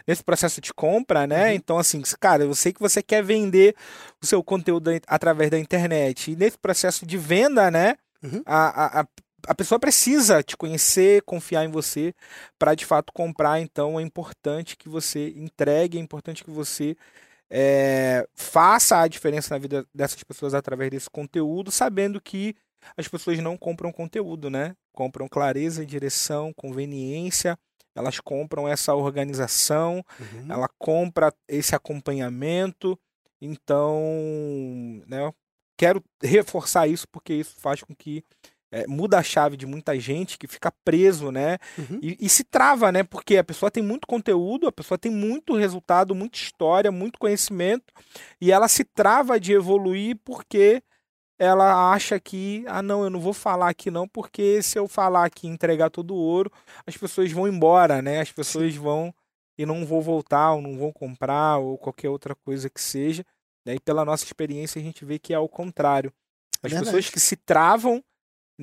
nesse 0.08 0.24
processo 0.24 0.62
de 0.62 0.72
compra, 0.74 1.26
né? 1.26 1.50
Uhum. 1.50 1.56
Então, 1.56 1.78
assim, 1.80 2.02
cara, 2.20 2.44
eu 2.44 2.54
sei 2.56 2.72
que 2.72 2.80
você 2.80 3.02
quer 3.02 3.24
vender 3.24 3.76
o 4.22 4.26
seu 4.26 4.44
conteúdo 4.44 4.92
através 5.08 5.50
da 5.50 5.58
internet, 5.60 6.32
e 6.32 6.36
nesse 6.36 6.58
processo 6.58 7.06
de 7.06 7.18
venda, 7.18 7.70
né, 7.72 7.96
Uhum. 8.22 8.42
a, 8.46 9.02
a- 9.02 9.08
a 9.48 9.54
pessoa 9.56 9.78
precisa 9.78 10.42
te 10.42 10.56
conhecer, 10.56 11.22
confiar 11.24 11.66
em 11.66 11.72
você 11.72 12.14
para 12.58 12.76
de 12.76 12.86
fato 12.86 13.12
comprar. 13.12 13.60
Então 13.60 14.00
é 14.00 14.04
importante 14.04 14.78
que 14.78 14.88
você 14.88 15.34
entregue, 15.36 15.98
é 15.98 16.02
importante 16.02 16.46
que 16.46 16.52
você 16.52 16.96
é, 17.56 18.28
faça 18.34 19.00
a 19.00 19.08
diferença 19.08 19.54
na 19.54 19.60
vida 19.60 19.86
dessas 19.94 20.24
pessoas 20.24 20.56
através 20.56 20.90
desse 20.90 21.08
conteúdo, 21.08 21.70
sabendo 21.70 22.20
que 22.20 22.56
as 22.98 23.08
pessoas 23.08 23.38
não 23.38 23.56
compram 23.56 23.92
conteúdo, 23.92 24.50
né? 24.50 24.76
Compram 24.92 25.28
clareza, 25.28 25.86
direção, 25.86 26.52
conveniência. 26.54 27.56
Elas 27.96 28.20
compram 28.20 28.68
essa 28.68 28.96
organização, 28.96 30.04
Uhum. 30.20 30.52
ela 30.52 30.68
compra 30.80 31.32
esse 31.48 31.76
acompanhamento. 31.76 33.00
Então, 33.40 34.02
né, 35.08 35.32
quero 35.78 36.04
reforçar 36.24 36.88
isso 36.88 37.08
porque 37.12 37.34
isso 37.36 37.56
faz 37.60 37.82
com 37.84 37.94
que 37.96 38.24
é, 38.74 38.88
muda 38.88 39.20
a 39.20 39.24
chave 39.24 39.56
de 39.56 39.68
muita 39.68 40.00
gente 40.00 40.36
que 40.36 40.48
fica 40.48 40.74
preso, 40.84 41.32
né? 41.32 41.60
Uhum. 41.78 42.00
E, 42.02 42.18
e 42.20 42.28
se 42.28 42.44
trava, 42.44 42.92
né? 42.92 43.04
Porque 43.04 43.38
a 43.38 43.44
pessoa 43.44 43.70
tem 43.70 43.84
muito 43.84 44.08
conteúdo, 44.08 44.66
a 44.66 44.72
pessoa 44.72 44.98
tem 44.98 45.12
muito 45.12 45.56
resultado, 45.56 46.16
muita 46.16 46.40
história, 46.40 46.92
muito 46.92 47.20
conhecimento, 47.20 47.94
e 48.42 48.52
ela 48.52 48.68
se 48.68 48.84
trava 48.84 49.40
de 49.40 49.54
evoluir 49.54 50.18
porque 50.26 50.82
ela 51.38 51.94
acha 51.94 52.20
que, 52.20 52.64
ah, 52.68 52.82
não, 52.82 53.04
eu 53.04 53.12
não 53.12 53.20
vou 53.20 53.34
falar 53.34 53.70
aqui 53.70 53.92
não, 53.92 54.08
porque 54.08 54.60
se 54.64 54.80
eu 54.80 54.88
falar 54.88 55.26
aqui 55.26 55.46
e 55.46 55.52
entregar 55.52 55.92
todo 55.92 56.16
o 56.16 56.18
ouro, 56.18 56.52
as 56.88 56.98
pessoas 56.98 57.32
vão 57.32 57.48
embora, 57.48 58.02
né? 58.02 58.22
As 58.22 58.32
pessoas 58.32 58.76
vão 58.76 59.14
e 59.56 59.68
não 59.68 59.86
vão 59.86 60.02
voltar, 60.02 60.54
ou 60.54 60.64
não 60.64 60.80
vão 60.80 60.92
comprar, 60.92 61.60
ou 61.60 61.78
qualquer 61.78 62.10
outra 62.10 62.34
coisa 62.34 62.72
que 62.72 62.82
seja. 62.82 63.24
Né? 63.64 63.76
E 63.76 63.80
pela 63.80 64.04
nossa 64.04 64.26
experiência, 64.26 64.82
a 64.82 64.84
gente 64.84 65.06
vê 65.06 65.20
que 65.20 65.32
é 65.32 65.36
ao 65.36 65.48
contrário. 65.48 66.12
As 66.64 66.72
Verdade. 66.72 66.86
pessoas 66.86 67.10
que 67.12 67.20
se 67.20 67.36
travam 67.36 68.04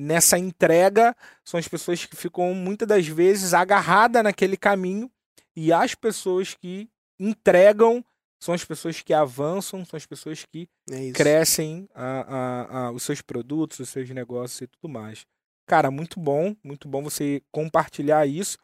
nessa 0.01 0.37
entrega 0.37 1.15
são 1.43 1.59
as 1.59 1.67
pessoas 1.67 2.05
que 2.05 2.15
ficam 2.15 2.53
muitas 2.53 2.87
das 2.87 3.07
vezes 3.07 3.53
agarradas 3.53 4.23
naquele 4.23 4.57
caminho, 4.57 5.09
e 5.55 5.71
as 5.71 5.93
pessoas 5.95 6.53
que 6.53 6.89
entregam 7.19 8.03
são 8.39 8.55
as 8.55 8.65
pessoas 8.65 9.01
que 9.01 9.13
avançam, 9.13 9.85
são 9.85 9.95
as 9.97 10.05
pessoas 10.05 10.43
que 10.45 10.67
É 10.89 11.11
crescem 11.11 11.87
a- 11.93 12.25
a- 12.27 12.77
a- 12.87 12.91
os 12.91 13.03
seus 13.03 13.21
produtos, 13.21 13.79
os 13.79 13.89
seus 13.89 14.09
negócios 14.09 14.61
e 14.61 14.67
tudo 14.67 14.89
mais. 14.91 15.25
Cara, 15.67 15.91
muito 15.91 16.19
bom, 16.19 16.55
muito 16.63 16.87
bom 16.87 17.03
você 17.03 17.41
compartilhar 17.51 18.25
isso. 18.25 18.57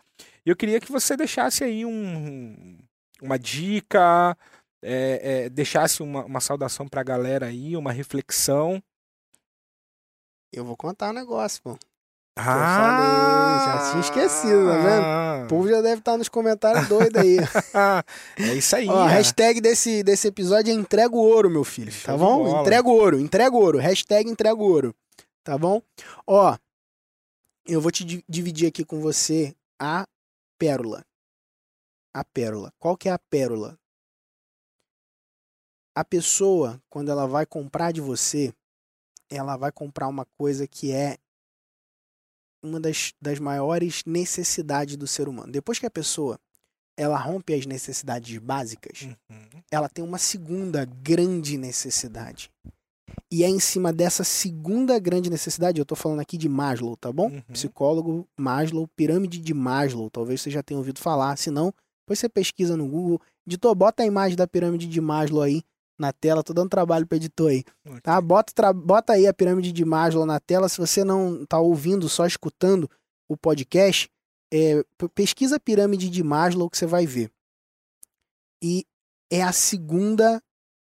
E 0.45 0.49
eu 0.49 0.55
queria 0.55 0.79
que 0.79 0.91
você 0.91 1.15
deixasse 1.15 1.63
aí 1.63 1.85
um, 1.85 2.77
uma 3.21 3.37
dica, 3.37 4.35
é, 4.81 5.43
é, 5.45 5.49
deixasse 5.49 6.01
uma, 6.01 6.25
uma 6.25 6.39
saudação 6.39 6.87
pra 6.87 7.03
galera 7.03 7.45
aí, 7.45 7.77
uma 7.77 7.91
reflexão. 7.91 8.81
Eu 10.51 10.63
vou 10.65 10.75
contar 10.77 11.09
um 11.09 11.13
negócio, 11.13 11.61
pô. 11.61 11.77
Ah, 12.39 13.65
falei, 13.65 13.65
já 13.65 13.91
tinha 13.91 14.01
esquecido, 14.01 14.67
tá 14.67 14.77
vendo? 14.77 15.45
O 15.45 15.47
povo 15.47 15.67
já 15.67 15.81
deve 15.81 15.99
estar 16.01 16.17
nos 16.17 16.29
comentários 16.29 16.87
doido 16.87 17.17
aí. 17.17 17.37
é 18.37 18.53
isso 18.53 18.75
aí. 18.75 18.87
Ó, 18.87 19.03
a 19.03 19.09
é. 19.09 19.13
hashtag 19.15 19.59
desse, 19.59 20.03
desse 20.03 20.27
episódio 20.27 20.71
é 20.71 20.75
entrega 20.75 21.15
o 21.15 21.19
ouro, 21.19 21.49
meu 21.49 21.63
filho. 21.63 21.91
Show 21.91 22.05
Tá 22.05 22.13
de 22.13 22.19
bom? 22.19 22.61
Entrega 22.61 22.87
o 22.87 22.91
ouro, 22.91 23.19
entrega 23.19 23.55
o 23.55 23.59
ouro. 23.59 23.79
Hashtag 23.79 24.29
entrega 24.29 24.55
o 24.55 24.63
ouro. 24.63 24.95
Tá 25.43 25.57
bom? 25.57 25.81
Ó, 26.27 26.55
eu 27.65 27.81
vou 27.81 27.91
te 27.91 28.03
di- 28.05 28.23
dividir 28.29 28.67
aqui 28.67 28.85
com 28.85 28.99
você 29.01 29.55
a 29.79 30.05
pérola. 30.59 31.03
A 32.13 32.23
pérola. 32.23 32.71
Qual 32.77 32.95
que 32.95 33.09
é 33.09 33.11
a 33.11 33.19
pérola? 33.19 33.77
A 35.95 36.05
pessoa, 36.05 36.79
quando 36.87 37.09
ela 37.09 37.25
vai 37.27 37.45
comprar 37.47 37.91
de 37.91 37.99
você, 38.01 38.53
ela 39.29 39.57
vai 39.57 39.71
comprar 39.71 40.07
uma 40.07 40.25
coisa 40.37 40.67
que 40.67 40.91
é 40.91 41.17
uma 42.63 42.79
das, 42.79 43.13
das 43.21 43.39
maiores 43.39 44.03
necessidades 44.05 44.95
do 44.95 45.07
ser 45.07 45.27
humano. 45.27 45.51
Depois 45.51 45.79
que 45.79 45.85
a 45.85 45.91
pessoa 45.91 46.39
ela 46.97 47.17
rompe 47.17 47.53
as 47.53 47.65
necessidades 47.65 48.35
básicas, 48.39 49.03
Uhum. 49.29 49.61
ela 49.69 49.87
tem 49.87 50.03
uma 50.03 50.17
segunda 50.17 50.83
grande 50.83 51.55
necessidade. 51.57 52.49
E 53.31 53.43
é 53.43 53.47
em 53.47 53.59
cima 53.59 53.93
dessa 53.93 54.23
segunda 54.23 54.97
grande 54.99 55.29
necessidade, 55.29 55.79
eu 55.79 55.85
tô 55.85 55.95
falando 55.95 56.19
aqui 56.21 56.37
de 56.37 56.49
Maslow, 56.49 56.97
tá 56.97 57.11
bom? 57.11 57.27
Uhum. 57.29 57.41
Psicólogo 57.53 58.27
Maslow, 58.37 58.87
pirâmide 58.95 59.37
de 59.39 59.53
Maslow, 59.53 60.09
talvez 60.09 60.41
você 60.41 60.49
já 60.49 60.63
tenha 60.63 60.77
ouvido 60.77 60.99
falar, 60.99 61.37
se 61.37 61.51
não, 61.51 61.73
depois 62.03 62.19
você 62.19 62.27
pesquisa 62.27 62.75
no 62.75 62.87
Google. 62.87 63.21
Editor, 63.45 63.75
bota 63.75 64.01
a 64.03 64.05
imagem 64.05 64.35
da 64.35 64.47
pirâmide 64.47 64.87
de 64.87 64.99
Maslow 64.99 65.41
aí 65.41 65.61
na 65.97 66.13
tela, 66.13 66.43
tô 66.43 66.53
dando 66.53 66.69
trabalho 66.69 67.07
pro 67.07 67.15
editor 67.15 67.49
aí, 67.49 67.63
tá? 68.03 68.19
Bota, 68.21 68.71
bota 68.73 69.13
aí 69.13 69.25
a 69.25 69.33
pirâmide 69.33 69.71
de 69.71 69.83
Maslow 69.83 70.25
na 70.25 70.39
tela, 70.39 70.69
se 70.69 70.77
você 70.77 71.03
não 71.03 71.45
tá 71.45 71.59
ouvindo, 71.59 72.07
só 72.07 72.25
escutando 72.25 72.89
o 73.27 73.35
podcast, 73.35 74.09
é, 74.53 74.83
pesquisa 75.15 75.55
a 75.55 75.59
pirâmide 75.59 76.09
de 76.09 76.23
Maslow 76.23 76.69
que 76.69 76.77
você 76.77 76.85
vai 76.85 77.05
ver. 77.05 77.31
E 78.61 78.85
é 79.31 79.43
a 79.43 79.51
segunda 79.51 80.41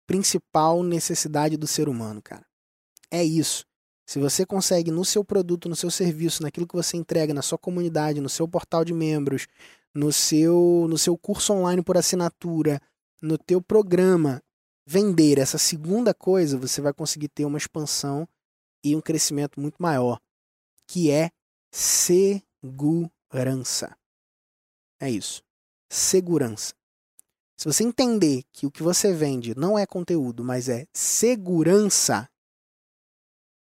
principal 0.07 0.83
necessidade 0.83 1.57
do 1.57 1.67
ser 1.67 1.89
humano, 1.89 2.21
cara. 2.23 2.45
É 3.11 3.25
isso. 3.25 3.65
Se 4.07 4.19
você 4.19 4.45
consegue 4.45 4.91
no 4.91 5.05
seu 5.05 5.25
produto, 5.25 5.69
no 5.69 5.77
seu 5.77 5.91
serviço, 5.91 6.43
naquilo 6.43 6.67
que 6.67 6.75
você 6.75 6.97
entrega 6.97 7.33
na 7.33 7.43
sua 7.43 7.57
comunidade, 7.57 8.21
no 8.21 8.29
seu 8.29 8.49
portal 8.49 8.85
de 8.85 8.93
membros, 8.93 9.47
no 9.95 10.13
seu 10.13 10.87
no 10.89 10.99
seu 10.99 11.17
curso 11.17 11.53
online 11.53 11.83
por 11.83 11.97
assinatura, 11.97 12.81
no 13.23 13.39
teu 13.39 13.63
programa, 13.63 14.43
vender 14.91 15.39
essa 15.39 15.57
segunda 15.57 16.13
coisa, 16.13 16.59
você 16.59 16.81
vai 16.81 16.93
conseguir 16.93 17.29
ter 17.29 17.45
uma 17.45 17.59
expansão 17.59 18.29
e 18.83 18.97
um 18.97 19.01
crescimento 19.01 19.61
muito 19.61 19.81
maior, 19.81 20.21
que 20.85 21.13
é 21.13 21.31
segurança. 21.73 22.37
É 24.99 25.09
isso. 25.09 25.45
Segurança. 25.89 26.75
Se 27.57 27.67
você 27.67 27.85
entender 27.85 28.43
que 28.53 28.67
o 28.67 28.71
que 28.71 28.83
você 28.83 29.13
vende 29.13 29.55
não 29.55 29.79
é 29.79 29.87
conteúdo, 29.87 30.43
mas 30.43 30.69
é 30.69 30.89
segurança, 30.93 32.29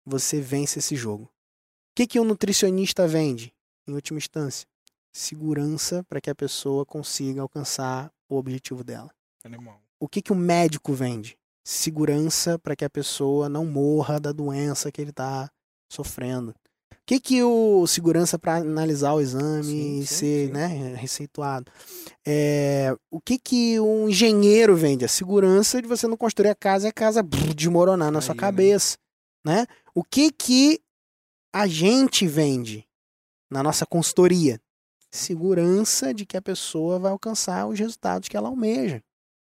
você 0.04 0.42
vence 0.42 0.80
esse 0.80 0.96
jogo. 0.96 1.26
O 1.26 1.30
que, 1.96 2.08
que 2.08 2.20
o 2.20 2.24
nutricionista 2.24 3.08
vende, 3.08 3.54
em 3.88 3.94
última 3.94 4.18
instância? 4.18 4.68
Segurança 5.14 6.04
para 6.06 6.20
que 6.20 6.32
a 6.32 6.36
pessoa 6.36 6.84
consiga 6.84 7.44
alcançar 7.44 8.12
o 8.28 8.38
objetivo 8.38 8.84
dela. 8.84 9.14
Animal. 9.44 9.81
O 10.02 10.08
que, 10.08 10.20
que 10.20 10.32
o 10.32 10.36
médico 10.36 10.94
vende? 10.94 11.38
Segurança 11.64 12.58
para 12.58 12.76
que 12.76 12.84
a 12.84 12.90
pessoa 12.90 13.48
não 13.48 13.68
morra 13.68 14.20
da 14.20 14.32
doença 14.32 14.92
que 14.92 15.00
ele 15.00 15.12
está 15.12 15.48
sofrendo. 15.94 16.56
O 16.92 16.96
que, 17.06 17.20
que 17.20 17.44
o 17.44 17.86
segurança 17.86 18.40
para 18.40 18.56
analisar 18.56 19.14
o 19.14 19.22
exame 19.22 19.64
Sim, 19.64 20.00
e 20.00 20.08
sim, 20.08 20.16
ser 20.16 20.48
sim. 20.48 20.54
Né, 20.54 20.96
receituado? 20.96 21.72
É, 22.26 22.96
o 23.12 23.22
que, 23.22 23.38
que 23.38 23.80
um 23.80 24.10
engenheiro 24.10 24.76
vende? 24.76 25.06
A 25.06 25.08
segurança 25.08 25.80
de 25.80 25.88
você 25.88 26.08
não 26.08 26.18
construir 26.18 26.50
a 26.50 26.56
casa 26.56 26.88
e 26.88 26.90
a 26.90 26.94
casa 26.94 27.22
brrr, 27.22 27.54
desmoronar 27.54 28.12
na 28.12 28.22
sua 28.22 28.34
Aí, 28.34 28.38
né? 28.38 28.42
cabeça. 28.42 28.98
Né? 29.46 29.68
O 29.94 30.04
que, 30.04 30.32
que 30.32 30.82
a 31.54 31.68
gente 31.68 32.26
vende 32.26 32.88
na 33.52 33.62
nossa 33.62 33.86
consultoria? 33.86 34.60
Segurança 35.12 36.12
de 36.12 36.26
que 36.26 36.38
a 36.38 36.42
pessoa 36.42 36.98
vai 36.98 37.12
alcançar 37.12 37.68
os 37.68 37.78
resultados 37.78 38.28
que 38.28 38.36
ela 38.36 38.50
almeja. 38.50 39.04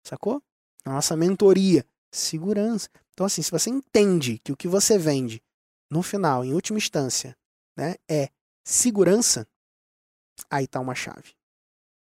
Sacou? 0.06 0.42
Na 0.86 0.94
nossa 0.94 1.16
mentoria. 1.16 1.86
Segurança. 2.12 2.90
Então, 3.14 3.26
assim, 3.26 3.42
se 3.42 3.52
você 3.52 3.70
entende 3.70 4.40
que 4.40 4.52
o 4.52 4.58
que 4.58 4.68
você 4.68 4.98
vende, 4.98 5.42
no 5.90 6.04
final, 6.04 6.46
em 6.46 6.54
última 6.54 6.78
instância, 6.78 7.36
né, 7.78 7.96
é 8.10 8.30
segurança, 8.64 9.48
aí 10.50 10.68
tá 10.68 10.80
uma 10.80 10.96
chave. 10.96 11.34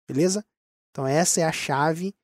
Beleza? 0.08 0.44
Então, 0.90 1.06
essa 1.06 1.40
é 1.40 1.44
a 1.44 1.52
chave 1.52 2.14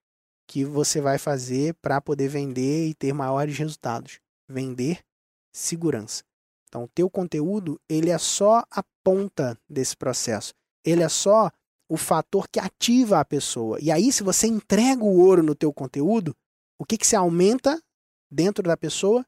que 0.46 0.64
você 0.64 1.00
vai 1.00 1.18
fazer 1.18 1.74
para 1.74 2.00
poder 2.00 2.28
vender 2.28 2.88
e 2.88 2.94
ter 2.94 3.12
maiores 3.12 3.56
resultados. 3.56 4.20
Vender 4.48 5.04
segurança. 5.52 6.24
Então, 6.68 6.84
o 6.84 6.88
teu 6.88 7.10
conteúdo, 7.10 7.80
ele 7.88 8.10
é 8.10 8.18
só 8.18 8.64
a 8.70 8.82
ponta 9.02 9.58
desse 9.68 9.96
processo. 9.96 10.54
Ele 10.84 11.02
é 11.02 11.08
só 11.08 11.50
o 11.90 11.96
fator 11.96 12.48
que 12.48 12.60
ativa 12.60 13.18
a 13.18 13.24
pessoa. 13.24 13.76
E 13.82 13.90
aí, 13.90 14.12
se 14.12 14.22
você 14.22 14.46
entrega 14.46 15.02
o 15.02 15.18
ouro 15.18 15.42
no 15.42 15.56
teu 15.56 15.72
conteúdo, 15.72 16.36
o 16.78 16.84
que, 16.84 16.96
que 16.96 17.06
se 17.06 17.16
aumenta 17.16 17.82
dentro 18.30 18.62
da 18.62 18.76
pessoa? 18.76 19.26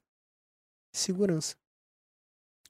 Segurança. 0.95 1.57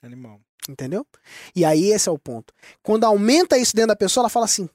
Animal. 0.01 0.41
Entendeu? 0.67 1.07
E 1.55 1.63
aí, 1.63 1.93
esse 1.93 2.09
é 2.09 2.13
o 2.13 2.19
ponto. 2.19 2.55
Quando 2.83 3.05
aumenta 3.05 3.59
isso 3.59 3.77
dentro 3.77 3.89
da 3.89 3.97
pessoa, 3.97 4.23
ela 4.23 4.31
fala 4.31 4.47
assim: 4.47 4.67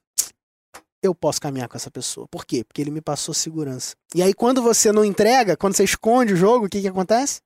eu 1.02 1.16
posso 1.16 1.42
caminhar 1.42 1.68
com 1.68 1.76
essa 1.78 1.90
pessoa. 1.90 2.28
Por 2.28 2.46
quê? 2.46 2.64
Porque 2.64 2.80
ele 2.80 2.92
me 2.92 3.02
passou 3.02 3.34
segurança. 3.34 3.96
E 4.14 4.22
aí, 4.22 4.36
quando 4.36 4.62
você 4.62 4.92
não 4.92 5.04
entrega, 5.04 5.58
quando 5.58 5.76
você 5.76 5.84
esconde 5.84 6.34
o 6.34 6.38
jogo, 6.38 6.68
o 6.68 6.70
que, 6.70 6.80
que 6.80 6.88
acontece? 6.88 7.42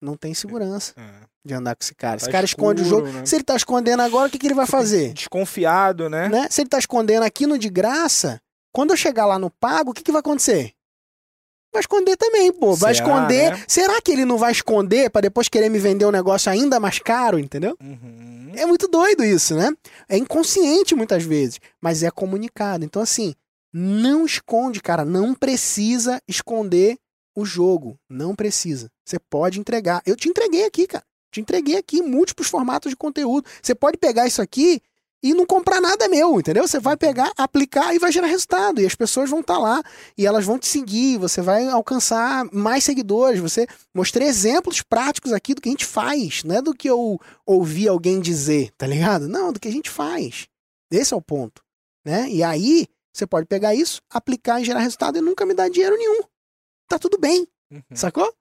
Não 0.00 0.16
tem 0.16 0.32
segurança 0.34 0.94
É. 0.96 1.10
de 1.44 1.54
andar 1.54 1.74
com 1.76 1.82
esse 1.82 1.94
cara. 1.94 2.16
Tá 2.18 2.22
esse 2.24 2.30
cara 2.30 2.44
esconde 2.44 2.82
o 2.82 2.84
jogo. 2.84 3.02
escuro, 3.06 3.20
né? 3.20 3.26
Se 3.26 3.36
ele 3.36 3.44
tá 3.44 3.54
escondendo 3.56 4.00
agora, 4.00 4.28
o 4.28 4.30
que, 4.30 4.38
que 4.38 4.46
ele 4.46 4.54
vai 4.54 4.66
fazer? 4.66 5.12
Desconfiado, 5.12 6.08
né? 6.08 6.28
né? 6.28 6.48
Se 6.50 6.62
ele 6.62 6.68
tá 6.70 6.78
escondendo 6.78 7.22
aqui 7.22 7.46
no 7.46 7.58
de 7.58 7.68
graça, 7.68 8.40
quando 8.72 8.90
eu 8.92 8.96
chegar 8.96 9.26
lá 9.26 9.38
no 9.38 9.50
pago, 9.50 9.90
o 9.90 9.94
que, 9.94 10.02
que 10.02 10.12
vai 10.12 10.20
acontecer? 10.20 10.72
Vai 11.72 11.80
esconder 11.80 12.16
também, 12.16 12.52
pô. 12.52 12.74
Vai 12.74 12.94
Será, 12.94 13.06
esconder. 13.06 13.52
né? 13.52 13.64
Será 13.68 14.00
que 14.02 14.10
ele 14.10 14.24
não 14.24 14.36
vai 14.38 14.50
esconder 14.52 15.08
pra 15.10 15.20
depois 15.20 15.48
querer 15.48 15.68
me 15.68 15.78
vender 15.78 16.04
um 16.04 16.10
negócio 16.10 16.50
ainda 16.50 16.80
mais 16.80 16.98
caro, 16.98 17.38
entendeu? 17.38 17.76
Uhum. 17.80 18.52
É 18.56 18.66
muito 18.66 18.88
doido 18.88 19.22
isso, 19.24 19.54
né? 19.54 19.70
É 20.08 20.16
inconsciente 20.16 20.96
muitas 20.96 21.22
vezes, 21.22 21.60
mas 21.80 22.02
é 22.02 22.10
comunicado. 22.10 22.84
Então, 22.84 23.00
assim, 23.00 23.34
não 23.72 24.26
esconde, 24.26 24.80
cara. 24.80 25.04
Não 25.04 25.32
precisa 25.32 26.20
esconder 26.26 26.98
o 27.34 27.44
jogo. 27.44 27.98
Não 28.08 28.34
precisa. 28.34 28.90
Você 29.04 29.18
pode 29.18 29.60
entregar. 29.60 30.02
Eu 30.06 30.16
te 30.16 30.28
entreguei 30.28 30.64
aqui, 30.64 30.86
cara. 30.86 31.04
Te 31.30 31.40
entreguei 31.40 31.76
aqui 31.76 32.02
múltiplos 32.02 32.48
formatos 32.48 32.90
de 32.90 32.96
conteúdo. 32.96 33.48
Você 33.62 33.74
pode 33.74 33.96
pegar 33.96 34.26
isso 34.26 34.42
aqui 34.42 34.82
e 35.22 35.34
não 35.34 35.44
comprar 35.44 35.80
nada 35.80 36.08
meu, 36.08 36.40
entendeu? 36.40 36.66
Você 36.66 36.80
vai 36.80 36.96
pegar, 36.96 37.30
aplicar 37.36 37.94
e 37.94 37.98
vai 37.98 38.10
gerar 38.10 38.26
resultado. 38.26 38.80
E 38.80 38.86
as 38.86 38.94
pessoas 38.94 39.28
vão 39.28 39.40
estar 39.40 39.58
lá 39.58 39.82
e 40.16 40.26
elas 40.26 40.44
vão 40.44 40.58
te 40.58 40.66
seguir. 40.66 41.18
Você 41.18 41.42
vai 41.42 41.68
alcançar 41.68 42.44
mais 42.52 42.84
seguidores. 42.84 43.38
Você 43.40 43.66
mostrei 43.94 44.26
exemplos 44.26 44.82
práticos 44.82 45.32
aqui 45.32 45.54
do 45.54 45.60
que 45.60 45.68
a 45.68 45.72
gente 45.72 45.86
faz, 45.86 46.42
não 46.42 46.56
é 46.56 46.62
do 46.62 46.74
que 46.74 46.88
eu 46.88 47.20
ouvi 47.46 47.86
alguém 47.86 48.20
dizer, 48.20 48.70
tá 48.76 48.86
ligado? 48.86 49.28
Não, 49.28 49.52
do 49.52 49.60
que 49.60 49.68
a 49.68 49.72
gente 49.72 49.90
faz. 49.90 50.48
Esse 50.90 51.14
é 51.14 51.16
o 51.16 51.22
ponto, 51.22 51.62
né? 52.04 52.28
E 52.28 52.42
aí 52.42 52.86
você 53.12 53.26
pode 53.26 53.46
pegar 53.46 53.74
isso, 53.74 54.00
aplicar 54.10 54.60
e 54.60 54.64
gerar 54.64 54.80
resultado 54.80 55.18
e 55.18 55.20
nunca 55.20 55.44
me 55.44 55.54
dar 55.54 55.68
dinheiro 55.68 55.96
nenhum. 55.96 56.22
Tá 56.90 56.98
tudo 56.98 57.16
bem, 57.18 57.46
Uhum. 57.70 57.82
sacou? 57.94 58.34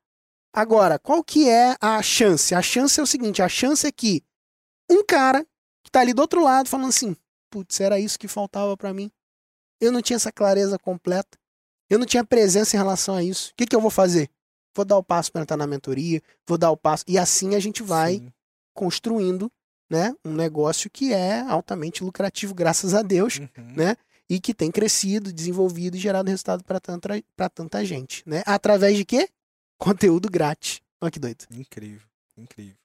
Agora, 0.52 0.98
qual 0.98 1.24
que 1.24 1.48
é 1.48 1.76
a 1.80 2.02
chance? 2.02 2.56
A 2.56 2.62
chance 2.64 3.00
é 3.00 3.04
o 3.04 3.06
seguinte, 3.06 3.44
a 3.44 3.48
chance 3.48 3.86
é 3.86 3.92
que 3.92 4.24
um 4.90 5.06
cara 5.06 5.46
que 5.84 5.92
tá 5.92 6.00
ali 6.00 6.14
do 6.16 6.22
outro 6.24 6.44
lado 6.44 6.68
falando 6.68 6.90
assim, 6.90 7.16
putz, 7.52 7.80
era 7.80 8.00
isso 8.00 8.18
que 8.18 8.28
faltava 8.28 8.76
para 8.76 8.92
mim. 8.92 9.12
Eu 9.80 9.92
não 9.92 10.02
tinha 10.02 10.16
essa 10.18 10.32
clareza 10.32 10.80
completa. 10.80 11.38
Eu 11.92 12.00
não 12.00 12.08
tinha 12.08 12.24
presença 12.26 12.76
em 12.76 12.80
relação 12.80 13.14
a 13.16 13.24
isso. 13.24 13.52
O 13.52 13.56
que, 13.56 13.68
que 13.68 13.76
eu 13.76 13.82
vou 13.82 13.92
fazer? 13.92 14.30
Vou 14.76 14.84
dar 14.84 14.98
o 14.98 15.04
passo 15.04 15.32
para 15.32 15.42
entrar 15.44 15.56
na 15.58 15.68
mentoria, 15.68 16.20
vou 16.48 16.58
dar 16.58 16.72
o 16.72 16.78
passo. 16.78 17.04
E 17.08 17.18
assim 17.20 17.54
a 17.54 17.60
gente 17.60 17.84
vai 17.84 18.16
Sim. 18.16 18.34
construindo 18.74 19.52
né, 19.90 20.16
um 20.26 20.34
negócio 20.34 20.90
que 20.90 21.14
é 21.14 21.42
altamente 21.42 22.04
lucrativo, 22.04 22.54
graças 22.56 22.94
a 22.96 23.02
Deus, 23.04 23.38
Uhum. 23.40 23.74
né? 23.76 23.96
E 24.30 24.40
que 24.40 24.54
tem 24.54 24.70
crescido, 24.72 25.34
desenvolvido 25.34 25.98
e 25.98 26.00
gerado 26.00 26.30
resultado 26.30 26.64
para 26.64 26.80
tanta, 26.80 27.24
pra 27.36 27.50
tanta 27.50 27.84
gente, 27.84 28.22
né? 28.26 28.44
Através 28.46 28.96
de 28.96 29.04
quê? 29.04 29.28
Conteúdo 29.78 30.30
grátis. 30.30 30.82
Olha 31.02 31.12
que 31.12 31.20
doido. 31.20 31.46
Incrível, 31.52 32.08
incrível. 32.38 32.76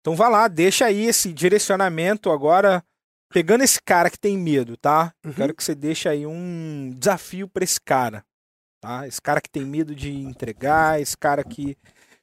Então 0.00 0.16
vá 0.16 0.28
lá, 0.28 0.48
deixa 0.48 0.86
aí 0.86 1.04
esse 1.04 1.32
direcionamento 1.32 2.30
agora, 2.30 2.82
pegando 3.28 3.62
esse 3.62 3.80
cara 3.82 4.08
que 4.08 4.18
tem 4.18 4.38
medo, 4.38 4.76
tá? 4.76 5.12
Uhum. 5.24 5.32
Quero 5.34 5.54
que 5.54 5.62
você 5.62 5.74
deixe 5.74 6.08
aí 6.08 6.26
um 6.26 6.94
desafio 6.98 7.46
pra 7.46 7.62
esse 7.62 7.80
cara, 7.80 8.24
tá? 8.80 9.06
Esse 9.06 9.20
cara 9.20 9.40
que 9.40 9.50
tem 9.50 9.64
medo 9.64 9.94
de 9.94 10.10
entregar, 10.10 11.00
esse 11.00 11.16
cara 11.16 11.44
que 11.44 11.76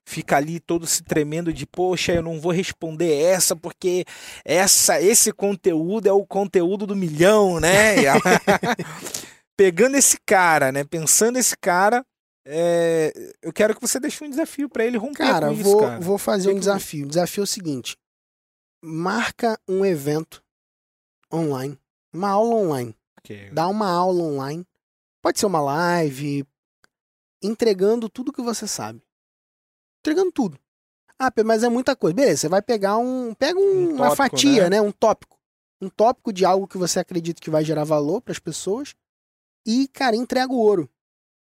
fica 0.08 0.38
ali 0.38 0.58
todo 0.58 0.88
se 0.88 1.04
tremendo 1.04 1.52
de, 1.52 1.66
poxa, 1.66 2.14
eu 2.14 2.24
não 2.24 2.40
vou 2.40 2.54
responder 2.54 3.14
essa 3.14 3.58
porque 3.58 4.06
essa 4.46 5.02
esse 5.02 5.34
conteúdo 5.34 6.08
é 6.08 6.12
o 6.14 6.26
conteúdo 6.26 6.88
do 6.88 6.96
milhão, 6.96 7.60
né? 7.60 7.96
Pegando 9.58 9.98
esse 9.98 10.18
cara, 10.26 10.72
né? 10.72 10.86
Pensando 10.86 11.38
esse 11.38 11.58
cara, 11.58 12.06
é, 12.46 13.12
eu 13.42 13.52
quero 13.52 13.76
que 13.76 13.82
você 13.82 14.00
deixe 14.00 14.24
um 14.24 14.30
desafio 14.30 14.70
pra 14.70 14.86
ele 14.86 14.98
romper 14.98 15.18
Cara, 15.18 15.52
isso, 15.52 15.64
vou, 15.64 15.82
cara. 15.82 16.00
vou 16.00 16.18
fazer 16.18 16.54
um 16.54 16.60
desafio. 16.60 17.06
O 17.06 17.10
desafio 17.10 17.42
é 17.42 17.44
o 17.44 17.48
seguinte: 17.48 17.98
marca 18.82 19.60
um 19.68 19.86
evento 19.86 20.42
online, 21.34 21.78
uma 22.14 22.30
aula 22.30 22.56
online. 22.56 22.96
Ok. 23.20 23.50
Dá 23.52 23.68
uma 23.68 23.90
aula 23.90 24.24
online. 24.24 24.66
Pode 25.22 25.38
ser 25.38 25.48
uma 25.48 25.60
live, 25.60 26.46
entregando 27.44 28.08
tudo 28.08 28.32
que 28.32 28.42
você 28.42 28.66
sabe. 28.66 29.02
Entregando 30.08 30.32
tudo. 30.32 30.58
Ah, 31.20 31.30
mas 31.44 31.64
é 31.64 31.70
muita 31.70 31.96
coisa. 31.96 32.16
Beleza, 32.16 32.38
você 32.42 32.48
vai 32.50 32.62
pegar 32.62 32.98
um. 32.98 33.34
Pega 33.34 33.60
um- 33.60 33.64
Um 33.64 33.90
uma 33.96 34.10
tópico, 34.10 34.16
fatia, 34.16 34.64
né? 34.70 34.70
né? 34.78 34.82
Um 34.82 34.92
tópico. 34.92 35.36
Um 35.82 35.90
tópico 35.90 36.32
de 36.32 36.46
algo 36.46 36.66
que 36.68 36.78
você 36.78 37.00
acredita 37.00 37.42
que 37.42 37.50
vai 37.50 37.64
gerar 37.66 37.84
valor 37.84 38.22
para 38.22 38.32
as 38.32 38.40
pessoas. 38.40 38.96
E, 39.66 39.88
cara, 39.90 40.16
entrega 40.16 40.54
o 40.54 40.58
ouro. 40.58 40.90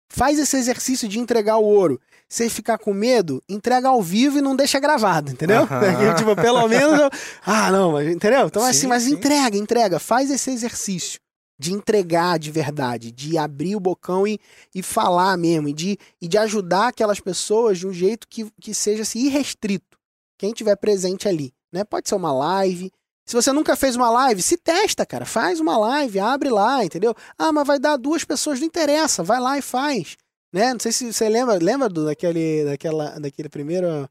Faz 0.10 0.40
esse 0.40 0.56
exercício 0.56 1.08
de 1.10 1.20
entregar 1.20 1.58
o 1.58 1.64
ouro. 1.66 2.00
Se 2.30 2.50
ficar 2.50 2.78
com 2.78 2.94
medo, 2.94 3.44
entrega 3.50 3.90
ao 3.90 4.02
vivo 4.02 4.38
e 4.38 4.42
não 4.42 4.56
deixa 4.56 4.80
gravado, 4.80 5.32
entendeu? 5.32 5.64
Aham. 5.64 6.16
tipo, 6.16 6.36
pelo 6.36 6.66
menos. 6.68 7.00
eu- 7.00 7.10
Ah, 7.46 7.72
não, 7.72 7.92
mas 7.92 8.08
entendeu? 8.08 8.48
Então, 8.48 8.64
assim, 8.64 8.82
Sim, 8.82 8.88
mas 8.88 9.04
sim. 9.04 9.14
entrega, 9.14 9.58
entrega. 9.58 10.00
Faz 10.00 10.32
esse 10.32 10.50
exercício 10.52 11.20
de 11.58 11.74
entregar 11.74 12.38
de 12.38 12.52
verdade, 12.52 13.12
de 13.12 13.38
abrir 13.38 13.76
o 13.76 13.80
bocão 13.80 14.28
e, 14.28 14.40
e 14.74 14.84
falar 14.84 15.38
mesmo, 15.38 15.70
e 15.70 15.74
de, 15.74 15.98
e 16.22 16.28
de 16.28 16.38
ajudar 16.38 16.90
aquelas 16.90 17.20
pessoas 17.20 17.80
de 17.80 17.88
um 17.88 17.94
jeito 17.94 18.28
que, 18.28 18.50
que 18.60 18.74
seja 18.74 19.04
assim, 19.04 19.26
irrestrito. 19.26 19.98
Quem 20.38 20.52
tiver 20.54 20.76
presente 20.76 21.28
ali, 21.28 21.54
né? 21.72 21.84
Pode 21.84 22.10
ser 22.10 22.16
uma 22.16 22.34
live. 22.34 22.92
Se 23.26 23.36
você 23.36 23.52
nunca 23.52 23.76
fez 23.76 23.96
uma 23.96 24.10
live, 24.10 24.42
se 24.42 24.58
testa, 24.58 25.06
cara. 25.06 25.26
Faz 25.26 25.60
uma 25.60 25.78
live, 25.78 26.20
abre 26.20 26.50
lá, 26.50 26.84
entendeu? 26.84 27.16
Ah, 27.38 27.52
mas 27.52 27.66
vai 27.66 27.80
dar 27.80 27.98
duas 27.98 28.24
pessoas, 28.24 28.60
não 28.60 28.68
interessa. 28.68 29.24
Vai 29.24 29.40
lá 29.40 29.58
e 29.58 29.62
faz. 29.62 30.18
Né? 30.54 30.74
Não 30.74 30.80
sei 30.80 30.92
se 30.92 31.12
você 31.12 31.28
lembra, 31.28 31.56
lembra 31.56 31.90
do, 31.90 32.06
daquele, 32.06 32.66
daquela, 32.66 33.20
daquele 33.20 33.50
primeiro 33.50 34.08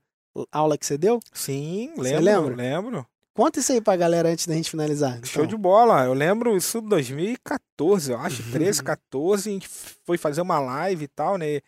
aula 0.51 0.77
que 0.77 0.85
você 0.85 0.99
deu? 0.99 1.21
Sim, 1.33 1.93
Você 1.97 2.19
lembro, 2.19 2.25
lembra? 2.25 2.55
lembro. 2.57 3.07
Conta 3.35 3.59
isso 3.59 3.73
aí 3.73 3.81
pra 3.81 3.97
galera 3.97 4.29
antes 4.29 4.47
da 4.47 4.55
gente 4.55 4.71
finalizar. 4.71 5.19
Show 5.25 5.43
então. 5.43 5.47
de 5.47 5.57
bola. 5.57 6.05
Eu 6.05 6.15
lembro 6.15 6.57
isso 6.57 6.79
em 6.79 6.89
2014, 6.89 8.13
eu 8.13 8.19
acho, 8.19 8.43
Uhum. 8.45 8.53
13, 8.53 8.83
14, 8.83 9.49
a 9.49 9.53
gente 9.53 9.69
foi 10.07 10.17
fazer 10.17 10.41
uma 10.41 10.61
live 10.61 11.05
e 11.05 11.09
tal, 11.09 11.37
né? 11.37 11.61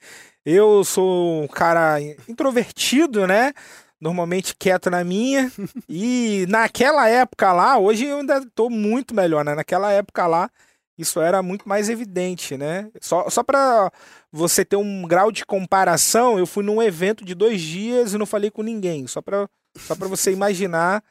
Eu 0.45 0.85
sou 0.85 1.43
um 1.43 1.49
cara 1.49 2.01
introvertido, 2.29 3.27
né? 3.27 3.53
Normalmente 4.01 4.55
quieto 4.57 4.91
na 4.91 5.03
minha. 5.03 5.51
E 5.89 6.47
naquela 6.49 7.09
época 7.09 7.53
lá, 7.53 7.79
hoje 7.79 8.07
eu 8.07 8.19
ainda 8.19 8.47
tô 8.55 8.71
muito 8.71 9.13
melhor, 9.13 9.45
né? 9.45 9.55
Naquela 9.57 9.91
época 9.91 10.25
lá, 10.29 10.49
isso 10.97 11.21
era 11.21 11.43
muito 11.43 11.69
mais 11.69 11.89
evidente, 11.89 12.57
né? 12.57 12.89
Só, 13.01 13.29
só 13.29 13.43
para 13.43 13.91
você 14.31 14.65
ter 14.65 14.77
um 14.77 15.03
grau 15.03 15.33
de 15.33 15.45
comparação, 15.45 16.39
eu 16.39 16.47
fui 16.47 16.63
num 16.63 16.81
evento 16.81 17.25
de 17.25 17.35
dois 17.35 17.61
dias 17.61 18.15
e 18.15 18.19
não 18.19 18.27
falei 18.27 18.53
com 18.53 18.63
ninguém. 18.63 19.07
Só 19.09 19.21
para 19.21 19.49
só 19.79 19.95
pra 19.95 20.09
você 20.09 20.33
imaginar 20.33 21.03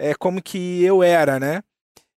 é, 0.00 0.14
como 0.14 0.42
que 0.42 0.82
eu 0.82 1.02
era, 1.02 1.38
né? 1.38 1.62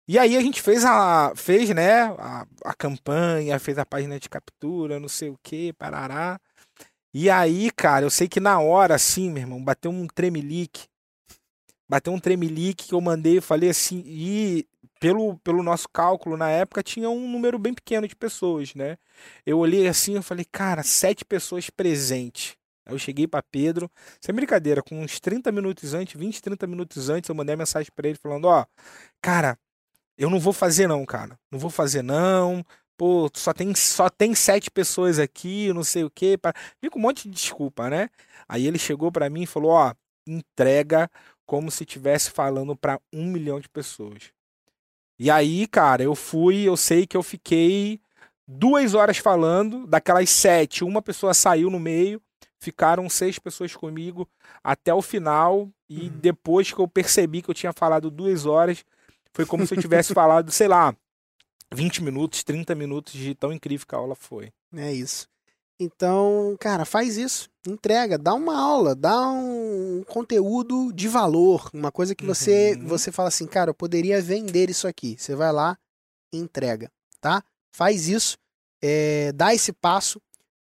E 0.07 0.19
aí 0.19 0.37
a 0.37 0.41
gente 0.41 0.61
fez 0.61 0.85
a 0.85 1.33
fez, 1.37 1.71
né, 1.71 2.03
a, 2.19 2.47
a 2.65 2.75
campanha, 2.75 3.59
fez 3.59 3.79
a 3.79 3.87
página 3.87 4.19
de 4.19 4.29
captura, 4.29 5.01
não 5.01 5.09
sei 5.09 5.31
o 5.31 5.39
que, 5.43 5.73
parará. 5.75 6.39
E 7.15 7.31
aí, 7.31 7.71
cara, 7.71 8.05
eu 8.05 8.11
sei 8.11 8.29
que 8.29 8.41
na 8.41 8.61
hora, 8.61 8.95
assim, 8.95 9.31
meu 9.31 9.43
irmão, 9.43 9.63
bateu 9.63 9.91
um 9.91 10.07
tremelique. 10.07 10.89
Bateu 11.89 12.13
um 12.13 12.21
tremelique 12.21 12.89
que 12.89 12.95
eu 12.95 13.01
mandei, 13.01 13.39
eu 13.39 13.43
falei 13.43 13.71
assim, 13.71 14.03
e 14.07 14.67
pelo, 15.01 15.37
pelo 15.39 15.63
nosso 15.63 15.89
cálculo 15.89 16.37
na 16.37 16.51
época 16.51 16.83
tinha 16.83 17.09
um 17.09 17.29
número 17.29 17.59
bem 17.59 17.75
pequeno 17.75 18.07
de 18.07 18.15
pessoas, 18.15 18.75
né? 18.75 18.97
Eu 19.47 19.59
olhei 19.59 19.89
assim, 19.89 20.15
eu 20.15 20.23
falei, 20.23 20.45
cara, 20.45 20.83
sete 20.83 21.25
pessoas 21.25 21.71
presentes. 21.71 22.57
Aí 22.91 22.95
eu 22.95 22.99
cheguei 22.99 23.27
pra 23.27 23.43
Pedro, 23.43 23.91
sem 24.21 24.35
brincadeira, 24.35 24.83
com 24.83 25.01
uns 25.01 25.21
30 25.21 25.53
minutos 25.53 25.95
antes, 25.95 26.19
20, 26.19 26.43
30 26.43 26.67
minutos 26.67 27.09
antes, 27.09 27.29
eu 27.29 27.35
mandei 27.35 27.55
mensagem 27.55 27.91
pra 27.95 28.09
ele 28.09 28.19
falando, 28.19 28.47
ó, 28.47 28.67
cara, 29.23 29.57
eu 30.19 30.29
não 30.29 30.39
vou 30.39 30.53
fazer 30.53 30.87
não, 30.87 31.07
cara. 31.07 31.39
Não 31.51 31.59
vou 31.59 31.71
fazer 31.71 32.03
não. 32.03 32.65
Pô, 32.97 33.31
só 33.35 33.55
tem, 33.55 33.75
só 33.75 34.11
tem 34.11 34.35
sete 34.35 34.71
pessoas 34.71 35.19
aqui, 35.19 35.73
não 35.73 35.83
sei 35.83 36.05
o 36.05 36.11
quê. 36.11 36.37
Pra... 36.37 36.53
Com 36.91 36.99
um 36.99 37.03
monte 37.03 37.29
de 37.29 37.35
desculpa, 37.35 37.89
né? 37.89 38.11
Aí 38.47 38.67
ele 38.67 38.79
chegou 38.79 39.11
pra 39.11 39.31
mim 39.31 39.45
e 39.45 39.47
falou, 39.47 39.71
ó, 39.71 39.95
entrega 40.27 41.11
como 41.47 41.71
se 41.71 41.85
estivesse 41.85 42.31
falando 42.31 42.77
pra 42.77 43.01
um 43.11 43.25
milhão 43.27 43.61
de 43.61 43.69
pessoas. 43.69 44.33
E 45.19 45.31
aí, 45.31 45.67
cara, 45.67 46.03
eu 46.03 46.15
fui, 46.15 46.69
eu 46.69 46.77
sei 46.77 47.07
que 47.07 47.17
eu 47.17 47.23
fiquei 47.23 48.01
duas 48.47 48.95
horas 48.95 49.19
falando, 49.19 49.87
daquelas 49.87 50.29
sete, 50.29 50.85
uma 50.85 51.01
pessoa 51.01 51.33
saiu 51.33 51.71
no 51.71 51.81
meio, 51.81 52.21
ficaram 52.61 53.09
seis 53.09 53.39
pessoas 53.39 53.75
comigo 53.75 54.29
até 54.63 54.93
o 54.95 55.03
final, 55.03 55.69
e 55.89 56.03
Uhum. 56.09 56.19
depois 56.21 56.73
que 56.73 56.79
eu 56.79 56.87
percebi 56.87 57.43
que 57.43 57.51
eu 57.51 57.55
tinha 57.55 57.73
falado 57.73 58.11
duas 58.11 58.47
horas, 58.47 58.85
foi 59.33 59.45
como 59.47 59.67
se 59.67 59.75
eu 59.75 59.81
tivesse 59.81 60.13
falado, 60.15 60.51
sei 60.53 60.69
lá, 60.69 60.95
20 61.73 62.03
minutos, 62.03 62.45
30 62.45 62.75
minutos 62.75 63.13
de 63.15 63.35
tão 63.35 63.53
incrível 63.53 63.87
que 63.87 63.95
a 63.95 63.99
aula 63.99 64.15
foi. 64.15 64.53
É 64.77 64.93
isso. 64.93 65.27
Então, 65.83 66.57
cara, 66.61 66.85
faz 66.85 67.17
isso. 67.17 67.49
Entrega, 67.67 68.19
dá 68.19 68.35
uma 68.35 68.55
aula, 68.61 68.95
dá 68.95 69.31
um 69.31 70.05
conteúdo 70.07 70.93
de 70.93 71.09
valor, 71.09 71.71
uma 71.73 71.91
coisa 71.91 72.15
que 72.15 72.25
você 72.25 72.75
Uhum. 72.75 72.87
você 72.87 73.11
fala 73.11 73.29
assim, 73.29 73.47
cara, 73.47 73.71
eu 73.71 73.75
poderia 73.75 74.21
vender 74.21 74.69
isso 74.69 74.87
aqui. 74.87 75.17
Você 75.19 75.35
vai 75.35 75.51
lá 75.53 75.79
entrega, 76.33 76.91
tá? 77.21 77.43
Faz 77.75 78.09
isso, 78.09 78.37
é, 78.83 79.33
dá 79.33 79.55
esse 79.55 79.73
passo, 79.73 80.21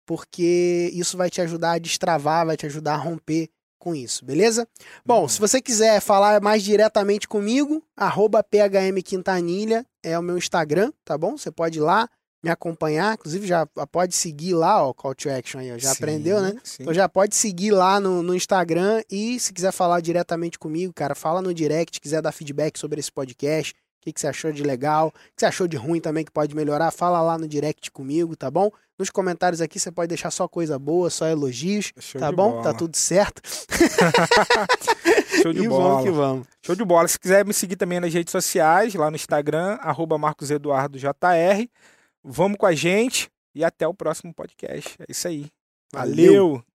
porque 0.08 0.90
isso 0.94 1.18
vai 1.18 1.28
te 1.28 1.38
ajudar 1.42 1.72
a 1.72 1.78
destravar, 1.78 2.46
vai 2.46 2.56
te 2.56 2.64
ajudar 2.64 2.94
a 2.94 2.96
romper 2.96 3.50
com 3.78 3.94
isso, 3.94 4.24
beleza? 4.24 4.66
Bom, 5.04 5.22
Uhum. 5.22 5.28
se 5.28 5.38
você 5.38 5.60
quiser 5.60 6.00
falar 6.00 6.40
mais 6.40 6.62
diretamente 6.62 7.28
comigo, 7.28 7.84
arroba 7.94 8.42
PHM 8.42 9.02
Quintanilha 9.04 9.84
é 10.02 10.18
o 10.18 10.22
meu 10.22 10.38
Instagram, 10.38 10.90
tá 11.04 11.16
bom? 11.18 11.36
Você 11.36 11.50
pode 11.50 11.76
ir 11.78 11.82
lá 11.82 12.08
me 12.42 12.48
acompanhar, 12.48 13.14
inclusive 13.14 13.46
já 13.46 13.66
pode 13.92 14.14
seguir 14.16 14.54
lá, 14.54 14.82
ó, 14.82 14.94
call 14.94 15.14
to 15.14 15.28
action 15.28 15.60
aí, 15.60 15.72
ó, 15.72 15.76
já 15.76 15.90
Sim, 15.90 15.96
aprendeu, 15.98 16.40
né? 16.40 16.54
sim. 16.64 16.78
Então 16.84 16.94
já 16.94 17.06
pode 17.08 17.36
seguir 17.36 17.72
lá 17.72 18.00
no, 18.00 18.22
no 18.22 18.34
Instagram 18.34 19.02
e 19.10 19.38
se 19.38 19.52
quiser 19.52 19.72
falar 19.72 20.00
diretamente 20.00 20.58
comigo, 20.58 20.90
cara, 20.94 21.14
fala 21.14 21.42
no 21.42 21.52
direct, 21.52 22.00
quiser 22.00 22.22
dar 22.22 22.32
feedback 22.32 22.78
sobre 22.78 22.98
esse 22.98 23.12
podcast, 23.12 23.74
o 24.00 24.00
que, 24.00 24.12
que 24.12 24.20
você 24.20 24.28
achou 24.28 24.52
de 24.52 24.62
legal, 24.62 25.08
o 25.08 25.12
que 25.12 25.18
você 25.36 25.46
achou 25.46 25.66
de 25.66 25.76
ruim 25.76 26.00
também 26.00 26.24
que 26.24 26.30
pode 26.30 26.54
melhorar, 26.54 26.90
fala 26.90 27.20
lá 27.20 27.36
no 27.36 27.48
direct 27.48 27.90
comigo, 27.90 28.36
tá 28.36 28.50
bom? 28.50 28.70
Nos 28.98 29.10
comentários 29.10 29.60
aqui 29.60 29.78
você 29.78 29.92
pode 29.92 30.08
deixar 30.08 30.30
só 30.30 30.48
coisa 30.48 30.78
boa, 30.78 31.10
só 31.10 31.26
elogios, 31.26 31.92
Show 31.98 32.20
tá 32.20 32.32
bom? 32.32 32.50
bola. 32.50 32.62
Tá 32.62 32.74
tudo 32.74 32.96
certo. 32.96 33.42
Show 35.42 35.52
de 35.52 35.64
e 35.64 35.68
bola. 35.68 35.84
vamos 35.84 36.04
que 36.04 36.10
vamos. 36.10 36.46
Show 36.64 36.74
de 36.74 36.84
bola. 36.84 37.06
Se 37.06 37.18
quiser 37.18 37.44
me 37.44 37.54
seguir 37.54 37.76
também 37.76 38.00
nas 38.00 38.12
redes 38.12 38.32
sociais, 38.32 38.94
lá 38.94 39.10
no 39.10 39.16
Instagram, 39.16 39.78
arroba 39.80 40.18
MarcosEduardoJR. 40.18 41.68
Vamos 42.24 42.58
com 42.58 42.66
a 42.66 42.74
gente 42.74 43.30
e 43.54 43.64
até 43.64 43.86
o 43.86 43.94
próximo 43.94 44.34
podcast. 44.34 44.96
É 45.00 45.04
isso 45.08 45.28
aí. 45.28 45.46
Valeu. 45.92 46.54
Valeu. 46.54 46.67